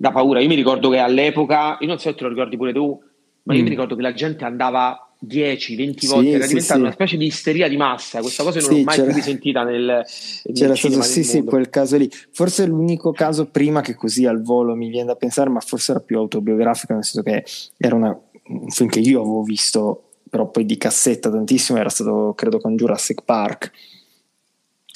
Da 0.00 0.12
paura. 0.12 0.40
Io 0.40 0.48
mi 0.48 0.54
ricordo 0.54 0.88
che 0.88 0.96
all'epoca, 0.96 1.76
io 1.78 1.86
non 1.86 1.98
so 1.98 2.08
se 2.08 2.14
te 2.14 2.22
lo 2.22 2.30
ricordi 2.30 2.56
pure 2.56 2.72
tu, 2.72 2.98
ma 3.42 3.52
io 3.52 3.60
mi 3.60 3.66
mm. 3.66 3.70
ricordo 3.70 3.96
che 3.96 4.00
la 4.00 4.14
gente 4.14 4.46
andava 4.46 5.12
10, 5.18 5.76
20 5.76 6.06
volte, 6.06 6.28
sì, 6.28 6.34
era 6.34 6.46
diventata 6.46 6.74
sì, 6.74 6.80
una 6.80 6.92
specie 6.92 7.16
di 7.18 7.26
isteria 7.26 7.68
di 7.68 7.76
massa. 7.76 8.20
Questa 8.20 8.42
cosa 8.42 8.60
non 8.60 8.68
sì, 8.70 8.78
l'ho 8.78 8.84
mai 8.84 9.02
più 9.02 9.12
risentita 9.12 9.62
nel, 9.62 9.84
nel 9.84 10.54
c'era 10.54 10.74
stato, 10.74 11.02
sì, 11.02 11.22
sì, 11.22 11.44
quel 11.44 11.68
caso 11.68 11.98
lì. 11.98 12.10
Forse 12.32 12.64
l'unico 12.64 13.12
caso 13.12 13.50
prima 13.50 13.82
che 13.82 13.94
così 13.94 14.24
al 14.24 14.40
volo 14.40 14.74
mi 14.74 14.88
viene 14.88 15.08
da 15.08 15.16
pensare, 15.16 15.50
ma 15.50 15.60
forse 15.60 15.90
era 15.90 16.00
più 16.00 16.16
autobiografico, 16.16 16.94
nel 16.94 17.04
senso 17.04 17.22
che 17.22 17.44
era 17.76 17.94
una, 17.94 18.18
un 18.46 18.70
film 18.70 18.88
che 18.88 19.00
io 19.00 19.20
avevo 19.20 19.42
visto 19.42 20.04
però 20.30 20.48
poi 20.48 20.64
di 20.64 20.78
cassetta 20.78 21.28
tantissimo 21.28 21.78
era 21.78 21.88
stato 21.88 22.34
credo 22.36 22.60
con 22.60 22.76
Jurassic 22.76 23.24
Park 23.24 23.72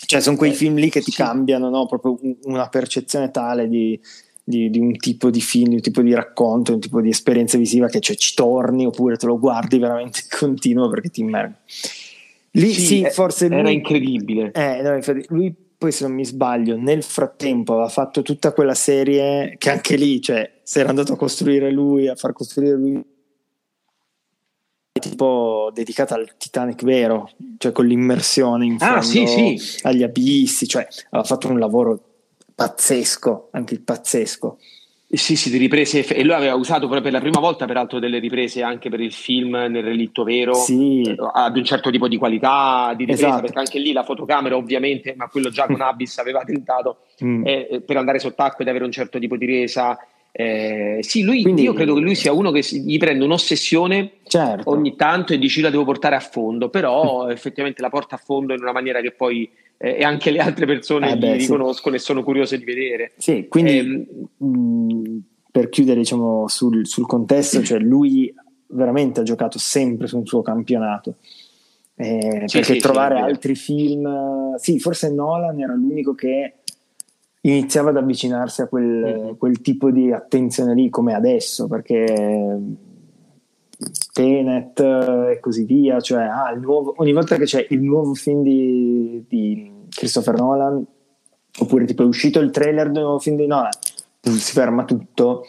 cioè 0.06 0.20
sono 0.20 0.36
quei 0.36 0.52
eh, 0.52 0.54
film 0.54 0.76
lì 0.76 0.90
che 0.90 1.00
ti 1.00 1.10
cambiano 1.10 1.68
no? 1.70 1.86
proprio 1.86 2.16
una 2.44 2.68
percezione 2.68 3.32
tale 3.32 3.68
di, 3.68 4.00
di, 4.44 4.68
di, 4.68 4.78
un 4.78 4.96
tipo 4.96 5.30
di 5.30 5.40
film, 5.40 5.70
di 5.70 5.74
un 5.76 5.80
tipo 5.80 6.02
di 6.02 6.14
racconto, 6.14 6.74
un 6.74 6.80
tipo 6.80 7.00
di 7.00 7.08
esperienza 7.08 7.56
visiva 7.56 7.88
che 7.88 8.00
cioè, 8.00 8.14
ci 8.14 8.34
torni 8.34 8.84
oppure 8.84 9.16
te 9.16 9.26
lo 9.26 9.38
guardi 9.38 9.78
veramente 9.78 10.20
continuo 10.28 10.88
perché 10.88 11.08
ti 11.08 11.20
immergi. 11.22 11.56
Lì 12.52 12.72
sì, 12.72 12.80
sì 12.80 13.06
forse 13.10 13.48
lui, 13.48 13.58
era 13.58 13.70
incredibile. 13.70 14.52
Eh, 14.52 14.82
no, 14.82 14.94
infatti, 14.94 15.24
lui 15.28 15.52
poi 15.76 15.90
se 15.90 16.06
non 16.06 16.14
mi 16.14 16.24
sbaglio 16.24 16.76
nel 16.76 17.02
frattempo 17.02 17.72
aveva 17.72 17.88
fatto 17.88 18.22
tutta 18.22 18.52
quella 18.52 18.74
serie 18.74 19.56
che 19.58 19.70
anche 19.70 19.96
lì, 19.96 20.20
cioè, 20.20 20.60
si 20.62 20.78
era 20.78 20.90
andato 20.90 21.14
a 21.14 21.16
costruire 21.16 21.70
lui, 21.72 22.06
a 22.06 22.14
far 22.14 22.32
costruire 22.32 22.76
lui 22.76 23.02
tipo 25.00 25.70
dedicata 25.74 26.14
al 26.14 26.36
Titanic 26.38 26.82
vero, 26.84 27.30
cioè 27.58 27.72
con 27.72 27.86
l'immersione 27.86 28.64
in 28.64 28.76
ah, 28.78 29.02
sì, 29.02 29.26
sì. 29.26 29.60
agli 29.82 30.02
abissi, 30.02 30.66
cioè 30.66 30.86
aveva 31.10 31.26
fatto 31.26 31.48
un 31.48 31.58
lavoro 31.58 32.13
pazzesco, 32.54 33.48
anche 33.52 33.74
il 33.74 33.80
pazzesco. 33.80 34.58
Sì, 35.06 35.36
sì, 35.36 35.48
di 35.50 35.58
riprese, 35.58 36.04
e 36.04 36.24
lui 36.24 36.32
aveva 36.32 36.54
usato 36.54 36.88
per 36.88 37.12
la 37.12 37.20
prima 37.20 37.38
volta 37.38 37.66
peraltro 37.66 38.00
delle 38.00 38.18
riprese 38.18 38.62
anche 38.62 38.90
per 38.90 39.00
il 39.00 39.12
film 39.12 39.52
nel 39.52 39.84
relitto 39.84 40.24
vero, 40.24 40.54
sì. 40.54 41.02
Eh, 41.02 41.14
ad 41.34 41.56
un 41.56 41.64
certo 41.64 41.90
tipo 41.90 42.08
di 42.08 42.16
qualità 42.16 42.92
di 42.96 43.04
ripresa, 43.04 43.26
esatto. 43.26 43.42
perché 43.42 43.58
anche 43.58 43.78
lì 43.78 43.92
la 43.92 44.02
fotocamera 44.02 44.56
ovviamente, 44.56 45.14
ma 45.16 45.28
quello 45.28 45.50
già 45.50 45.66
con 45.66 45.80
Abyss 45.80 46.18
aveva 46.18 46.42
tentato, 46.42 46.98
mm. 47.22 47.46
eh, 47.46 47.82
per 47.86 47.96
andare 47.96 48.18
sott'acqua 48.18 48.64
ed 48.64 48.68
avere 48.68 48.84
un 48.84 48.90
certo 48.90 49.20
tipo 49.20 49.36
di 49.36 49.46
resa, 49.46 49.96
eh, 50.36 50.98
sì, 51.02 51.22
lui, 51.22 51.42
Quindi, 51.42 51.62
io 51.62 51.74
credo 51.74 51.94
che 51.94 52.00
lui 52.00 52.16
sia 52.16 52.32
uno 52.32 52.50
che 52.50 52.58
gli 52.60 52.98
prende 52.98 53.22
un'ossessione 53.22 54.14
certo. 54.26 54.68
ogni 54.68 54.96
tanto 54.96 55.32
e 55.32 55.38
dice 55.38 55.60
la 55.60 55.70
devo 55.70 55.84
portare 55.84 56.16
a 56.16 56.20
fondo, 56.20 56.70
però 56.70 57.28
effettivamente 57.28 57.80
la 57.80 57.88
porta 57.88 58.16
a 58.16 58.18
fondo 58.18 58.52
in 58.52 58.60
una 58.60 58.72
maniera 58.72 59.00
che 59.00 59.12
poi 59.12 59.48
eh, 59.76 59.96
e 59.98 60.04
anche 60.04 60.30
le 60.30 60.38
altre 60.38 60.66
persone 60.66 61.12
eh 61.12 61.16
beh, 61.16 61.36
riconoscono 61.36 61.96
sì. 61.96 62.02
e 62.02 62.04
sono 62.04 62.22
curiose 62.22 62.58
di 62.58 62.64
vedere. 62.64 63.12
Sì, 63.16 63.46
quindi 63.48 63.78
eh, 63.78 64.44
mh, 64.44 65.22
per 65.50 65.68
chiudere 65.68 66.00
diciamo, 66.00 66.48
sul, 66.48 66.86
sul, 66.86 67.06
contesto, 67.06 67.62
cioè 67.62 67.78
lui 67.78 68.32
veramente 68.68 69.20
ha 69.20 69.22
giocato 69.24 69.58
sempre 69.58 70.06
sul 70.06 70.26
suo 70.26 70.42
campionato. 70.42 71.16
Eh, 71.96 72.42
sì, 72.46 72.58
perché 72.58 72.76
trovare 72.78 73.20
altri 73.20 73.54
film, 73.54 74.56
sì, 74.56 74.80
forse 74.80 75.12
Nolan 75.12 75.60
era 75.60 75.74
l'unico 75.74 76.14
che 76.14 76.54
iniziava 77.42 77.90
ad 77.90 77.98
avvicinarsi 77.98 78.62
a 78.62 78.66
quel, 78.66 78.84
mm-hmm. 78.84 79.34
quel, 79.34 79.60
tipo 79.60 79.90
di 79.90 80.10
attenzione 80.10 80.74
lì 80.74 80.88
come 80.88 81.14
adesso, 81.14 81.68
perché 81.68 82.58
Tenet 84.12 84.80
e 84.80 85.40
così 85.40 85.64
via, 85.64 86.00
cioè 86.00 86.22
ah, 86.22 86.50
nuovo, 86.54 86.94
ogni 86.98 87.12
volta 87.12 87.36
che 87.36 87.44
c'è 87.44 87.66
il 87.70 87.80
nuovo 87.80 88.14
film 88.14 88.42
di, 88.42 89.24
di, 89.28 89.72
Christopher 89.90 90.36
Nolan, 90.36 90.84
oppure 91.58 91.84
tipo 91.84 92.02
è 92.02 92.06
uscito 92.06 92.40
il 92.40 92.50
trailer 92.50 92.90
del 92.90 93.02
nuovo 93.02 93.18
film 93.18 93.36
di 93.36 93.46
Nolan, 93.46 93.72
si 94.20 94.52
ferma 94.52 94.84
tutto 94.84 95.44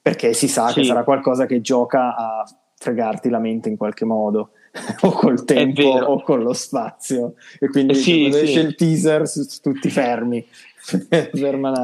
perché 0.00 0.32
si 0.32 0.46
sa 0.46 0.68
sì. 0.68 0.80
che 0.80 0.86
sarà 0.86 1.02
qualcosa 1.02 1.46
che 1.46 1.60
gioca 1.60 2.14
a 2.14 2.44
fregarti 2.78 3.28
la 3.28 3.40
mente 3.40 3.68
in 3.68 3.76
qualche 3.76 4.04
modo 4.04 4.50
o 5.02 5.10
col 5.10 5.44
tempo 5.44 5.82
o 5.82 6.22
con 6.22 6.42
lo 6.42 6.52
spazio 6.52 7.34
e 7.58 7.68
quindi 7.68 7.94
eh 7.94 7.96
sì, 7.96 8.20
quando 8.20 8.36
sì. 8.36 8.44
esce 8.44 8.60
il 8.60 8.74
teaser 8.76 9.24
tutti 9.60 9.90
fermi 9.90 10.46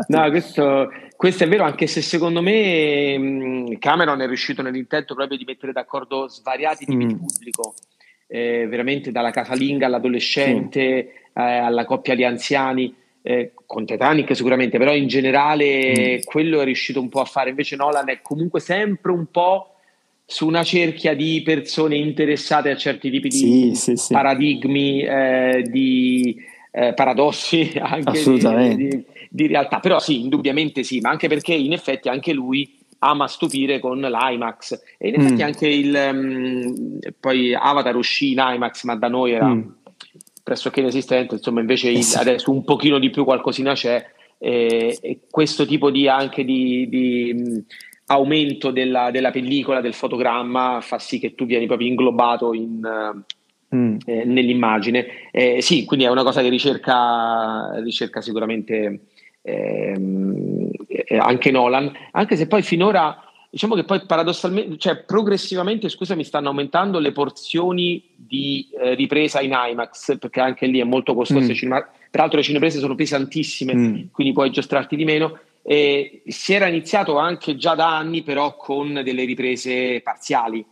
no, 0.07 0.31
questo, 0.31 0.91
questo, 1.17 1.45
è 1.45 1.49
vero, 1.49 1.65
anche 1.65 1.87
se 1.87 2.03
secondo 2.03 2.41
me 2.41 3.19
mm, 3.19 3.73
Cameron 3.79 4.21
è 4.21 4.27
riuscito 4.27 4.63
nell'intento 4.63 5.15
proprio 5.15 5.37
di 5.37 5.45
mettere 5.45 5.73
d'accordo 5.73 6.29
svariati 6.29 6.85
tipi 6.85 7.05
mm. 7.05 7.09
di 7.09 7.17
pubblico, 7.17 7.75
eh, 8.29 8.67
veramente 8.69 9.11
dalla 9.11 9.31
casalinga 9.31 9.87
all'adolescente, 9.87 11.13
mm. 11.39 11.43
eh, 11.43 11.59
alla 11.59 11.85
coppia 11.85 12.15
di 12.15 12.25
anziani. 12.25 12.95
Eh, 13.25 13.53
con 13.67 13.87
Titanic 13.87 14.35
sicuramente, 14.35 14.79
però 14.79 14.93
in 14.93 15.07
generale 15.07 16.17
mm. 16.17 16.21
quello 16.25 16.61
è 16.61 16.65
riuscito 16.65 17.01
un 17.01 17.09
po' 17.09 17.21
a 17.21 17.25
fare. 17.25 17.51
Invece 17.51 17.77
Nolan 17.77 18.09
è 18.09 18.21
comunque 18.21 18.59
sempre 18.59 19.13
un 19.13 19.27
po' 19.31 19.73
su 20.27 20.47
una 20.47 20.65
cerchia 20.65 21.15
di 21.15 21.43
persone 21.45 21.97
interessate 21.97 22.71
a 22.71 22.77
certi 22.77 23.11
tipi 23.11 23.29
di 23.29 23.75
sì, 23.75 23.97
sì, 23.97 24.13
paradigmi, 24.13 25.03
eh, 25.03 25.65
di 25.69 26.51
eh, 26.73 26.95
paradossi 26.95 27.73
anche 27.79 28.23
di, 28.23 28.77
di, 28.77 29.05
di, 29.29 29.47
realtà, 29.47 29.79
però 29.79 30.01
sì, 30.01 30.23
indubbiamente 30.23 30.83
sì, 30.83 31.01
ma 31.01 31.11
anche 31.11 31.29
perché 31.29 31.53
in 31.53 31.73
effetti 31.73 32.09
anche 32.09 32.33
lui 32.33 32.81
ama 33.01 33.29
stupire 33.29 33.79
con 33.79 34.01
l'IMAX 34.01 34.81
e 34.97 35.09
in 35.09 35.21
effetti 35.21 35.43
mm. 35.43 35.47
anche 35.47 35.69
il 35.69 36.11
um, 36.13 36.99
poi 37.19 37.53
Avatar 37.53 37.97
uscì 37.97 38.31
in 38.31 38.39
IMAX 38.39 38.85
ma 38.85 38.95
da 38.95 39.09
noi 39.09 39.33
era 39.33 39.49
mm. 39.49 39.63
pressoché 40.43 40.81
inesistente, 40.81 41.35
insomma 41.35 41.61
invece 41.61 41.91
eh 41.91 42.03
sì. 42.03 42.17
adesso 42.17 42.51
un 42.51 42.65
pochino 42.65 42.99
di 42.99 43.11
più 43.11 43.25
qualcosina 43.25 43.75
c'è 43.75 44.05
e, 44.39 44.99
e 45.01 45.21
questo 45.31 45.67
tipo 45.67 45.91
di 45.91 46.09
anche 46.09 46.45
di, 46.45 46.89
di 46.89 47.65
aumento 48.07 48.71
della, 48.71 49.11
della, 49.11 49.31
pellicola, 49.31 49.81
del 49.81 49.95
fotogramma 49.95 50.81
fa 50.81 50.99
sì 50.99 51.19
che 51.19 51.35
tu 51.35 51.45
vieni 51.45 51.67
proprio 51.67 51.89
inglobato 51.89 52.55
in, 52.55 52.81
mm. 53.75 53.97
eh, 54.05 54.25
nell'immagine. 54.25 55.07
Eh, 55.31 55.63
sì, 55.63 55.85
quindi 55.85 56.07
è 56.07 56.11
una 56.11 56.23
cosa 56.23 56.43
che 56.43 56.49
ricerca, 56.49 57.73
ricerca 57.81 58.21
sicuramente 58.21 59.01
ehm, 59.43 60.71
eh, 60.87 61.17
anche 61.17 61.51
Nolan, 61.51 61.93
anche 62.13 62.37
se 62.37 62.47
poi 62.47 62.63
finora 62.63 63.23
diciamo 63.53 63.75
che 63.75 63.85
poi 63.85 64.01
paradossalmente, 64.07 64.79
cioè 64.79 65.05
progressivamente, 65.05 65.91
scusami, 65.91 66.25
stanno 66.25 66.49
aumentando 66.49 66.99
le 66.99 67.13
porzioni 67.13 68.03
di 68.17 68.67
eh, 68.81 68.95
ripresa 68.95 69.43
in 69.43 69.53
IMAX, 69.55 70.17
perché 70.19 70.41
anche 70.41 70.67
lì 70.67 70.81
è 70.81 70.85
molto 70.85 71.15
costoso 71.15 71.45
mm. 71.45 71.51
il 71.51 71.57
cinema. 71.57 71.89
Peraltro 72.11 72.39
le 72.39 72.45
cineprese 72.45 72.79
sono 72.79 72.95
pesantissime, 72.95 73.75
mm. 73.75 74.01
quindi 74.11 74.33
puoi 74.33 74.51
giostrarti 74.51 74.97
di 74.97 75.05
meno. 75.05 75.39
eh, 75.65 76.23
si 76.27 76.55
era 76.55 76.67
iniziato 76.67 77.19
anche 77.19 77.57
già 77.57 77.75
da 77.75 77.95
anni, 77.95 78.23
però 78.23 78.57
con 78.57 79.03
delle 79.05 79.25
riprese 79.25 80.01
parziali. 80.03 80.65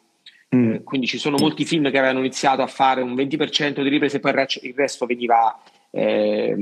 Mm. 0.55 0.73
Eh, 0.73 0.83
quindi 0.83 1.07
ci 1.07 1.19
sono 1.19 1.37
molti 1.39 1.65
film 1.65 1.91
che 1.91 1.99
avevano 1.99 2.19
iniziato 2.19 2.63
a 2.63 2.67
fare 2.67 3.03
un 3.03 3.15
20% 3.15 3.83
di 3.83 3.89
riprese 3.89 4.17
e 4.17 4.21
poi 4.21 4.33
il 4.63 4.75
resto 4.75 5.07
veniva 5.07 5.61
eh, 5.93 6.55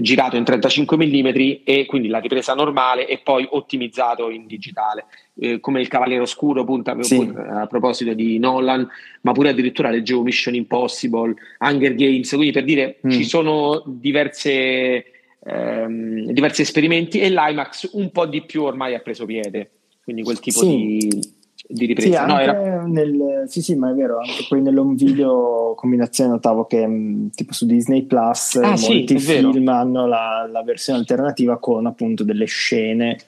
girato 0.00 0.36
in 0.36 0.44
35 0.44 0.96
mm 0.96 1.26
e 1.64 1.84
quindi 1.86 2.08
la 2.08 2.18
ripresa 2.18 2.54
normale 2.54 3.06
e 3.06 3.18
poi 3.18 3.46
ottimizzato 3.50 4.30
in 4.30 4.46
digitale, 4.46 5.06
eh, 5.38 5.60
come 5.60 5.80
il 5.80 5.88
Cavaliere 5.88 6.22
Oscuro, 6.22 6.64
punta, 6.64 6.96
sì. 7.02 7.32
a 7.36 7.66
proposito 7.66 8.12
di 8.14 8.38
Nolan, 8.38 8.86
ma 9.22 9.32
pure 9.32 9.50
addirittura 9.50 9.90
leggevo 9.90 10.22
Mission 10.22 10.54
Impossible, 10.54 11.34
Hunger 11.58 11.94
Games, 11.94 12.28
quindi 12.30 12.52
per 12.52 12.64
dire 12.64 12.98
mm. 13.06 13.10
ci 13.10 13.24
sono 13.24 13.82
diverse 13.86 15.04
ehm, 15.44 16.30
diversi 16.30 16.62
esperimenti 16.62 17.20
e 17.20 17.28
l'IMAX 17.28 17.90
un 17.92 18.10
po' 18.10 18.26
di 18.26 18.42
più 18.42 18.62
ormai 18.62 18.94
ha 18.94 19.00
preso 19.00 19.24
piede, 19.26 19.70
quindi 20.02 20.22
quel 20.22 20.40
tipo 20.40 20.60
sì. 20.60 20.66
di, 20.66 21.20
di 21.66 21.86
ripresa. 21.86 22.20
Sì, 22.22 22.26
no, 22.26 22.38
era... 22.38 22.82
nel, 22.86 23.44
sì, 23.46 23.62
sì, 23.62 23.74
ma 23.74 23.90
è 23.90 23.94
vero, 23.94 24.18
anche 24.18 24.46
poi 24.48 24.60
nell'home 24.60 24.94
video 24.94 25.74
combinazione 25.76 26.30
notavo 26.30 26.66
che 26.66 26.86
mh, 26.86 26.92
mm, 26.92 27.26
tipo 27.28 27.52
su 27.52 27.66
Disney 27.66 28.02
Plus 28.04 28.56
ah, 28.56 28.70
molti 28.70 29.18
sì, 29.18 29.42
film 29.42 29.68
hanno 29.68 30.06
la, 30.06 30.48
la, 30.50 30.62
versione 30.62 30.98
alternativa 30.98 31.58
con 31.58 31.86
appunto 31.86 32.24
delle 32.24 32.46
scene 32.46 33.18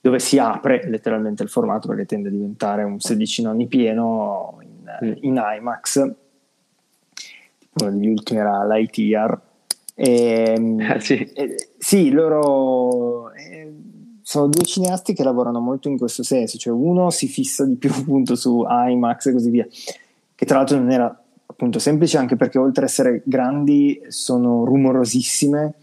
dove 0.00 0.18
si 0.18 0.38
apre 0.38 0.88
letteralmente 0.88 1.42
il 1.42 1.48
formato 1.48 1.88
perché 1.88 2.06
tende 2.06 2.28
a 2.28 2.32
diventare 2.32 2.82
un 2.82 2.98
16 2.98 3.42
nonni 3.42 3.66
pieno 3.66 4.58
in, 4.62 5.08
mm. 5.08 5.12
in 5.20 5.42
IMAX. 5.58 6.14
Uno 7.74 7.90
degli 7.90 8.08
ultimi 8.08 8.40
era 8.40 8.66
l'ITR 8.66 9.40
e, 9.94 10.54
ehm, 10.56 10.80
ah, 10.88 10.98
sì. 11.00 11.18
Eh, 11.34 11.68
sì, 11.78 12.10
loro 12.10 13.32
eh, 13.32 13.72
sono 14.22 14.48
due 14.48 14.64
cineasti 14.64 15.14
che 15.14 15.24
lavorano 15.24 15.60
molto 15.60 15.88
in 15.88 15.98
questo 15.98 16.22
senso, 16.22 16.58
cioè 16.58 16.72
uno 16.72 17.10
si 17.10 17.26
fissa 17.26 17.66
di 17.66 17.76
più 17.76 17.90
appunto 17.94 18.34
su 18.34 18.64
IMAX 18.66 19.26
e 19.26 19.32
così 19.32 19.50
via, 19.50 19.66
che 20.34 20.46
tra 20.46 20.58
l'altro 20.58 20.78
non 20.78 20.90
era 20.90 21.22
appunto 21.44 21.78
semplice 21.78 22.16
anche 22.16 22.36
perché 22.36 22.58
oltre 22.58 22.84
ad 22.84 22.88
essere 22.88 23.22
grandi 23.24 24.00
sono 24.08 24.64
rumorosissime, 24.64 25.74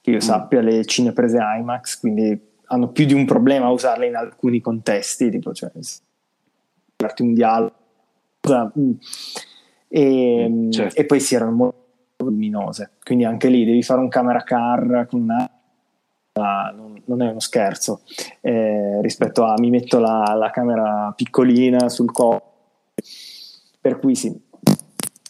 che 0.00 0.10
io 0.10 0.16
mm. 0.16 0.20
sappia 0.20 0.60
le 0.60 0.84
cineprese 0.84 1.38
IMAX, 1.58 2.00
quindi 2.00 2.50
hanno 2.66 2.88
più 2.88 3.04
di 3.04 3.14
un 3.14 3.24
problema 3.24 3.66
a 3.66 3.70
usarle 3.70 4.06
in 4.06 4.16
alcuni 4.16 4.60
contesti, 4.60 5.30
tipo 5.30 5.52
cioè 5.52 5.70
darti 6.96 7.22
un 7.22 7.34
dialogo 7.34 7.72
mm. 8.78 8.92
e, 9.88 10.48
mm, 10.48 10.70
certo. 10.70 10.98
e 10.98 11.04
poi 11.04 11.20
si 11.20 11.34
erano 11.34 11.52
molto 11.52 11.76
luminose. 12.16 12.92
Quindi 13.02 13.24
anche 13.24 13.48
lì 13.48 13.64
devi 13.64 13.82
fare 13.82 14.00
un 14.00 14.08
camera 14.08 14.42
car 14.42 15.06
con 15.08 15.20
una 15.20 15.50
non, 16.40 17.02
non, 17.04 17.22
è 17.22 17.28
uno 17.28 17.40
scherzo 17.40 18.02
eh, 18.40 19.00
rispetto 19.02 19.44
a 19.44 19.54
mi 19.58 19.70
metto 19.70 19.98
la, 19.98 20.34
la 20.36 20.50
camera 20.50 21.12
piccolina 21.14 21.88
sul 21.88 22.10
corpo 22.10 22.50
per 23.80 23.98
cui 23.98 24.14
sì. 24.14 24.40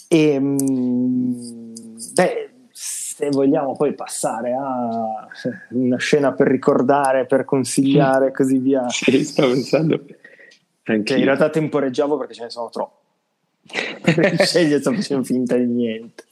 E 0.08 0.40
beh 0.40 2.50
se 2.70 3.28
vogliamo 3.30 3.74
poi 3.74 3.94
passare 3.94 4.52
a 4.52 5.26
una 5.70 5.98
scena 5.98 6.32
per 6.32 6.48
ricordare 6.48 7.26
per 7.26 7.44
consigliare 7.44 8.28
e 8.28 8.32
così 8.32 8.58
via. 8.58 8.88
Sì, 8.88 9.24
stavo 9.24 9.52
pensando. 9.52 10.04
Cioè, 10.82 10.96
in 10.96 11.24
realtà 11.24 11.48
temporeggiavo 11.48 12.18
perché 12.18 12.34
ce 12.34 12.42
ne 12.42 12.50
sono 12.50 12.68
troppo 12.68 13.00
sceglie 14.42 14.80
sto 14.80 14.92
facendo 14.92 15.22
finta 15.22 15.56
di 15.56 15.66
niente. 15.66 16.24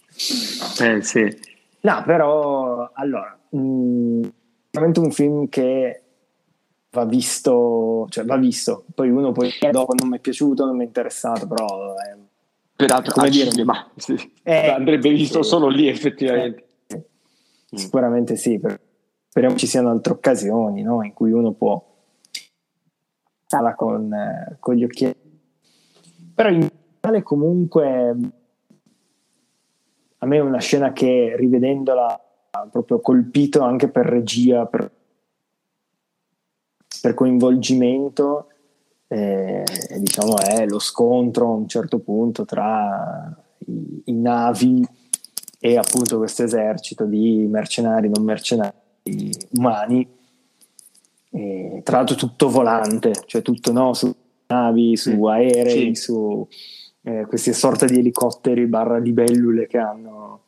Eh, 0.81 1.03
sì. 1.03 1.39
No, 1.83 2.03
però 2.05 2.91
allora, 2.93 3.39
mh, 3.51 4.29
mm, 4.71 4.73
veramente 4.73 5.01
un 5.01 5.11
film 5.11 5.49
che 5.49 6.03
va 6.91 7.05
visto, 7.05 8.07
cioè 8.09 8.25
va 8.25 8.37
visto, 8.37 8.85
poi 8.95 9.11
uno 9.11 9.33
poi 9.33 9.53
dopo 9.71 9.95
non 9.95 10.09
mi 10.09 10.17
è 10.17 10.21
piaciuto, 10.21 10.65
non 10.65 10.77
mi 10.77 10.85
è 10.85 10.87
interessato, 10.87 11.47
però 11.47 11.95
è, 11.95 12.17
peraltro 12.75 13.13
come 13.13 13.31
dire, 13.31 13.51
cinema, 13.51 13.89
sì. 13.97 14.33
eh, 14.43 14.69
andrebbe 14.69 15.11
visto 15.11 15.43
sì. 15.43 15.49
solo 15.49 15.69
lì 15.69 15.89
effettivamente. 15.89 16.65
Eh, 16.87 17.05
sicuramente 17.73 18.37
sì, 18.37 18.61
speriamo 19.29 19.57
ci 19.57 19.67
siano 19.67 19.91
altre 19.91 20.13
occasioni 20.13 20.83
no? 20.83 21.05
in 21.05 21.13
cui 21.13 21.31
uno 21.31 21.53
può 21.53 21.81
stare 23.47 23.75
con, 23.77 24.13
eh, 24.13 24.57
con 24.59 24.75
gli 24.75 24.85
occhi. 24.85 25.15
Però 26.35 26.49
in 26.49 26.69
generale 27.01 27.23
comunque 27.23 28.17
a 30.19 30.27
me 30.27 30.37
è 30.37 30.41
una 30.41 30.59
scena 30.59 30.93
che 30.93 31.35
rivedendola 31.37 32.30
proprio 32.71 33.01
colpito 33.01 33.63
anche 33.63 33.89
per 33.89 34.07
regia, 34.07 34.67
per, 34.67 34.91
per 37.01 37.15
coinvolgimento, 37.15 38.49
eh, 39.09 39.65
diciamo 39.99 40.39
è 40.39 40.67
lo 40.67 40.79
scontro 40.79 41.47
a 41.47 41.55
un 41.55 41.69
certo 41.69 41.99
punto 41.99 42.45
tra 42.45 43.35
i, 43.67 44.03
i 44.07 44.13
navi 44.13 44.87
e 45.59 45.77
appunto 45.77 46.17
questo 46.19 46.45
esercito 46.45 47.05
di 47.05 47.47
mercenari, 47.49 48.09
non 48.09 48.25
mercenari 48.25 48.73
umani, 49.51 50.09
e, 51.31 51.81
tra 51.85 51.99
l'altro 51.99 52.17
tutto 52.17 52.49
volante, 52.49 53.13
cioè 53.27 53.43
tutto 53.43 53.73
no, 53.73 53.93
su 53.95 54.15
navi, 54.47 54.97
su 54.97 55.25
aerei, 55.25 55.95
sì. 55.95 56.03
su 56.03 56.47
eh, 57.03 57.25
queste 57.27 57.53
sorte 57.53 57.87
di 57.87 57.99
elicotteri 57.99 58.67
barra 58.67 58.99
libellule 58.99 59.67
che 59.67 59.79
hanno. 59.79 60.41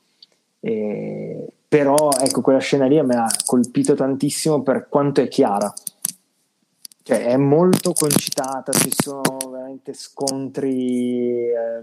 Eh, 0.60 1.46
però 1.72 2.10
ecco, 2.20 2.42
quella 2.42 2.58
scena 2.58 2.84
lì 2.84 3.02
mi 3.02 3.14
ha 3.14 3.26
colpito 3.46 3.94
tantissimo 3.94 4.60
per 4.60 4.88
quanto 4.90 5.22
è 5.22 5.28
chiara. 5.28 5.72
Cioè, 7.02 7.24
è 7.24 7.36
molto 7.38 7.94
concitata, 7.94 8.72
ci 8.72 8.90
sono 8.94 9.38
veramente 9.50 9.94
scontri 9.94 11.48
eh, 11.48 11.82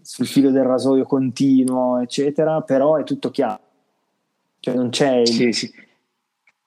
sul 0.00 0.26
filo 0.26 0.50
del 0.50 0.64
rasoio 0.64 1.04
continuo, 1.04 1.98
eccetera, 1.98 2.62
però 2.62 2.96
è 2.96 3.04
tutto 3.04 3.30
chiaro. 3.30 3.60
Cioè, 4.58 4.74
non 4.76 4.88
c'è 4.88 5.16
il 5.16 5.28
sì, 5.28 5.52
sì. 5.52 5.70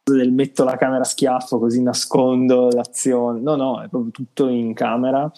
del 0.04 0.32
metto 0.32 0.64
la 0.64 0.78
camera 0.78 1.02
a 1.02 1.06
schiaffo 1.06 1.58
così 1.58 1.82
nascondo 1.82 2.70
l'azione. 2.70 3.40
No, 3.40 3.56
no, 3.56 3.82
è 3.82 3.88
proprio 3.88 4.12
tutto 4.12 4.50
in 4.50 4.76
camera 4.76 5.32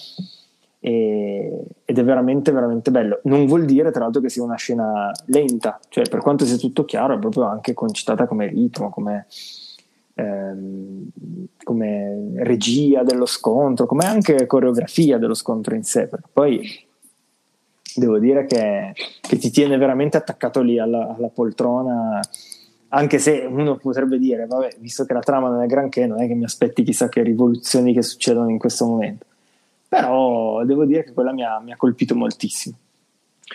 e, 0.87 1.51
ed 1.83 1.97
è 1.97 2.03
veramente 2.03 2.51
veramente 2.53 2.91
bello. 2.91 3.19
Non 3.23 3.45
vuol 3.45 3.65
dire 3.65 3.91
tra 3.91 4.03
l'altro 4.03 4.21
che 4.21 4.29
sia 4.29 4.41
una 4.43 4.55
scena 4.55 5.11
lenta. 5.25 5.79
Cioè 5.89 6.07
per 6.07 6.21
quanto 6.21 6.45
sia 6.45 6.55
tutto 6.55 6.85
chiaro 6.85 7.15
è 7.15 7.19
proprio 7.19 7.43
anche 7.43 7.73
concitata 7.73 8.25
come 8.25 8.47
ritmo 8.47 8.89
come, 8.89 9.27
ehm, 10.13 11.09
come 11.61 12.31
regia 12.37 13.03
dello 13.03 13.25
scontro 13.25 13.85
come 13.85 14.05
anche 14.05 14.45
coreografia 14.45 15.17
dello 15.17 15.33
scontro 15.33 15.75
in 15.75 15.83
sé. 15.83 16.07
Perché 16.07 16.29
poi 16.31 16.61
devo 17.95 18.17
dire 18.17 18.45
che, 18.45 18.93
che 19.19 19.37
ti 19.37 19.51
tiene 19.51 19.77
veramente 19.77 20.15
attaccato 20.15 20.61
lì 20.61 20.79
alla, 20.79 21.15
alla 21.17 21.29
poltrona 21.29 22.21
anche 22.89 23.19
se 23.19 23.45
uno 23.45 23.75
potrebbe 23.75 24.17
dire, 24.17 24.45
vabbè, 24.45 24.77
visto 24.79 25.03
che 25.03 25.11
la 25.11 25.19
trama 25.19 25.49
non 25.49 25.61
è 25.61 25.65
granché, 25.65 26.05
non 26.05 26.21
è 26.21 26.27
che 26.27 26.35
mi 26.35 26.45
aspetti 26.45 26.83
chissà 26.83 27.09
che 27.09 27.21
rivoluzioni 27.21 27.93
che 27.93 28.01
succedono 28.01 28.49
in 28.49 28.57
questo 28.57 28.85
momento 28.85 29.25
però 29.87 30.63
devo 30.65 30.85
dire 30.85 31.03
che 31.03 31.13
quella 31.13 31.33
mi 31.33 31.43
ha, 31.43 31.59
mi 31.59 31.71
ha 31.71 31.77
colpito 31.77 32.15
moltissimo. 32.15 32.77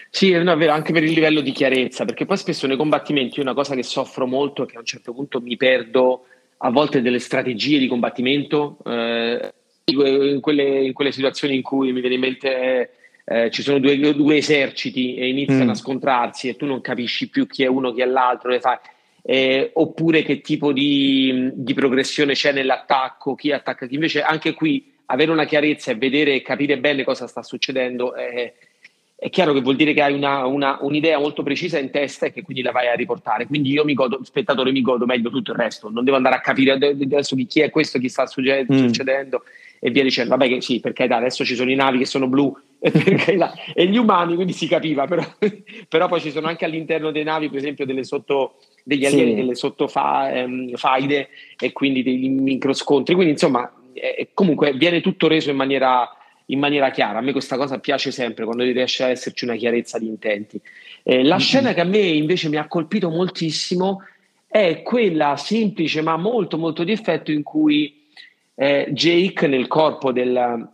Sì, 0.08 0.30
no, 0.30 0.52
è 0.52 0.56
vero, 0.56 0.72
anche 0.72 0.92
per 0.92 1.02
il 1.02 1.12
livello 1.12 1.40
di 1.40 1.52
chiarezza, 1.52 2.04
perché 2.04 2.24
poi 2.24 2.38
spesso 2.38 2.66
nei 2.66 2.76
combattimenti 2.76 3.40
una 3.40 3.52
cosa 3.52 3.74
che 3.74 3.82
soffro 3.82 4.26
molto 4.26 4.62
è 4.62 4.66
che 4.66 4.76
a 4.76 4.80
un 4.80 4.86
certo 4.86 5.12
punto 5.12 5.40
mi 5.40 5.56
perdo 5.56 6.24
a 6.58 6.70
volte 6.70 7.02
delle 7.02 7.18
strategie 7.18 7.78
di 7.78 7.88
combattimento, 7.88 8.78
eh, 8.86 9.52
in, 9.84 10.40
quelle, 10.40 10.84
in, 10.84 10.92
quelle, 10.92 11.12
situazioni 11.12 11.56
in 11.56 11.62
cui 11.62 11.92
mi 11.92 12.00
viene 12.00 12.14
in 12.14 12.20
mente 12.20 12.90
eh, 13.24 13.50
ci 13.50 13.62
sono 13.62 13.78
due, 13.78 13.98
due, 14.14 14.36
eserciti 14.36 15.16
e 15.16 15.28
iniziano 15.28 15.66
mm. 15.66 15.70
a 15.70 15.74
scontrarsi 15.74 16.48
e 16.48 16.56
tu 16.56 16.66
non 16.66 16.80
capisci 16.80 17.28
più 17.28 17.46
chi 17.46 17.64
è 17.64 17.66
uno, 17.66 17.92
chi 17.92 18.00
è 18.00 18.06
l'altro. 18.06 18.56
Eh, 19.24 19.70
oppure 19.74 20.22
che 20.22 20.40
tipo 20.40 20.72
di, 20.72 21.50
di 21.52 21.74
progressione 21.74 22.34
c'è 22.34 22.52
nell'attacco, 22.52 23.34
chi 23.34 23.52
attacca 23.52 23.86
chi. 23.86 23.94
Invece 23.94 24.22
anche 24.22 24.54
qui 24.54 24.91
avere 25.12 25.30
una 25.30 25.44
chiarezza 25.44 25.90
e 25.90 25.96
vedere 25.96 26.34
e 26.34 26.42
capire 26.42 26.78
bene 26.78 27.04
cosa 27.04 27.26
sta 27.26 27.42
succedendo 27.42 28.14
è, 28.14 28.52
è 29.22 29.30
chiaro 29.30 29.52
che 29.52 29.60
vuol 29.60 29.76
dire 29.76 29.92
che 29.92 30.02
hai 30.02 30.14
una, 30.14 30.46
una, 30.46 30.78
un'idea 30.80 31.18
molto 31.18 31.44
precisa 31.44 31.78
in 31.78 31.90
testa 31.90 32.26
e 32.26 32.32
che 32.32 32.42
quindi 32.42 32.60
la 32.60 32.72
vai 32.72 32.88
a 32.88 32.94
riportare. 32.94 33.46
Quindi 33.46 33.70
io 33.70 33.84
mi 33.84 33.94
godo, 33.94 34.18
spettatore, 34.24 34.72
mi 34.72 34.80
godo 34.80 35.06
meglio 35.06 35.30
tutto 35.30 35.52
il 35.52 35.58
resto. 35.58 35.88
Non 35.90 36.02
devo 36.02 36.16
andare 36.16 36.34
a 36.34 36.40
capire 36.40 36.72
adesso 36.72 37.36
chi 37.46 37.60
è 37.60 37.70
questo, 37.70 38.00
chi 38.00 38.08
sta 38.08 38.26
succedendo, 38.26 38.74
mm. 38.74 38.78
succedendo 38.78 39.44
e 39.78 39.90
via 39.90 40.02
dicendo. 40.02 40.30
Vabbè, 40.30 40.48
che 40.48 40.60
sì, 40.60 40.80
perché 40.80 41.06
da 41.06 41.18
adesso 41.18 41.44
ci 41.44 41.54
sono 41.54 41.70
i 41.70 41.76
navi 41.76 41.98
che 41.98 42.04
sono 42.04 42.26
blu 42.26 42.52
e, 42.80 43.38
e 43.74 43.86
gli 43.86 43.96
umani, 43.96 44.34
quindi 44.34 44.52
si 44.52 44.66
capiva. 44.66 45.06
Però, 45.06 45.22
però, 45.88 46.08
poi 46.08 46.20
ci 46.20 46.32
sono 46.32 46.48
anche 46.48 46.64
all'interno 46.64 47.12
dei 47.12 47.22
navi, 47.22 47.48
per 47.48 47.58
esempio, 47.58 47.86
delle 47.86 48.02
sotto, 48.02 48.56
degli 48.82 49.06
alieni, 49.06 49.30
sì. 49.30 49.36
delle 49.36 49.54
sottofaide 49.54 50.38
ehm, 50.40 51.26
e 51.60 51.72
quindi 51.72 52.02
dei 52.02 52.28
microscontri. 52.28 53.14
Quindi, 53.14 53.34
insomma, 53.34 53.72
eh, 53.94 54.30
comunque 54.34 54.72
viene 54.72 55.00
tutto 55.00 55.28
reso 55.28 55.50
in 55.50 55.56
maniera, 55.56 56.08
in 56.46 56.58
maniera, 56.58 56.90
chiara. 56.90 57.18
A 57.18 57.22
me 57.22 57.32
questa 57.32 57.56
cosa 57.56 57.78
piace 57.78 58.10
sempre 58.10 58.44
quando 58.44 58.62
riesce 58.64 59.04
a 59.04 59.08
esserci 59.08 59.44
una 59.44 59.56
chiarezza 59.56 59.98
di 59.98 60.06
intenti. 60.06 60.60
Eh, 61.02 61.22
la 61.22 61.36
mm-hmm. 61.36 61.38
scena 61.38 61.74
che 61.74 61.80
a 61.80 61.84
me 61.84 61.98
invece 61.98 62.48
mi 62.48 62.56
ha 62.56 62.68
colpito 62.68 63.08
moltissimo 63.10 64.02
è 64.46 64.82
quella 64.82 65.36
semplice 65.36 66.02
ma 66.02 66.16
molto 66.16 66.58
molto 66.58 66.84
di 66.84 66.92
effetto 66.92 67.32
in 67.32 67.42
cui 67.42 68.02
eh, 68.54 68.88
Jake 68.90 69.46
nel 69.46 69.66
corpo 69.66 70.12
del, 70.12 70.68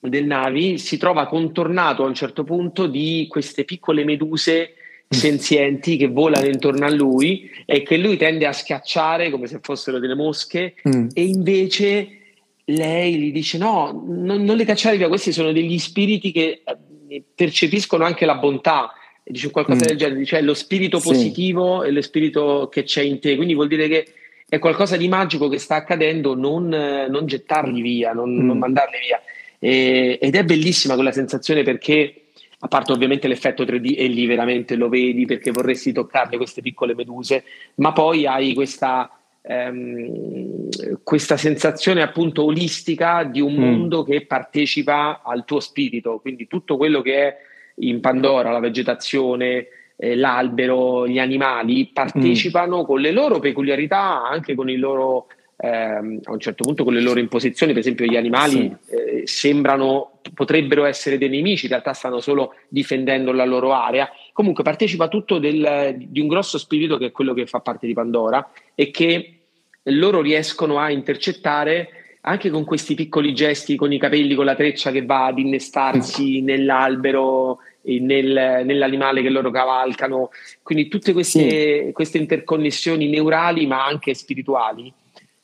del 0.00 0.26
Navi 0.26 0.78
si 0.78 0.98
trova 0.98 1.26
contornato 1.26 2.04
a 2.04 2.06
un 2.06 2.14
certo 2.14 2.44
punto 2.44 2.86
di 2.86 3.26
queste 3.28 3.64
piccole 3.64 4.04
meduse 4.04 4.74
senzienti 5.08 5.96
che 5.96 6.08
volano 6.08 6.46
intorno 6.46 6.84
a 6.84 6.90
lui 6.90 7.50
e 7.64 7.82
che 7.82 7.96
lui 7.96 8.16
tende 8.16 8.46
a 8.46 8.52
schiacciare 8.52 9.30
come 9.30 9.46
se 9.46 9.60
fossero 9.62 9.98
delle 9.98 10.14
mosche 10.14 10.74
mm. 10.86 11.08
e 11.14 11.24
invece 11.24 12.18
lei 12.66 13.16
gli 13.16 13.32
dice 13.32 13.58
no, 13.58 14.04
non, 14.06 14.42
non, 14.42 14.56
le 14.56 14.64
cacciare 14.64 14.96
via, 14.96 15.08
questi 15.08 15.32
sono 15.32 15.52
degli 15.52 15.78
spiriti 15.78 16.32
che 16.32 16.62
eh, 17.08 17.22
percepiscono 17.34 18.04
anche 18.04 18.24
la 18.24 18.36
bontà 18.36 18.92
e 19.22 19.32
dice 19.32 19.50
qualcosa 19.50 19.84
mm. 19.84 19.88
del 19.88 19.96
genere, 19.96 20.24
cioè 20.24 20.42
lo 20.42 20.54
spirito 20.54 21.00
positivo 21.00 21.82
sì. 21.82 21.88
e 21.88 21.90
lo 21.92 22.02
spirito 22.02 22.68
che 22.70 22.84
c'è 22.84 23.02
in 23.02 23.20
te, 23.20 23.36
quindi 23.36 23.54
vuol 23.54 23.68
dire 23.68 23.88
che 23.88 24.06
è 24.48 24.58
qualcosa 24.58 24.96
di 24.96 25.08
magico 25.08 25.48
che 25.48 25.58
sta 25.58 25.76
accadendo, 25.76 26.34
non, 26.34 26.68
non 26.68 27.26
gettarli 27.26 27.80
via, 27.80 28.12
non, 28.12 28.30
mm. 28.30 28.46
non 28.46 28.58
mandarli 28.58 28.98
via. 28.98 29.20
E, 29.58 30.18
ed 30.20 30.34
è 30.34 30.44
bellissima 30.44 30.94
quella 30.94 31.12
sensazione 31.12 31.62
perché 31.62 32.24
a 32.64 32.68
parte 32.68 32.92
ovviamente 32.92 33.28
l'effetto 33.28 33.62
3D 33.62 33.94
e 33.96 34.06
lì 34.06 34.26
veramente 34.26 34.74
lo 34.74 34.88
vedi 34.88 35.26
perché 35.26 35.50
vorresti 35.50 35.92
toccarle 35.92 36.36
queste 36.38 36.62
piccole 36.62 36.94
meduse, 36.94 37.44
ma 37.76 37.92
poi 37.92 38.26
hai 38.26 38.54
questa, 38.54 39.10
ehm, 39.46 40.68
questa 41.02 41.36
sensazione 41.36 42.02
appunto 42.02 42.44
olistica 42.44 43.24
di 43.24 43.40
un 43.40 43.54
mm. 43.54 43.58
mondo 43.58 44.02
che 44.02 44.24
partecipa 44.26 45.22
al 45.22 45.44
tuo 45.44 45.60
spirito, 45.60 46.18
quindi 46.20 46.46
tutto 46.46 46.76
quello 46.76 47.02
che 47.02 47.26
è 47.26 47.36
in 47.76 48.00
Pandora, 48.00 48.50
la 48.50 48.60
vegetazione, 48.60 49.66
eh, 49.96 50.16
l'albero, 50.16 51.06
gli 51.06 51.18
animali 51.18 51.90
partecipano 51.92 52.82
mm. 52.82 52.84
con 52.84 53.00
le 53.00 53.12
loro 53.12 53.38
peculiarità, 53.38 54.22
anche 54.22 54.54
con 54.54 54.70
i 54.70 54.76
loro 54.76 55.26
ehm, 55.56 56.20
a 56.24 56.32
un 56.32 56.40
certo 56.40 56.64
punto 56.64 56.84
con 56.84 56.94
le 56.94 57.00
loro 57.00 57.20
imposizioni, 57.20 57.72
per 57.72 57.80
esempio 57.80 58.06
gli 58.06 58.16
animali 58.16 58.74
sì. 58.80 58.94
eh, 58.94 59.22
sembrano, 59.26 60.20
potrebbero 60.32 60.84
essere 60.84 61.18
dei 61.18 61.28
nemici, 61.28 61.66
in 61.66 61.70
realtà 61.70 61.92
stanno 61.92 62.20
solo 62.20 62.54
difendendo 62.68 63.32
la 63.32 63.44
loro 63.44 63.72
area. 63.72 64.08
Comunque 64.34 64.64
partecipa 64.64 65.06
tutto 65.06 65.38
del, 65.38 65.94
di 65.96 66.18
un 66.18 66.26
grosso 66.26 66.58
spirito 66.58 66.96
che 66.96 67.06
è 67.06 67.12
quello 67.12 67.34
che 67.34 67.46
fa 67.46 67.60
parte 67.60 67.86
di 67.86 67.92
Pandora 67.92 68.50
e 68.74 68.90
che 68.90 69.42
loro 69.84 70.20
riescono 70.20 70.80
a 70.80 70.90
intercettare 70.90 72.18
anche 72.22 72.50
con 72.50 72.64
questi 72.64 72.96
piccoli 72.96 73.32
gesti, 73.32 73.76
con 73.76 73.92
i 73.92 73.98
capelli, 73.98 74.34
con 74.34 74.44
la 74.44 74.56
treccia 74.56 74.90
che 74.90 75.04
va 75.04 75.26
ad 75.26 75.38
innestarsi 75.38 76.40
nell'albero, 76.40 77.58
nel, 77.82 78.62
nell'animale 78.64 79.22
che 79.22 79.30
loro 79.30 79.52
cavalcano. 79.52 80.30
Quindi 80.64 80.88
tutte 80.88 81.12
queste, 81.12 81.84
sì. 81.86 81.92
queste 81.92 82.18
interconnessioni 82.18 83.08
neurali 83.08 83.68
ma 83.68 83.86
anche 83.86 84.14
spirituali 84.14 84.92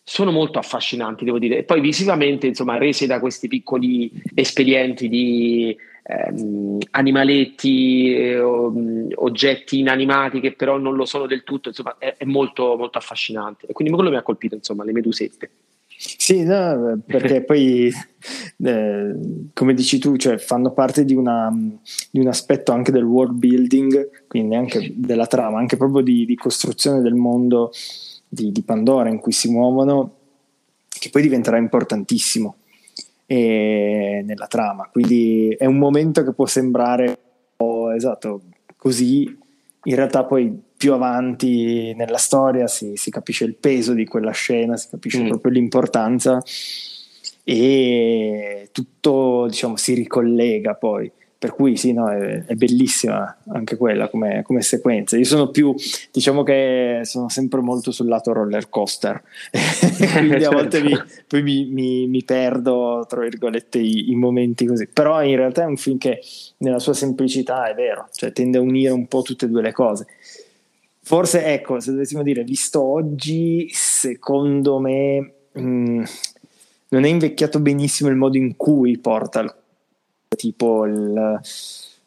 sono 0.02 0.32
molto 0.32 0.58
affascinanti, 0.58 1.24
devo 1.24 1.38
dire. 1.38 1.58
E 1.58 1.62
poi 1.62 1.80
visivamente, 1.80 2.48
insomma, 2.48 2.76
rese 2.76 3.06
da 3.06 3.20
questi 3.20 3.46
piccoli 3.46 4.10
espedienti 4.34 5.08
di 5.08 5.76
ehm, 6.02 6.78
animaletti, 6.90 8.14
eh, 8.14 8.40
oggetti 8.40 9.78
inanimati 9.78 10.40
che 10.40 10.52
però 10.52 10.78
non 10.78 10.94
lo 10.94 11.04
sono 11.04 11.26
del 11.26 11.44
tutto, 11.44 11.68
insomma, 11.68 11.96
è, 11.98 12.16
è 12.16 12.24
molto, 12.24 12.76
molto 12.76 12.98
affascinante. 12.98 13.66
E 13.66 13.72
quindi 13.72 13.92
quello 13.92 14.10
mi 14.10 14.16
ha 14.16 14.22
colpito, 14.22 14.54
insomma, 14.54 14.84
le 14.84 14.92
medusette. 14.92 15.50
Sì, 16.02 16.44
no, 16.44 16.98
perché 17.04 17.42
poi, 17.44 17.92
eh, 18.64 19.14
come 19.52 19.74
dici 19.74 19.98
tu, 19.98 20.16
cioè, 20.16 20.38
fanno 20.38 20.72
parte 20.72 21.04
di, 21.04 21.14
una, 21.14 21.54
di, 22.10 22.20
un 22.20 22.26
aspetto 22.26 22.72
anche 22.72 22.90
del 22.90 23.04
world 23.04 23.36
building, 23.36 24.26
quindi 24.26 24.54
anche 24.54 24.92
della 24.94 25.26
trama, 25.26 25.58
anche 25.58 25.76
proprio 25.76 26.02
di, 26.02 26.24
di 26.24 26.36
costruzione 26.36 27.02
del 27.02 27.14
mondo 27.14 27.70
di, 28.26 28.50
di 28.50 28.62
Pandora 28.62 29.10
in 29.10 29.18
cui 29.18 29.32
si 29.32 29.50
muovono, 29.50 30.14
che 30.88 31.10
poi 31.10 31.20
diventerà 31.20 31.58
importantissimo 31.58 32.56
eh, 33.30 34.24
nella 34.26 34.48
trama. 34.48 34.88
Quindi 34.90 35.54
è 35.56 35.64
un 35.64 35.78
momento 35.78 36.24
che 36.24 36.32
può 36.32 36.46
sembrare 36.46 37.18
oh, 37.58 37.94
esatto 37.94 38.42
così, 38.76 39.22
in 39.84 39.94
realtà 39.94 40.24
poi 40.24 40.60
più 40.76 40.92
avanti 40.94 41.94
nella 41.94 42.16
storia 42.16 42.66
si, 42.66 42.96
si 42.96 43.08
capisce 43.10 43.44
il 43.44 43.54
peso 43.54 43.92
di 43.92 44.04
quella 44.04 44.32
scena, 44.32 44.76
si 44.76 44.88
capisce 44.88 45.22
mm. 45.22 45.28
proprio 45.28 45.52
l'importanza 45.52 46.42
e 47.44 48.68
tutto 48.72 49.46
diciamo 49.48 49.76
si 49.76 49.94
ricollega 49.94 50.74
poi 50.74 51.10
per 51.40 51.54
cui 51.54 51.74
sì, 51.78 51.94
no, 51.94 52.10
è, 52.10 52.44
è, 52.44 52.54
bellissima 52.54 53.38
anche 53.48 53.78
quella 53.78 54.10
come, 54.10 54.42
come, 54.42 54.60
sequenza. 54.60 55.16
Io 55.16 55.24
sono 55.24 55.48
più, 55.48 55.74
diciamo 56.12 56.42
che 56.42 57.00
sono 57.04 57.30
sempre 57.30 57.62
molto 57.62 57.92
sul 57.92 58.08
lato 58.08 58.34
roller 58.34 58.68
coaster, 58.68 59.22
quindi 60.18 60.44
a 60.44 60.50
volte 60.52 60.82
mi, 60.82 60.94
poi 61.26 61.42
mi, 61.42 61.64
mi, 61.64 62.06
mi, 62.08 62.22
perdo, 62.24 63.06
tra 63.08 63.22
virgolette, 63.22 63.78
i, 63.78 64.10
i, 64.10 64.16
momenti 64.16 64.66
così. 64.66 64.86
Però 64.86 65.22
in 65.24 65.36
realtà 65.36 65.62
è 65.62 65.64
un 65.64 65.78
film 65.78 65.96
che 65.96 66.20
nella 66.58 66.78
sua 66.78 66.92
semplicità 66.92 67.70
è 67.70 67.74
vero, 67.74 68.10
cioè 68.12 68.32
tende 68.32 68.58
a 68.58 68.60
unire 68.60 68.92
un 68.92 69.08
po' 69.08 69.22
tutte 69.22 69.46
e 69.46 69.48
due 69.48 69.62
le 69.62 69.72
cose. 69.72 70.08
Forse, 71.00 71.46
ecco, 71.46 71.80
se 71.80 71.92
dovessimo 71.92 72.22
dire, 72.22 72.44
visto 72.44 72.82
oggi, 72.82 73.66
secondo 73.72 74.78
me... 74.78 75.32
Mh, 75.52 75.62
mm, 75.62 76.04
non 76.90 77.04
è 77.04 77.08
invecchiato 77.08 77.60
benissimo 77.60 78.10
il 78.10 78.16
modo 78.16 78.36
in 78.36 78.56
cui 78.56 78.98
porta 78.98 79.59
tipo 80.40 80.86
il, 80.86 81.38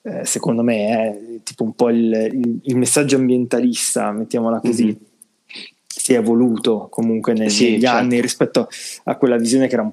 eh, 0.02 0.26
secondo 0.26 0.64
me 0.64 0.88
è 0.88 1.20
tipo 1.44 1.64
un 1.64 1.74
po' 1.74 1.90
il, 1.90 2.60
il, 2.64 2.76
messaggio 2.76 3.18
ambientalista, 3.18 4.12
mettiamola 4.12 4.60
così, 4.60 4.86
mm-hmm. 4.86 4.96
si 5.86 6.14
è 6.14 6.18
evoluto 6.18 6.88
comunque 6.90 7.34
neg- 7.34 7.50
sì, 7.50 7.72
negli 7.72 7.82
certo. 7.82 7.98
anni 7.98 8.22
rispetto 8.22 8.68
a 9.04 9.16
quella 9.18 9.38
visione 9.38 9.68
che 9.68 9.76
era 9.76 9.84
un 9.84 9.92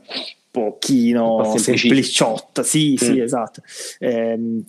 pochino 0.50 1.52
un 1.52 1.58
sempliciotta, 1.58 2.62
sì, 2.62 2.92
mm. 2.92 2.96
sì, 2.96 3.20
esatto. 3.20 3.60
Eh, 3.98 4.62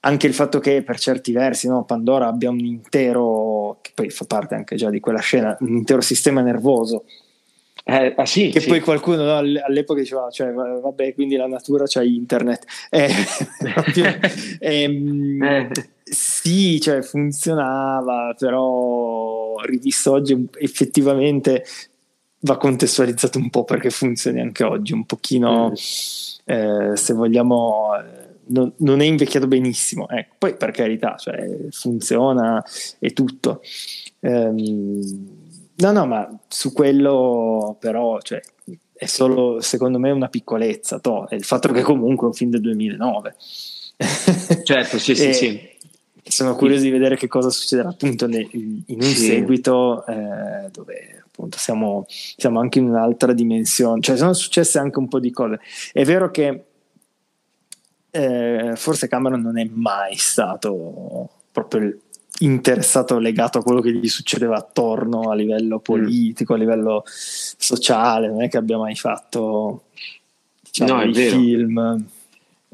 anche 0.00 0.26
il 0.26 0.34
fatto 0.34 0.60
che 0.60 0.82
per 0.82 0.98
certi 0.98 1.32
versi 1.32 1.68
no, 1.68 1.84
Pandora 1.84 2.26
abbia 2.26 2.50
un 2.50 2.60
intero, 2.60 3.78
che 3.80 3.92
poi 3.94 4.10
fa 4.10 4.26
parte 4.26 4.54
anche 4.54 4.76
già 4.76 4.90
di 4.90 5.00
quella 5.00 5.20
scena, 5.20 5.56
un 5.60 5.74
intero 5.74 6.02
sistema 6.02 6.42
nervoso 6.42 7.06
eh, 7.88 8.14
ah, 8.16 8.26
sì, 8.26 8.48
che 8.48 8.58
sì. 8.58 8.68
poi 8.68 8.80
qualcuno 8.80 9.22
no, 9.22 9.36
all'epoca 9.36 10.00
diceva, 10.00 10.28
cioè, 10.28 10.52
vabbè, 10.52 11.14
quindi 11.14 11.36
la 11.36 11.46
natura 11.46 11.84
c'ha 11.86 12.02
internet. 12.02 12.64
Eh, 12.90 13.12
ehm, 14.58 15.40
eh. 15.40 15.70
Sì, 16.02 16.80
cioè, 16.80 17.02
funzionava, 17.02 18.34
però 18.36 19.60
rivisto 19.60 20.10
oggi 20.10 20.48
effettivamente 20.58 21.64
va 22.40 22.56
contestualizzato 22.56 23.38
un 23.38 23.50
po' 23.50 23.62
perché 23.62 23.90
funzioni 23.90 24.40
anche 24.40 24.64
oggi, 24.64 24.92
un 24.92 25.06
pochino, 25.06 25.68
mm. 25.68 25.72
eh, 26.44 26.96
se 26.96 27.12
vogliamo... 27.14 27.90
Non, 28.48 28.72
non, 28.78 29.00
è 29.00 29.04
invecchiato 29.04 29.46
benissimo, 29.46 30.08
ecco. 30.08 30.34
poi 30.38 30.56
per 30.56 30.72
carità, 30.72 31.14
cioè, 31.16 31.68
funziona 31.70 32.64
e 32.98 33.12
tutto. 33.12 33.60
Ehm, 34.20 35.45
No, 35.78 35.92
no, 35.92 36.06
ma 36.06 36.38
su 36.48 36.72
quello 36.72 37.76
però, 37.78 38.20
cioè, 38.20 38.40
è 38.94 39.06
solo 39.06 39.60
secondo 39.60 39.98
me 39.98 40.10
una 40.10 40.28
piccolezza, 40.28 40.98
to, 41.00 41.28
è 41.28 41.34
il 41.34 41.44
fatto 41.44 41.70
che 41.72 41.82
comunque 41.82 42.26
è 42.26 42.30
un 42.30 42.34
film 42.34 42.50
del 42.50 42.62
2009. 42.62 43.34
Certo, 44.64 44.98
sì, 44.98 45.14
sì, 45.16 45.32
sì. 45.32 45.74
Sono 46.28 46.56
curioso 46.56 46.82
di 46.82 46.90
vedere 46.90 47.16
che 47.16 47.28
cosa 47.28 47.50
succederà 47.50 47.90
appunto 47.90 48.26
nel, 48.26 48.48
in 48.50 48.82
un 48.88 49.02
sì. 49.02 49.26
seguito 49.26 50.04
eh, 50.06 50.68
dove 50.72 51.22
appunto 51.24 51.56
siamo, 51.58 52.04
siamo, 52.08 52.58
anche 52.58 52.78
in 52.78 52.88
un'altra 52.88 53.32
dimensione, 53.32 54.00
cioè 54.00 54.16
sono 54.16 54.32
successe 54.32 54.78
anche 54.78 54.98
un 54.98 55.06
po' 55.06 55.20
di 55.20 55.30
cose. 55.30 55.60
È 55.92 56.04
vero 56.04 56.30
che 56.30 56.64
eh, 58.10 58.72
forse 58.74 59.08
Cameron 59.08 59.40
non 59.40 59.58
è 59.58 59.68
mai 59.70 60.16
stato 60.16 61.30
proprio 61.52 61.82
il, 61.82 62.00
interessato 62.40 63.18
legato 63.18 63.58
a 63.58 63.62
quello 63.62 63.80
che 63.80 63.92
gli 63.92 64.08
succedeva 64.08 64.56
attorno 64.56 65.30
a 65.30 65.34
livello 65.34 65.78
politico, 65.78 66.54
a 66.54 66.58
livello 66.58 67.02
sociale, 67.06 68.28
non 68.28 68.42
è 68.42 68.48
che 68.48 68.58
abbia 68.58 68.78
mai 68.78 68.94
fatto 68.94 69.84
diciamo, 70.60 71.04
no, 71.04 71.12
film 71.12 72.04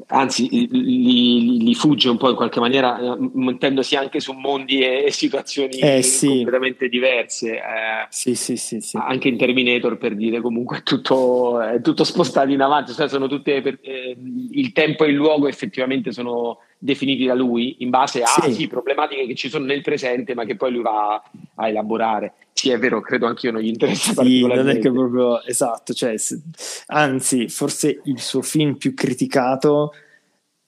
anzi 0.07 0.47
li, 0.49 1.63
li, 1.63 1.75
fugge 1.75 2.09
un 2.09 2.17
po' 2.17 2.29
in 2.29 2.35
qualche 2.35 2.59
maniera, 2.59 2.99
eh, 2.99 3.17
mettendosi 3.33 3.95
anche 3.95 4.19
su 4.19 4.33
mondi 4.33 4.81
e, 4.81 5.11
situazioni 5.11 5.77
eh, 5.77 6.01
sì. 6.01 6.27
completamente 6.27 6.89
diverse. 6.89 7.55
Eh, 7.55 8.07
sì, 8.09 8.35
sì, 8.35 8.57
sì, 8.57 8.81
sì, 8.81 8.97
Anche 8.97 9.27
in 9.27 9.37
Terminator, 9.37 9.97
per 9.97 10.15
dire, 10.15 10.41
comunque 10.41 10.79
è 10.79 10.83
tutto, 10.83 11.59
è 11.61 11.81
tutto 11.81 12.03
spostato 12.03 12.51
in 12.51 12.61
avanti, 12.61 12.93
cioè 12.93 13.07
sono 13.07 13.27
tutte 13.27 13.55
eh, 13.81 14.17
il 14.51 14.71
tempo 14.71 15.03
e 15.03 15.09
il 15.09 15.15
luogo 15.15 15.47
effettivamente 15.47 16.11
sono 16.11 16.59
definiti 16.83 17.25
da 17.25 17.33
lui 17.33 17.77
in 17.79 17.89
base 17.89 18.21
a 18.21 18.27
sì. 18.27 18.53
Sì, 18.53 18.67
problematiche 18.67 19.25
che 19.25 19.35
ci 19.35 19.47
sono 19.47 19.63
nel 19.63 19.81
presente, 19.81 20.35
ma 20.35 20.43
che 20.43 20.57
poi 20.57 20.71
lui 20.73 20.81
va 20.81 21.23
a 21.55 21.67
elaborare. 21.69 22.33
Sì, 22.51 22.71
è 22.71 22.77
vero, 22.77 22.99
credo 22.99 23.25
anche 23.25 23.47
io 23.47 23.53
non 23.53 23.61
gli 23.61 23.69
interessa 23.69 24.21
sì, 24.21 24.45
non 24.45 24.69
è 24.69 24.79
che 24.79 24.91
proprio 24.91 25.41
esatto, 25.43 25.93
cioè, 25.93 26.17
se, 26.17 26.41
anzi, 26.87 27.47
forse 27.47 28.01
il 28.03 28.19
suo 28.19 28.41
film 28.41 28.75
più 28.75 28.93
criticato 28.93 29.93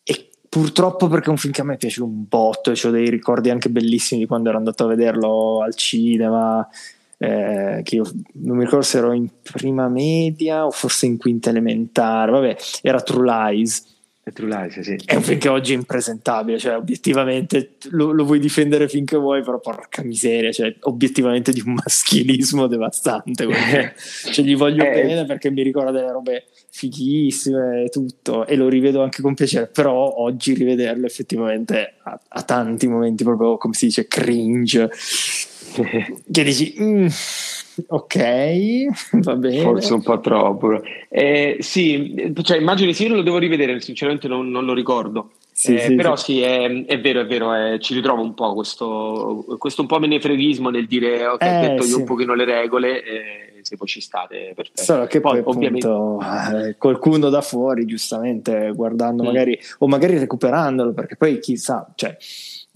e 0.03 0.29
purtroppo 0.47 1.07
perché 1.07 1.27
è 1.27 1.31
un 1.31 1.37
film 1.37 1.51
che 1.51 1.61
a 1.61 1.65
me 1.65 1.75
piace 1.75 2.01
un 2.01 2.25
botto, 2.27 2.71
e 2.71 2.79
ho 2.81 2.91
dei 2.91 3.09
ricordi 3.09 3.49
anche 3.49 3.69
bellissimi 3.69 4.21
di 4.21 4.27
quando 4.27 4.49
ero 4.49 4.57
andato 4.57 4.85
a 4.85 4.87
vederlo 4.87 5.61
al 5.61 5.75
cinema. 5.75 6.65
eh, 7.17 7.81
che 7.83 7.95
io 7.95 8.03
non 8.33 8.57
mi 8.57 8.65
ricordo 8.65 8.85
se 8.85 8.97
ero 8.97 9.13
in 9.13 9.29
prima 9.41 9.87
media 9.87 10.65
o 10.65 10.71
forse 10.71 11.05
in 11.05 11.17
quinta 11.17 11.49
elementare, 11.49 12.31
vabbè, 12.31 12.57
era 12.81 13.01
True 13.01 13.25
Lies. 13.25 13.93
True 14.33 14.47
Lies 14.47 14.79
sì. 14.79 14.99
È 15.05 15.15
un 15.15 15.21
film 15.21 15.39
che 15.39 15.49
oggi 15.49 15.73
è 15.73 15.75
impresentabile, 15.75 16.57
cioè 16.57 16.75
obiettivamente 16.75 17.75
lo, 17.91 18.11
lo, 18.11 18.25
vuoi 18.25 18.39
difendere 18.39 18.89
finché 18.89 19.17
vuoi, 19.17 19.43
però 19.43 19.59
porca 19.59 20.01
miseria, 20.03 20.51
cioè 20.51 20.73
obiettivamente 20.81 21.51
di 21.51 21.61
un 21.63 21.73
maschilismo 21.85 22.65
devastante. 22.65 23.45
cioè, 24.31 24.43
gli 24.43 24.55
voglio 24.55 24.83
eh, 24.83 24.89
bene 24.89 25.25
perché 25.25 25.51
mi 25.51 25.61
ricorda 25.61 25.91
delle 25.91 26.11
robe 26.11 26.45
fighissime 26.71 27.83
e 27.83 27.89
tutto, 27.89 28.47
e 28.47 28.55
lo 28.55 28.67
rivedo 28.67 29.03
anche 29.03 29.21
con 29.21 29.35
piacere, 29.35 29.67
però 29.67 30.15
oggi 30.17 30.55
rivederlo 30.55 31.05
effettivamente 31.05 31.93
ha, 32.03 32.19
ha 32.27 32.41
tanti 32.41 32.87
momenti 32.87 33.23
proprio, 33.23 33.57
come 33.57 33.75
si 33.75 33.85
dice, 33.85 34.07
cringe 34.07 34.89
che 36.31 36.43
dici 36.43 36.75
mm, 36.79 37.07
ok 37.87 38.85
va 39.23 39.35
bene. 39.35 39.61
Forse 39.61 39.93
un 39.93 40.03
po' 40.03 40.19
troppo. 40.19 40.81
Eh, 41.09 41.57
sì 41.59 42.33
cioè 42.41 42.57
immagino 42.57 42.91
sì 42.91 43.07
io 43.07 43.15
lo 43.15 43.21
devo 43.21 43.37
rivedere 43.37 43.79
sinceramente 43.81 44.27
non, 44.27 44.49
non 44.49 44.65
lo 44.65 44.73
ricordo. 44.73 45.31
Sì, 45.51 45.75
eh, 45.75 45.79
sì, 45.79 45.95
però 45.95 46.17
sì, 46.17 46.33
sì 46.33 46.41
è, 46.41 46.85
è, 46.85 46.99
vero 46.99 47.21
è 47.21 47.25
vero 47.25 47.53
è, 47.53 47.77
ci 47.79 47.93
ritrovo 47.93 48.21
un 48.21 48.33
po' 48.33 48.53
questo, 48.53 49.45
questo 49.57 49.81
un 49.81 49.87
po' 49.87 49.99
menefreghismo 49.99 50.69
nel 50.69 50.85
dire 50.85 51.25
ok 51.27 51.41
eh, 51.41 51.57
ho 51.57 51.61
detto 51.61 51.85
io 51.85 51.97
un 51.99 52.03
pochino 52.03 52.33
le 52.33 52.43
regole 52.43 53.01
se 53.65 53.77
poi 53.77 53.87
ci 53.87 53.99
state 53.99 54.53
perfetto. 54.55 54.83
Solo 54.83 55.07
che 55.07 55.19
poi, 55.19 55.41
poi 55.41 55.65
appunto, 55.65 56.19
eh, 56.21 56.75
qualcuno 56.77 57.29
da 57.29 57.41
fuori 57.41 57.85
giustamente 57.85 58.71
guardando 58.75 59.23
mm. 59.23 59.25
magari 59.25 59.59
o 59.79 59.87
magari 59.87 60.19
recuperandolo 60.19 60.93
perché 60.93 61.15
poi 61.15 61.39
chissà 61.39 61.91
cioè 61.95 62.15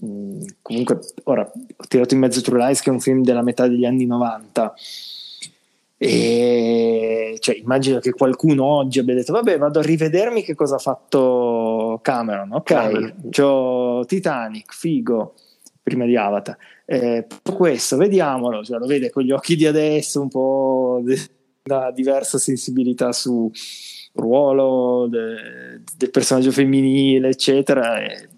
Mm, 0.04 0.40
comunque 0.62 1.00
ora 1.24 1.42
ho 1.42 1.84
tirato 1.86 2.14
in 2.14 2.20
mezzo 2.20 2.40
True 2.40 2.58
Lies 2.58 2.80
che 2.80 2.88
è 2.88 2.92
un 2.92 3.00
film 3.00 3.22
della 3.22 3.42
metà 3.42 3.68
degli 3.68 3.84
anni 3.84 4.06
90 4.06 4.74
e 5.98 7.36
cioè, 7.40 7.56
immagino 7.56 7.98
che 7.98 8.12
qualcuno 8.12 8.64
oggi 8.64 9.00
abbia 9.00 9.14
detto 9.14 9.34
vabbè 9.34 9.58
vado 9.58 9.80
a 9.80 9.82
rivedermi 9.82 10.42
che 10.42 10.54
cosa 10.54 10.76
ha 10.76 10.78
fatto 10.78 11.98
Cameron. 12.02 12.52
Ok 12.52 12.62
Cameron. 12.62 13.14
c'ho 13.30 14.04
Titanic 14.06 14.72
figo 14.72 15.34
prima 15.82 16.06
di 16.06 16.16
Avatar. 16.16 16.56
Eh, 16.86 17.26
questo 17.54 17.98
vediamolo. 17.98 18.64
Cioè, 18.64 18.78
lo 18.78 18.86
vede 18.86 19.10
con 19.10 19.22
gli 19.22 19.30
occhi 19.30 19.56
di 19.56 19.66
adesso 19.66 20.22
un 20.22 20.28
po' 20.28 21.02
da 21.62 21.90
diversa 21.90 22.38
sensibilità 22.38 23.12
su 23.12 23.50
ruolo 24.14 25.06
de, 25.06 25.82
del 25.96 26.10
personaggio 26.10 26.50
femminile 26.50 27.28
eccetera 27.28 28.00
e, 28.00 28.28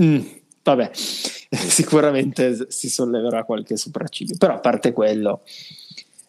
mm, 0.00 0.20
vabbè, 0.64 0.90
sicuramente 0.94 2.66
si 2.68 2.88
solleverà 2.88 3.44
qualche 3.44 3.76
sopracciglio, 3.76 4.36
però 4.38 4.54
a 4.54 4.60
parte 4.60 4.92
quello, 4.92 5.42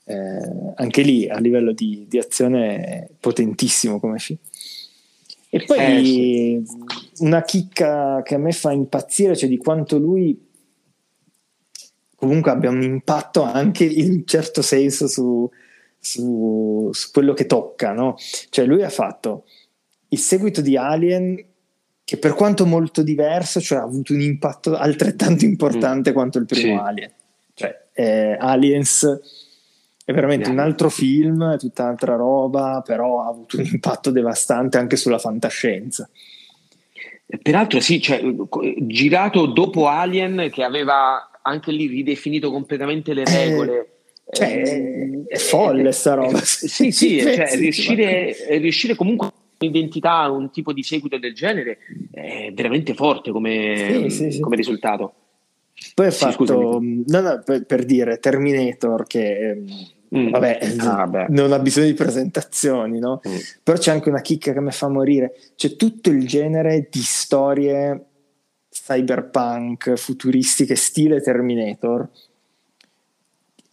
eh, 0.06 0.74
anche 0.76 1.02
lì 1.02 1.28
a 1.28 1.40
livello 1.40 1.72
di, 1.72 2.06
di, 2.08 2.20
azione 2.20 2.84
è 2.84 3.08
potentissimo 3.20 4.00
come 4.00 4.20
film. 4.20 4.38
E 5.50 5.64
poi 5.64 5.78
eh, 5.80 6.62
sì. 6.66 7.24
una 7.24 7.42
chicca 7.44 8.22
che 8.24 8.36
a 8.36 8.38
me 8.38 8.52
fa 8.52 8.72
impazzire, 8.72 9.38
cioè 9.38 9.48
di 9.48 9.58
quanto 9.58 9.98
lui 9.98 10.38
comunque 12.16 12.52
abbia 12.52 12.70
un 12.70 12.82
impatto 12.82 13.42
anche 13.44 13.86
in 13.86 14.10
un 14.10 14.26
certo 14.26 14.62
senso 14.62 15.08
su, 15.08 15.50
su, 15.98 16.90
su 16.92 17.12
quello 17.12 17.34
che 17.34 17.46
tocca, 17.46 17.94
no? 17.94 18.16
Cioè 18.50 18.66
lui 18.66 18.84
ha 18.84 18.90
fatto 18.90 19.46
il 20.10 20.20
seguito 20.20 20.62
di 20.62 20.76
Alien 20.76 21.42
che 22.06 22.18
per 22.18 22.36
quanto 22.36 22.68
molto 22.68 23.02
diverso, 23.02 23.60
cioè 23.60 23.80
ha 23.80 23.84
avuto 23.84 24.14
un 24.14 24.22
impatto 24.22 24.78
altrettanto 24.78 25.44
importante 25.44 26.12
mm. 26.12 26.14
quanto 26.14 26.38
il 26.38 26.46
primo 26.46 26.78
sì. 26.78 26.84
Alien. 26.84 27.12
Cioè, 27.56 27.88
eh, 27.94 28.38
Aliens 28.40 29.20
è 30.06 30.14
veramente 30.14 30.52
un 30.52 30.60
altro 30.60 30.92
film, 30.92 31.54
è 31.54 31.58
tutta 31.58 31.84
un'altra 31.84 32.16
roba, 32.16 32.84
però 32.86 33.24
ha 33.24 33.28
avuto 33.28 33.58
un 33.58 33.66
impatto 33.66 34.12
devastante 34.12 34.78
anche 34.78 34.98
sulla 34.98 35.18
fantascienza. 35.18 36.08
Peraltro 37.42 37.80
sì, 37.80 38.00
cioè, 38.00 38.24
girato 38.82 39.48
dopo 39.48 39.88
Alien 39.88 40.50
che 40.52 40.64
aveva 40.64 41.32
anche 41.42 41.72
lì 41.72 41.88
ridefinito 41.88 42.52
completamente 42.52 43.16
le 43.16 43.24
eh, 43.24 43.46
regole. 43.46 43.80
Eh, 44.28 44.36
cioè, 44.36 44.62
eh, 44.64 45.24
è 45.28 45.38
folle 45.38 45.92
sta 45.92 46.14
roba. 46.14 46.40
Sì, 46.44 46.92
sì, 46.92 47.18
cioè, 47.22 47.56
riuscire, 47.56 48.36
riuscire 48.60 48.94
comunque 48.94 49.32
un'identità, 49.60 50.30
un 50.30 50.52
tipo 50.52 50.74
di 50.74 50.84
seguito 50.84 51.18
del 51.18 51.34
genere 51.34 51.78
è 52.12 52.52
veramente 52.54 52.94
forte 52.94 53.32
come, 53.32 54.06
sì, 54.10 54.32
sì, 54.32 54.40
come 54.40 54.56
risultato. 54.56 55.14
Poi 55.94 56.06
ha 56.08 56.12
fatto, 56.12 56.80
no, 56.82 57.22
no, 57.22 57.42
per, 57.44 57.66
per, 57.66 57.84
dire 57.84 58.18
Terminator 58.20 59.06
che 59.06 59.62
mm. 60.16 60.30
vabbè, 60.30 60.60
ah, 60.78 61.26
non 61.30 61.52
ha 61.52 61.60
bisogno 61.60 61.88
di 61.88 61.94
presentazioni, 61.94 63.00
no? 63.00 63.22
Mm. 63.28 63.36
Però 63.62 63.78
c'è 63.78 63.92
anche 63.92 64.10
una 64.10 64.22
chicca 64.22 64.54
che 64.54 64.62
mi 64.62 64.72
fa 64.72 64.88
morire. 64.88 65.36
C'è 65.56 65.76
tutto 65.76 66.10
il 66.10 66.26
genere 66.26 66.88
di 66.90 67.02
storie 67.02 68.06
cyberpunk, 68.70 69.96
futuristiche, 69.96 70.76
stile 70.76 71.22
Terminator. 71.22 72.08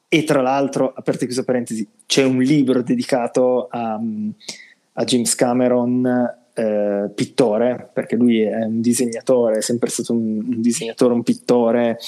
E 0.08 0.24
tra 0.24 0.42
l'altro, 0.42 0.92
aperta 0.94 1.22
e 1.22 1.26
chiusa 1.26 1.44
parentesi, 1.44 1.88
c'è 2.04 2.24
un 2.24 2.42
libro 2.42 2.82
dedicato 2.82 3.68
a, 3.70 3.98
a 4.94 5.04
James 5.04 5.34
Cameron 5.34 6.40
eh, 6.54 7.10
pittore, 7.14 7.90
perché 7.92 8.16
lui 8.16 8.40
è 8.40 8.64
un 8.64 8.80
disegnatore, 8.80 9.58
è 9.58 9.62
sempre 9.62 9.88
stato 9.88 10.12
un, 10.12 10.42
un 10.46 10.60
disegnatore, 10.60 11.14
un 11.14 11.22
pittore, 11.22 11.98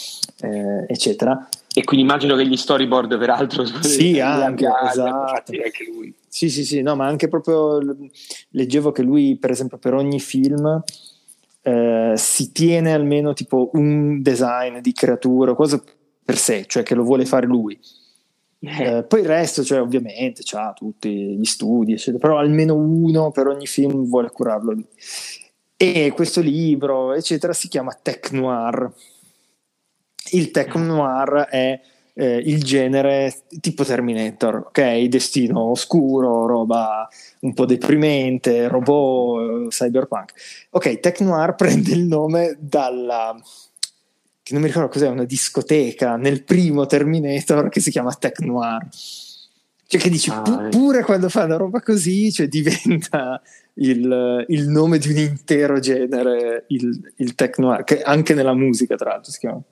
eh, 0.40 0.84
eccetera. 0.86 1.48
E 1.72 1.82
quindi 1.84 2.04
immagino 2.04 2.36
che 2.36 2.46
gli 2.46 2.56
storyboard, 2.56 3.18
peraltro, 3.18 3.64
sì, 3.64 4.20
anche, 4.20 4.66
esatto. 4.90 5.52
anche 5.52 5.84
lui. 5.92 6.14
Sì, 6.28 6.50
sì, 6.50 6.64
sì, 6.64 6.82
no, 6.82 6.94
ma 6.94 7.06
anche 7.06 7.28
proprio 7.28 7.80
leggevo 8.50 8.92
che 8.92 9.02
lui, 9.02 9.36
per 9.36 9.50
esempio, 9.50 9.78
per 9.78 9.94
ogni 9.94 10.20
film 10.20 10.82
eh, 11.62 12.12
si 12.16 12.52
tiene 12.52 12.92
almeno 12.92 13.32
tipo 13.32 13.70
un 13.72 14.20
design 14.20 14.78
di 14.78 14.92
creatura, 14.92 15.54
cosa 15.54 15.82
per 16.24 16.36
sé, 16.36 16.64
cioè 16.66 16.82
che 16.82 16.94
lo 16.94 17.02
vuole 17.02 17.24
fare 17.24 17.46
lui 17.46 17.78
eh, 18.66 19.04
poi 19.04 19.20
il 19.20 19.26
resto, 19.26 19.64
cioè, 19.64 19.80
ovviamente, 19.80 20.42
ha 20.52 20.72
tutti 20.72 21.36
gli 21.36 21.44
studi, 21.44 21.92
eccetera, 21.92 22.18
però 22.18 22.38
almeno 22.38 22.74
uno 22.74 23.30
per 23.30 23.46
ogni 23.46 23.66
film 23.66 24.06
vuole 24.06 24.30
curarlo 24.30 24.72
lui. 24.72 24.86
E 25.76 26.12
questo 26.14 26.40
libro, 26.40 27.12
eccetera, 27.14 27.52
si 27.52 27.68
chiama 27.68 27.98
Tech 28.00 28.30
Noir. 28.32 28.92
Il 30.30 30.50
Tech 30.50 30.74
Noir 30.76 31.48
è 31.50 31.80
eh, 32.14 32.36
il 32.36 32.62
genere 32.62 33.32
tipo 33.60 33.84
Terminator, 33.84 34.66
ok? 34.68 35.02
Destino 35.04 35.70
oscuro, 35.70 36.46
roba 36.46 37.08
un 37.40 37.52
po' 37.52 37.66
deprimente, 37.66 38.68
robot, 38.68 39.68
cyberpunk. 39.68 40.32
Ok, 40.70 41.00
Tech 41.00 41.20
Noir 41.20 41.54
prende 41.56 41.90
il 41.92 42.04
nome 42.04 42.56
dalla 42.58 43.36
che 44.44 44.52
non 44.52 44.60
mi 44.60 44.68
ricordo 44.68 44.90
cos'è, 44.90 45.08
una 45.08 45.24
discoteca 45.24 46.16
nel 46.16 46.44
primo 46.44 46.84
Terminator 46.84 47.70
che 47.70 47.80
si 47.80 47.90
chiama 47.90 48.12
Tech 48.12 48.40
Noir. 48.40 48.86
Cioè 49.86 49.98
che 49.98 50.10
dici, 50.10 50.28
ah, 50.28 50.42
pu- 50.42 50.68
pure 50.68 51.02
quando 51.02 51.30
fa 51.30 51.44
una 51.44 51.56
roba 51.56 51.80
così, 51.80 52.30
cioè 52.30 52.46
diventa 52.46 53.40
il, 53.74 54.44
il, 54.48 54.68
nome 54.68 54.98
di 54.98 55.08
un 55.08 55.16
intero 55.16 55.78
genere, 55.78 56.66
il, 56.68 57.12
il 57.16 57.34
Tech 57.34 57.56
Noir, 57.58 57.84
che 57.84 58.02
anche 58.02 58.34
nella 58.34 58.52
musica 58.52 58.96
tra 58.96 59.12
l'altro 59.12 59.32
si 59.32 59.38
chiama. 59.38 59.62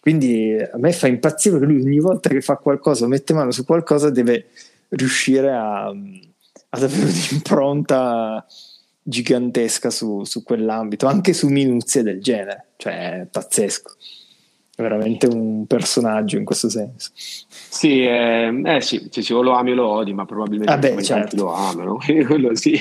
Quindi 0.00 0.56
a 0.58 0.78
me 0.78 0.92
fa 0.92 1.06
impazzire 1.06 1.58
che 1.58 1.66
lui 1.66 1.82
ogni 1.82 2.00
volta 2.00 2.30
che 2.30 2.40
fa 2.40 2.56
qualcosa, 2.56 3.06
mette 3.06 3.34
mano 3.34 3.50
su 3.50 3.66
qualcosa, 3.66 4.08
deve 4.08 4.46
riuscire 4.88 5.52
a, 5.52 5.88
ad 5.88 6.82
avere 6.82 7.04
un'impronta 7.30 8.46
gigantesca 9.10 9.90
su, 9.90 10.24
su, 10.24 10.42
quell'ambito, 10.42 11.06
anche 11.06 11.34
su 11.34 11.48
minuzie 11.48 12.02
del 12.02 12.22
genere, 12.22 12.68
cioè 12.76 13.20
è 13.20 13.26
pazzesco. 13.30 13.94
È 14.74 14.80
veramente 14.80 15.26
un 15.26 15.66
personaggio 15.66 16.38
in 16.38 16.44
questo 16.46 16.70
senso. 16.70 17.10
Sì, 17.14 18.02
eh, 18.02 18.62
eh 18.64 18.80
sì, 18.80 19.08
sì, 19.10 19.32
o 19.34 19.42
lo 19.42 19.52
ami 19.52 19.72
o 19.72 19.74
lo 19.74 19.88
odi, 19.88 20.14
ma 20.14 20.24
probabilmente 20.24 20.72
ah 20.72 21.02
certo. 21.02 21.36
lo 21.36 21.52
amano, 21.52 21.98
quello 22.26 22.54
sì. 22.54 22.78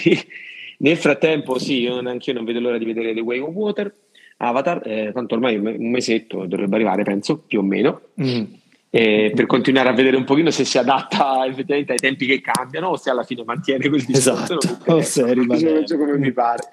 Nel 0.77 0.95
frattempo, 0.95 1.59
sì, 1.59 1.81
io 1.81 1.97
anch'io 1.97 2.31
non 2.31 2.45
vedo 2.45 2.61
l'ora 2.61 2.77
di 2.77 2.85
vedere 2.85 3.13
The 3.13 3.19
Way 3.19 3.39
of 3.39 3.53
Water, 3.53 3.93
Avatar, 4.37 4.81
eh, 4.85 5.11
tanto 5.13 5.35
ormai 5.35 5.57
un 5.57 5.89
mesetto 5.89 6.45
dovrebbe 6.45 6.75
arrivare, 6.75 7.03
penso, 7.03 7.37
più 7.45 7.59
o 7.59 7.63
meno. 7.63 8.01
Mm 8.21 8.58
eh, 8.91 9.31
per 9.35 9.45
continuare 9.45 9.89
a 9.89 9.93
vedere 9.93 10.17
un 10.17 10.23
pochino 10.23 10.49
se 10.49 10.65
si 10.65 10.77
adatta 10.77 11.45
effettivamente 11.45 11.91
ai 11.91 11.99
tempi 11.99 12.25
che 12.25 12.41
cambiano 12.41 12.87
o 12.89 12.97
se 12.97 13.09
alla 13.09 13.23
fine 13.23 13.43
mantiene 13.43 13.87
quel 13.87 14.03
discorso 14.03 14.57
esatto. 14.57 14.91
o 14.93 15.01
se 15.01 15.33
rimane 15.33 15.83
come 15.85 16.17
mi 16.17 16.31
pare 16.31 16.63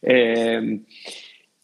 eh, 0.00 0.80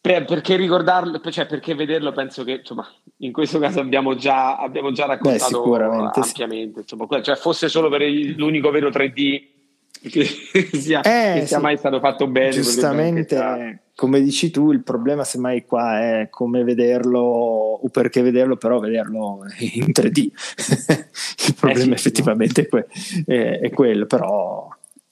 per, 0.00 0.24
perché 0.24 0.56
ricordarlo 0.56 1.20
cioè 1.30 1.46
perché 1.46 1.74
vederlo 1.74 2.12
penso 2.12 2.44
che 2.44 2.52
insomma 2.52 2.86
in 3.18 3.32
questo 3.32 3.58
caso 3.58 3.80
abbiamo 3.80 4.14
già, 4.16 4.56
abbiamo 4.56 4.90
già 4.90 5.06
raccontato 5.06 5.62
Beh, 5.62 6.10
ampiamente 6.12 6.82
sì. 6.84 6.94
insomma, 6.94 7.22
cioè 7.22 7.36
fosse 7.36 7.68
solo 7.68 7.88
per 7.88 8.02
l'unico 8.02 8.70
vero 8.70 8.88
3D 8.88 9.51
che 10.00 10.24
sia, 10.72 11.00
eh, 11.00 11.40
che 11.40 11.46
sia 11.46 11.58
sì. 11.58 11.62
mai 11.62 11.76
stato 11.76 12.00
fatto 12.00 12.26
bene. 12.26 12.50
Giustamente, 12.50 13.82
come 13.94 14.20
dici 14.20 14.50
tu, 14.50 14.72
il 14.72 14.82
problema 14.82 15.24
semmai 15.24 15.64
qua 15.64 16.00
è 16.00 16.28
come 16.30 16.64
vederlo 16.64 17.20
o 17.20 17.88
perché 17.88 18.22
vederlo, 18.22 18.56
però 18.56 18.80
vederlo 18.80 19.40
in 19.58 19.90
3D. 19.92 20.18
il 21.46 21.54
problema 21.58 21.94
eh 21.94 21.98
sì, 21.98 22.06
effettivamente 22.08 22.68
no. 22.70 22.84
è, 23.26 23.60
è, 23.60 23.70
quello, 23.70 24.06
però 24.06 24.68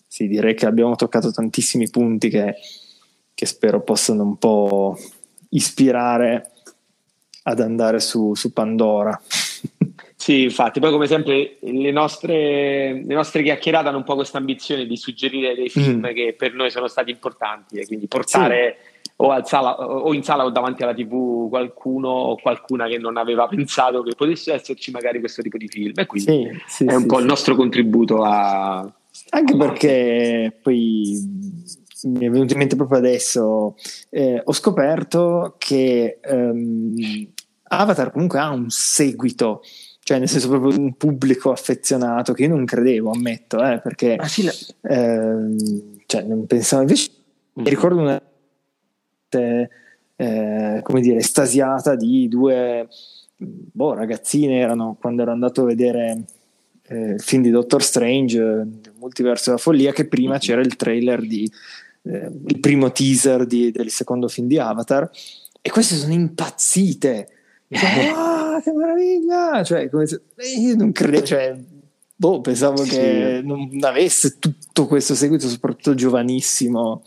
sì, 0.06 0.26
direi 0.26 0.54
che 0.54 0.66
abbiamo 0.66 0.96
toccato 0.96 1.30
tantissimi 1.30 1.88
punti 1.88 2.28
che, 2.28 2.54
che 3.34 3.46
spero 3.46 3.82
possano 3.82 4.22
un 4.22 4.36
po' 4.38 4.98
ispirare 5.50 6.50
ad 7.44 7.60
andare 7.60 8.00
su, 8.00 8.34
su 8.34 8.52
Pandora. 8.52 9.20
Sì, 10.20 10.42
infatti, 10.42 10.80
poi 10.80 10.90
come 10.90 11.06
sempre 11.06 11.56
le 11.60 11.90
nostre, 11.90 12.92
le 12.92 13.14
nostre 13.14 13.42
chiacchierate 13.42 13.88
hanno 13.88 13.96
un 13.96 14.04
po' 14.04 14.16
questa 14.16 14.36
ambizione 14.36 14.84
di 14.84 14.98
suggerire 14.98 15.54
dei 15.54 15.70
film 15.70 16.00
mm. 16.00 16.12
che 16.12 16.34
per 16.36 16.52
noi 16.52 16.70
sono 16.70 16.88
stati 16.88 17.10
importanti 17.10 17.78
e 17.78 17.86
quindi 17.86 18.06
portare 18.06 18.76
sì. 19.00 19.10
o, 19.16 19.42
sala, 19.46 19.80
o, 19.80 20.12
in 20.12 20.22
sala 20.22 20.44
o 20.44 20.50
davanti 20.50 20.82
alla 20.82 20.92
tv 20.92 21.48
qualcuno 21.48 22.10
o 22.10 22.36
qualcuna 22.36 22.86
che 22.86 22.98
non 22.98 23.16
aveva 23.16 23.48
pensato 23.48 24.02
che 24.02 24.14
potesse 24.14 24.52
esserci 24.52 24.90
magari 24.90 25.20
questo 25.20 25.40
tipo 25.40 25.56
di 25.56 25.68
film 25.68 25.94
e 25.96 26.04
quindi 26.04 26.50
sì, 26.66 26.84
sì, 26.84 26.84
è 26.84 26.94
un 26.94 27.06
po' 27.06 27.18
il 27.18 27.24
nostro 27.24 27.56
contributo 27.56 28.22
a... 28.22 28.80
Anche 29.30 29.56
perché 29.56 30.54
poi 30.60 31.18
mi 32.02 32.26
è 32.26 32.28
venuto 32.28 32.52
in 32.52 32.58
mente 32.58 32.76
proprio 32.76 32.98
adesso, 32.98 33.74
eh, 34.10 34.38
ho 34.44 34.52
scoperto 34.52 35.54
che 35.56 36.20
um, 36.28 36.94
Avatar 37.62 38.12
comunque 38.12 38.38
ha 38.38 38.50
un 38.50 38.68
seguito 38.68 39.62
cioè 40.10 40.18
nel 40.18 40.28
senso 40.28 40.48
proprio 40.48 40.76
un 40.76 40.94
pubblico 40.94 41.52
affezionato 41.52 42.32
che 42.32 42.42
io 42.42 42.48
non 42.48 42.64
credevo, 42.64 43.12
ammetto, 43.12 43.64
eh, 43.64 43.78
perché 43.78 44.16
ah, 44.16 44.26
sì, 44.26 44.44
eh, 44.44 45.54
cioè, 46.04 46.22
non 46.22 46.46
pensavo 46.46 46.82
invece 46.82 47.10
mm. 47.12 47.62
mi 47.62 47.68
ricordo 47.68 48.00
una 48.00 48.20
eh, 49.28 50.80
come 50.82 51.00
dire 51.00 51.18
estasiata 51.18 51.94
di 51.94 52.26
due 52.26 52.88
boh, 53.36 53.94
ragazzine 53.94 54.58
erano 54.58 54.96
quando 55.00 55.22
ero 55.22 55.30
andato 55.30 55.62
a 55.62 55.66
vedere 55.66 56.24
eh, 56.88 57.10
il 57.10 57.20
film 57.20 57.44
di 57.44 57.50
Doctor 57.50 57.80
Strange 57.80 58.36
il 58.36 58.92
multiverso 58.98 59.50
della 59.50 59.62
follia 59.62 59.92
che 59.92 60.08
prima 60.08 60.32
mm-hmm. 60.32 60.40
c'era 60.40 60.60
il 60.60 60.74
trailer 60.74 61.24
di 61.24 61.48
eh, 62.02 62.30
il 62.48 62.58
primo 62.58 62.90
teaser 62.90 63.46
di, 63.46 63.70
del 63.70 63.90
secondo 63.90 64.26
film 64.26 64.48
di 64.48 64.58
Avatar 64.58 65.08
e 65.62 65.70
queste 65.70 65.94
sono 65.94 66.12
impazzite 66.12 67.28
cioè, 67.78 68.12
ah, 68.14 68.60
che 68.62 68.72
meraviglia! 68.72 69.62
Cioè, 69.62 69.88
come 69.88 70.06
se, 70.06 70.22
io 70.58 70.74
non 70.74 70.92
credevo, 70.92 71.24
cioè, 71.24 71.56
boh, 72.16 72.40
pensavo 72.40 72.84
sì. 72.84 72.90
che 72.90 73.40
non 73.44 73.70
avesse 73.82 74.38
tutto 74.38 74.86
questo 74.86 75.14
seguito, 75.14 75.48
soprattutto 75.48 75.94
giovanissimo, 75.94 77.02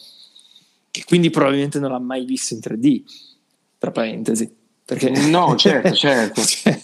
che 0.89 1.03
quindi 1.05 1.29
probabilmente 1.29 1.79
non 1.79 1.91
l'ha 1.91 1.99
mai 1.99 2.25
visto 2.25 2.53
in 2.53 2.61
3D, 2.61 3.03
tra 3.77 3.91
parentesi. 3.91 4.51
Perché... 4.85 5.09
No, 5.09 5.55
certo, 5.57 5.91
certo. 5.91 6.41
cioè, 6.45 6.79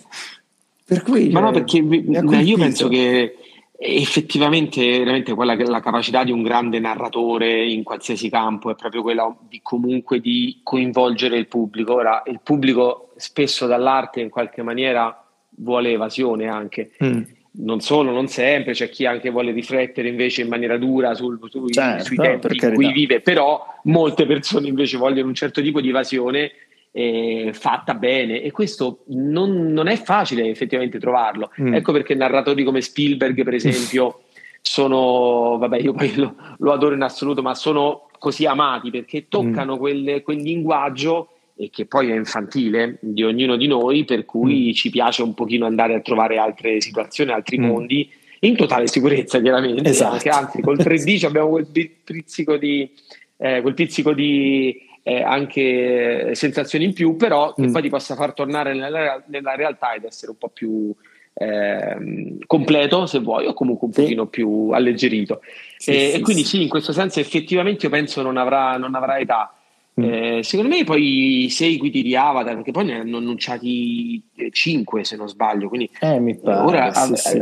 per 0.83 1.03
cui, 1.03 1.29
Ma 1.29 1.39
no, 1.39 1.51
perché 1.51 1.77
io 1.77 2.57
penso 2.57 2.87
che 2.87 3.35
effettivamente 3.81 4.81
veramente 4.99 5.33
quella 5.33 5.55
che 5.55 5.63
la 5.63 5.79
capacità 5.79 6.25
di 6.25 6.31
un 6.31 6.43
grande 6.43 6.79
narratore 6.79 7.65
in 7.65 7.83
qualsiasi 7.83 8.29
campo 8.29 8.71
è 8.71 8.75
proprio 8.75 9.01
quella 9.01 9.33
di 9.47 9.61
comunque 9.63 10.19
di 10.19 10.59
coinvolgere 10.63 11.37
il 11.37 11.47
pubblico. 11.47 11.93
Ora, 11.93 12.23
il 12.25 12.41
pubblico 12.43 13.08
spesso 13.19 13.67
dall'arte 13.67 14.21
in 14.21 14.29
qualche 14.29 14.61
maniera 14.61 15.23
vuole 15.57 15.91
evasione 15.91 16.47
anche. 16.47 16.91
Mm. 17.03 17.21
Non 17.51 17.81
solo, 17.81 18.11
non 18.11 18.27
sempre, 18.27 18.73
c'è 18.73 18.89
chi 18.89 19.05
anche 19.05 19.29
vuole 19.29 19.51
riflettere 19.51 20.07
invece 20.07 20.43
in 20.43 20.47
maniera 20.47 20.77
dura 20.77 21.13
sul, 21.13 21.39
sui, 21.49 21.71
certo, 21.71 22.05
sui 22.05 22.15
tempi 22.15 22.57
in 22.63 22.73
cui 22.73 22.91
vive, 22.91 23.21
però 23.21 23.65
molte 23.83 24.25
persone 24.25 24.67
invece 24.67 24.97
vogliono 24.97 25.27
un 25.27 25.33
certo 25.33 25.61
tipo 25.61 25.81
di 25.81 25.89
evasione 25.89 26.51
eh, 26.91 27.51
fatta 27.53 27.93
bene 27.93 28.41
e 28.41 28.51
questo 28.51 29.03
non, 29.07 29.71
non, 29.71 29.87
è 29.87 29.97
facile 29.97 30.47
effettivamente 30.47 30.99
trovarlo. 30.99 31.51
Mm. 31.61 31.73
Ecco 31.73 31.91
perché 31.91 32.15
narratori 32.15 32.63
come 32.63 32.81
Spielberg, 32.81 33.43
per 33.43 33.53
esempio, 33.53 34.21
sono, 34.61 35.57
vabbè, 35.57 35.79
io 35.79 35.93
poi 35.93 36.15
lo, 36.15 36.35
lo, 36.57 36.71
adoro 36.71 36.95
in 36.95 37.01
assoluto, 37.01 37.41
ma 37.41 37.55
sono 37.55 38.09
così 38.17 38.45
amati 38.45 38.89
perché 38.89 39.27
toccano 39.27 39.75
mm. 39.75 39.79
quel, 39.79 40.21
quel, 40.23 40.37
linguaggio 40.37 41.29
e 41.61 41.69
che 41.69 41.85
poi 41.85 42.09
è 42.09 42.15
infantile 42.15 42.99
di 43.01 43.21
ognuno 43.21 43.57
di 43.57 43.67
noi, 43.67 44.05
per 44.05 44.23
cui 44.23 44.69
mm. 44.69 44.71
ci 44.71 44.89
piace 44.89 45.23
un 45.23 45.33
pochino 45.33 45.65
andare 45.65 45.93
a 45.93 45.99
trovare 45.99 46.37
altre 46.37 46.79
situazioni, 46.79 47.31
altri 47.31 47.59
mm. 47.59 47.63
mondi, 47.65 48.09
in 48.39 48.55
totale 48.55 48.87
sicurezza 48.87 49.41
chiaramente, 49.41 49.89
esatto. 49.89 50.29
anzi 50.29 50.61
col 50.61 50.77
3D 50.77 51.25
abbiamo 51.25 51.49
quel 51.49 51.67
pizzico 51.67 52.55
di, 52.55 52.89
eh, 53.35 53.59
quel 53.61 53.73
pizzico 53.73 54.13
di 54.13 54.73
eh, 55.03 55.21
anche 55.21 56.29
sensazioni 56.33 56.85
in 56.85 56.93
più, 56.93 57.17
però 57.17 57.53
che 57.53 57.67
mm. 57.67 57.73
poi 57.73 57.81
ti 57.81 57.89
possa 57.89 58.15
far 58.15 58.33
tornare 58.33 58.73
nella, 58.73 59.21
nella, 59.27 59.55
realtà 59.55 59.95
ed 59.95 60.05
essere 60.05 60.31
un 60.31 60.37
po' 60.37 60.47
più 60.47 60.95
eh, 61.33 62.37
completo, 62.45 63.05
se 63.05 63.19
vuoi, 63.19 63.47
o 63.47 63.53
comunque 63.53 63.87
un 63.87 63.93
sì. 63.93 64.01
pochino 64.03 64.27
più 64.27 64.69
alleggerito. 64.71 65.41
Sì, 65.75 65.91
e, 65.91 66.09
sì, 66.11 66.15
e, 66.15 66.19
quindi 66.21 66.45
sì. 66.45 66.61
in 66.61 66.69
questo 66.69 66.93
senso 66.93 67.19
effettivamente 67.19 67.85
io 67.85 67.91
penso 67.91 68.21
non 68.21 68.37
avrà, 68.37 68.77
non 68.77 68.95
avrà 68.95 69.19
età. 69.19 69.53
Mm. 69.99 70.03
Eh, 70.03 70.43
secondo 70.43 70.73
me 70.73 70.83
poi 70.83 71.45
i 71.45 71.49
seguiti 71.49 72.01
di 72.01 72.15
Avatar, 72.15 72.55
perché 72.55 72.71
poi 72.71 72.85
ne 72.85 72.99
hanno 72.99 73.17
annunciati 73.17 74.21
5 74.51 75.03
se 75.03 75.15
non 75.15 75.27
sbaglio, 75.27 75.67
quindi 75.67 75.89
eh, 75.99 76.39
pare, 76.41 76.59
ora 76.61 76.91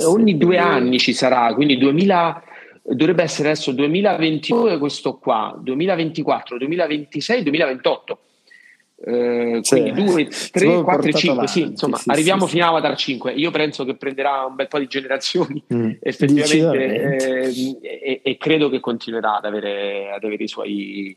ogni 0.06 0.38
due 0.38 0.58
anni 0.58 0.98
ci 0.98 1.14
sarà, 1.14 1.54
quindi 1.54 1.78
2000 1.78 2.44
dovrebbe 2.84 3.24
essere 3.24 3.50
adesso 3.50 3.72
2022 3.72 4.78
questo 4.78 5.18
qua, 5.18 5.58
2024, 5.62 6.58
2026, 6.58 7.44
2028. 7.44 8.20
Eh, 9.00 9.62
quindi 9.62 9.92
2, 9.92 10.28
3, 10.52 10.82
4, 10.82 11.12
5, 11.12 11.48
sì, 11.48 11.62
insomma, 11.62 11.98
sì, 11.98 12.10
arriviamo 12.10 12.46
sì, 12.46 12.54
fino 12.54 12.66
a 12.66 12.70
Avatar 12.70 12.96
5. 12.96 13.32
Io 13.34 13.52
penso 13.52 13.86
che 13.86 13.96
prenderà 13.96 14.46
un 14.46 14.56
bel 14.56 14.68
po' 14.68 14.80
di 14.80 14.88
generazioni, 14.88 15.64
mm, 15.72 15.92
effettivamente, 16.02 17.44
eh, 17.44 17.78
e, 17.82 18.22
e, 18.24 18.38
credo 18.38 18.70
che 18.70 18.80
continuerà 18.80 19.38
ad 19.38 19.46
avere, 19.46 20.12
ad 20.12 20.24
avere 20.24 20.46
i, 20.46 20.48
suoi, 20.48 21.16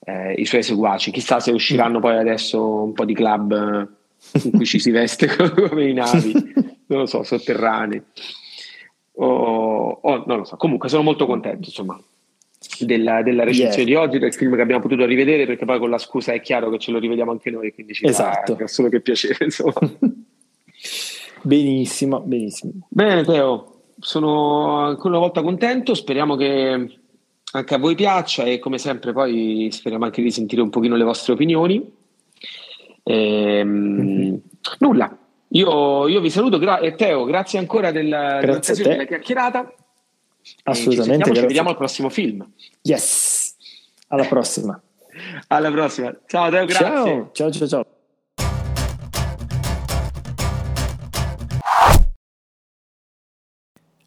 eh, 0.00 0.32
i 0.34 0.44
suoi 0.44 0.62
seguaci. 0.62 1.10
Chissà 1.10 1.40
se 1.40 1.52
usciranno 1.52 2.00
poi 2.00 2.16
adesso 2.16 2.82
un 2.82 2.92
po' 2.92 3.04
di 3.04 3.14
club 3.14 3.88
in 4.42 4.50
cui 4.50 4.66
ci 4.66 4.78
si 4.78 4.90
veste 4.90 5.28
come 5.34 5.88
i 5.88 5.92
navi, 5.92 6.32
non 6.86 7.00
lo 7.00 7.06
so, 7.06 7.22
sotterranei 7.22 8.02
o, 9.14 9.98
o, 10.02 10.24
non 10.26 10.38
lo 10.38 10.44
so. 10.44 10.56
Comunque 10.56 10.88
sono 10.88 11.02
molto 11.02 11.26
contento, 11.26 11.68
insomma, 11.68 12.00
della, 12.80 13.22
della 13.22 13.44
recensione 13.44 13.88
yeah. 13.88 14.00
di 14.00 14.06
oggi, 14.06 14.18
del 14.18 14.34
film 14.34 14.54
che 14.56 14.62
abbiamo 14.62 14.82
potuto 14.82 15.04
rivedere, 15.04 15.46
perché 15.46 15.64
poi 15.64 15.78
con 15.78 15.90
la 15.90 15.98
scusa 15.98 16.32
è 16.32 16.40
chiaro 16.40 16.70
che 16.70 16.78
ce 16.78 16.90
lo 16.90 16.98
rivediamo 16.98 17.30
anche 17.30 17.50
noi, 17.50 17.72
quindi 17.72 17.94
ci 17.94 18.06
esatto. 18.06 18.56
fa 18.56 18.66
solo 18.66 18.88
che 18.88 19.00
piacere, 19.00 19.44
insomma. 19.44 19.74
benissimo, 21.42 22.20
benissimo. 22.20 22.72
Bene, 22.88 23.24
Teo, 23.24 23.82
sono 23.98 24.78
ancora 24.78 25.10
una 25.10 25.18
volta 25.18 25.42
contento, 25.42 25.94
speriamo 25.94 26.36
che 26.36 26.98
anche 27.52 27.74
a 27.74 27.78
voi 27.78 27.94
piaccia 27.94 28.44
e 28.44 28.58
come 28.58 28.78
sempre 28.78 29.12
poi 29.12 29.68
speriamo 29.72 30.04
anche 30.04 30.22
di 30.22 30.30
sentire 30.30 30.62
un 30.62 30.70
pochino 30.70 30.96
le 30.96 31.04
vostre 31.04 31.32
opinioni. 31.32 31.98
Ehm, 33.02 33.68
mm-hmm. 33.68 34.34
Nulla, 34.78 35.18
io, 35.48 36.06
io, 36.06 36.20
vi 36.20 36.30
saluto, 36.30 36.58
gra- 36.58 36.78
e 36.78 36.94
Teo, 36.94 37.24
grazie 37.24 37.58
ancora 37.58 37.90
del, 37.90 38.08
grazie 38.08 38.74
della 38.74 39.04
chiacchierata. 39.04 39.72
Assolutamente. 40.64 41.30
Ci, 41.30 41.34
ci 41.34 41.46
vediamo 41.46 41.70
al 41.70 41.76
prossimo 41.76 42.08
film. 42.08 42.48
Yes, 42.82 43.56
alla 44.08 44.24
prossima. 44.24 44.80
alla 45.48 45.70
prossima. 45.70 46.16
Ciao 46.26 46.50
Teo, 46.50 46.64
grazie. 46.66 46.84
Ciao, 46.84 47.30
ciao, 47.32 47.50
ciao. 47.50 47.68
ciao. 47.68 47.86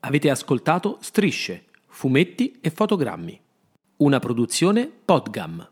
Avete 0.06 0.30
ascoltato 0.30 0.98
Strisce, 1.00 1.64
fumetti 1.94 2.58
e 2.60 2.72
fotogrammi. 2.72 3.40
Una 3.98 4.18
produzione 4.18 4.92
Podgam. 5.06 5.70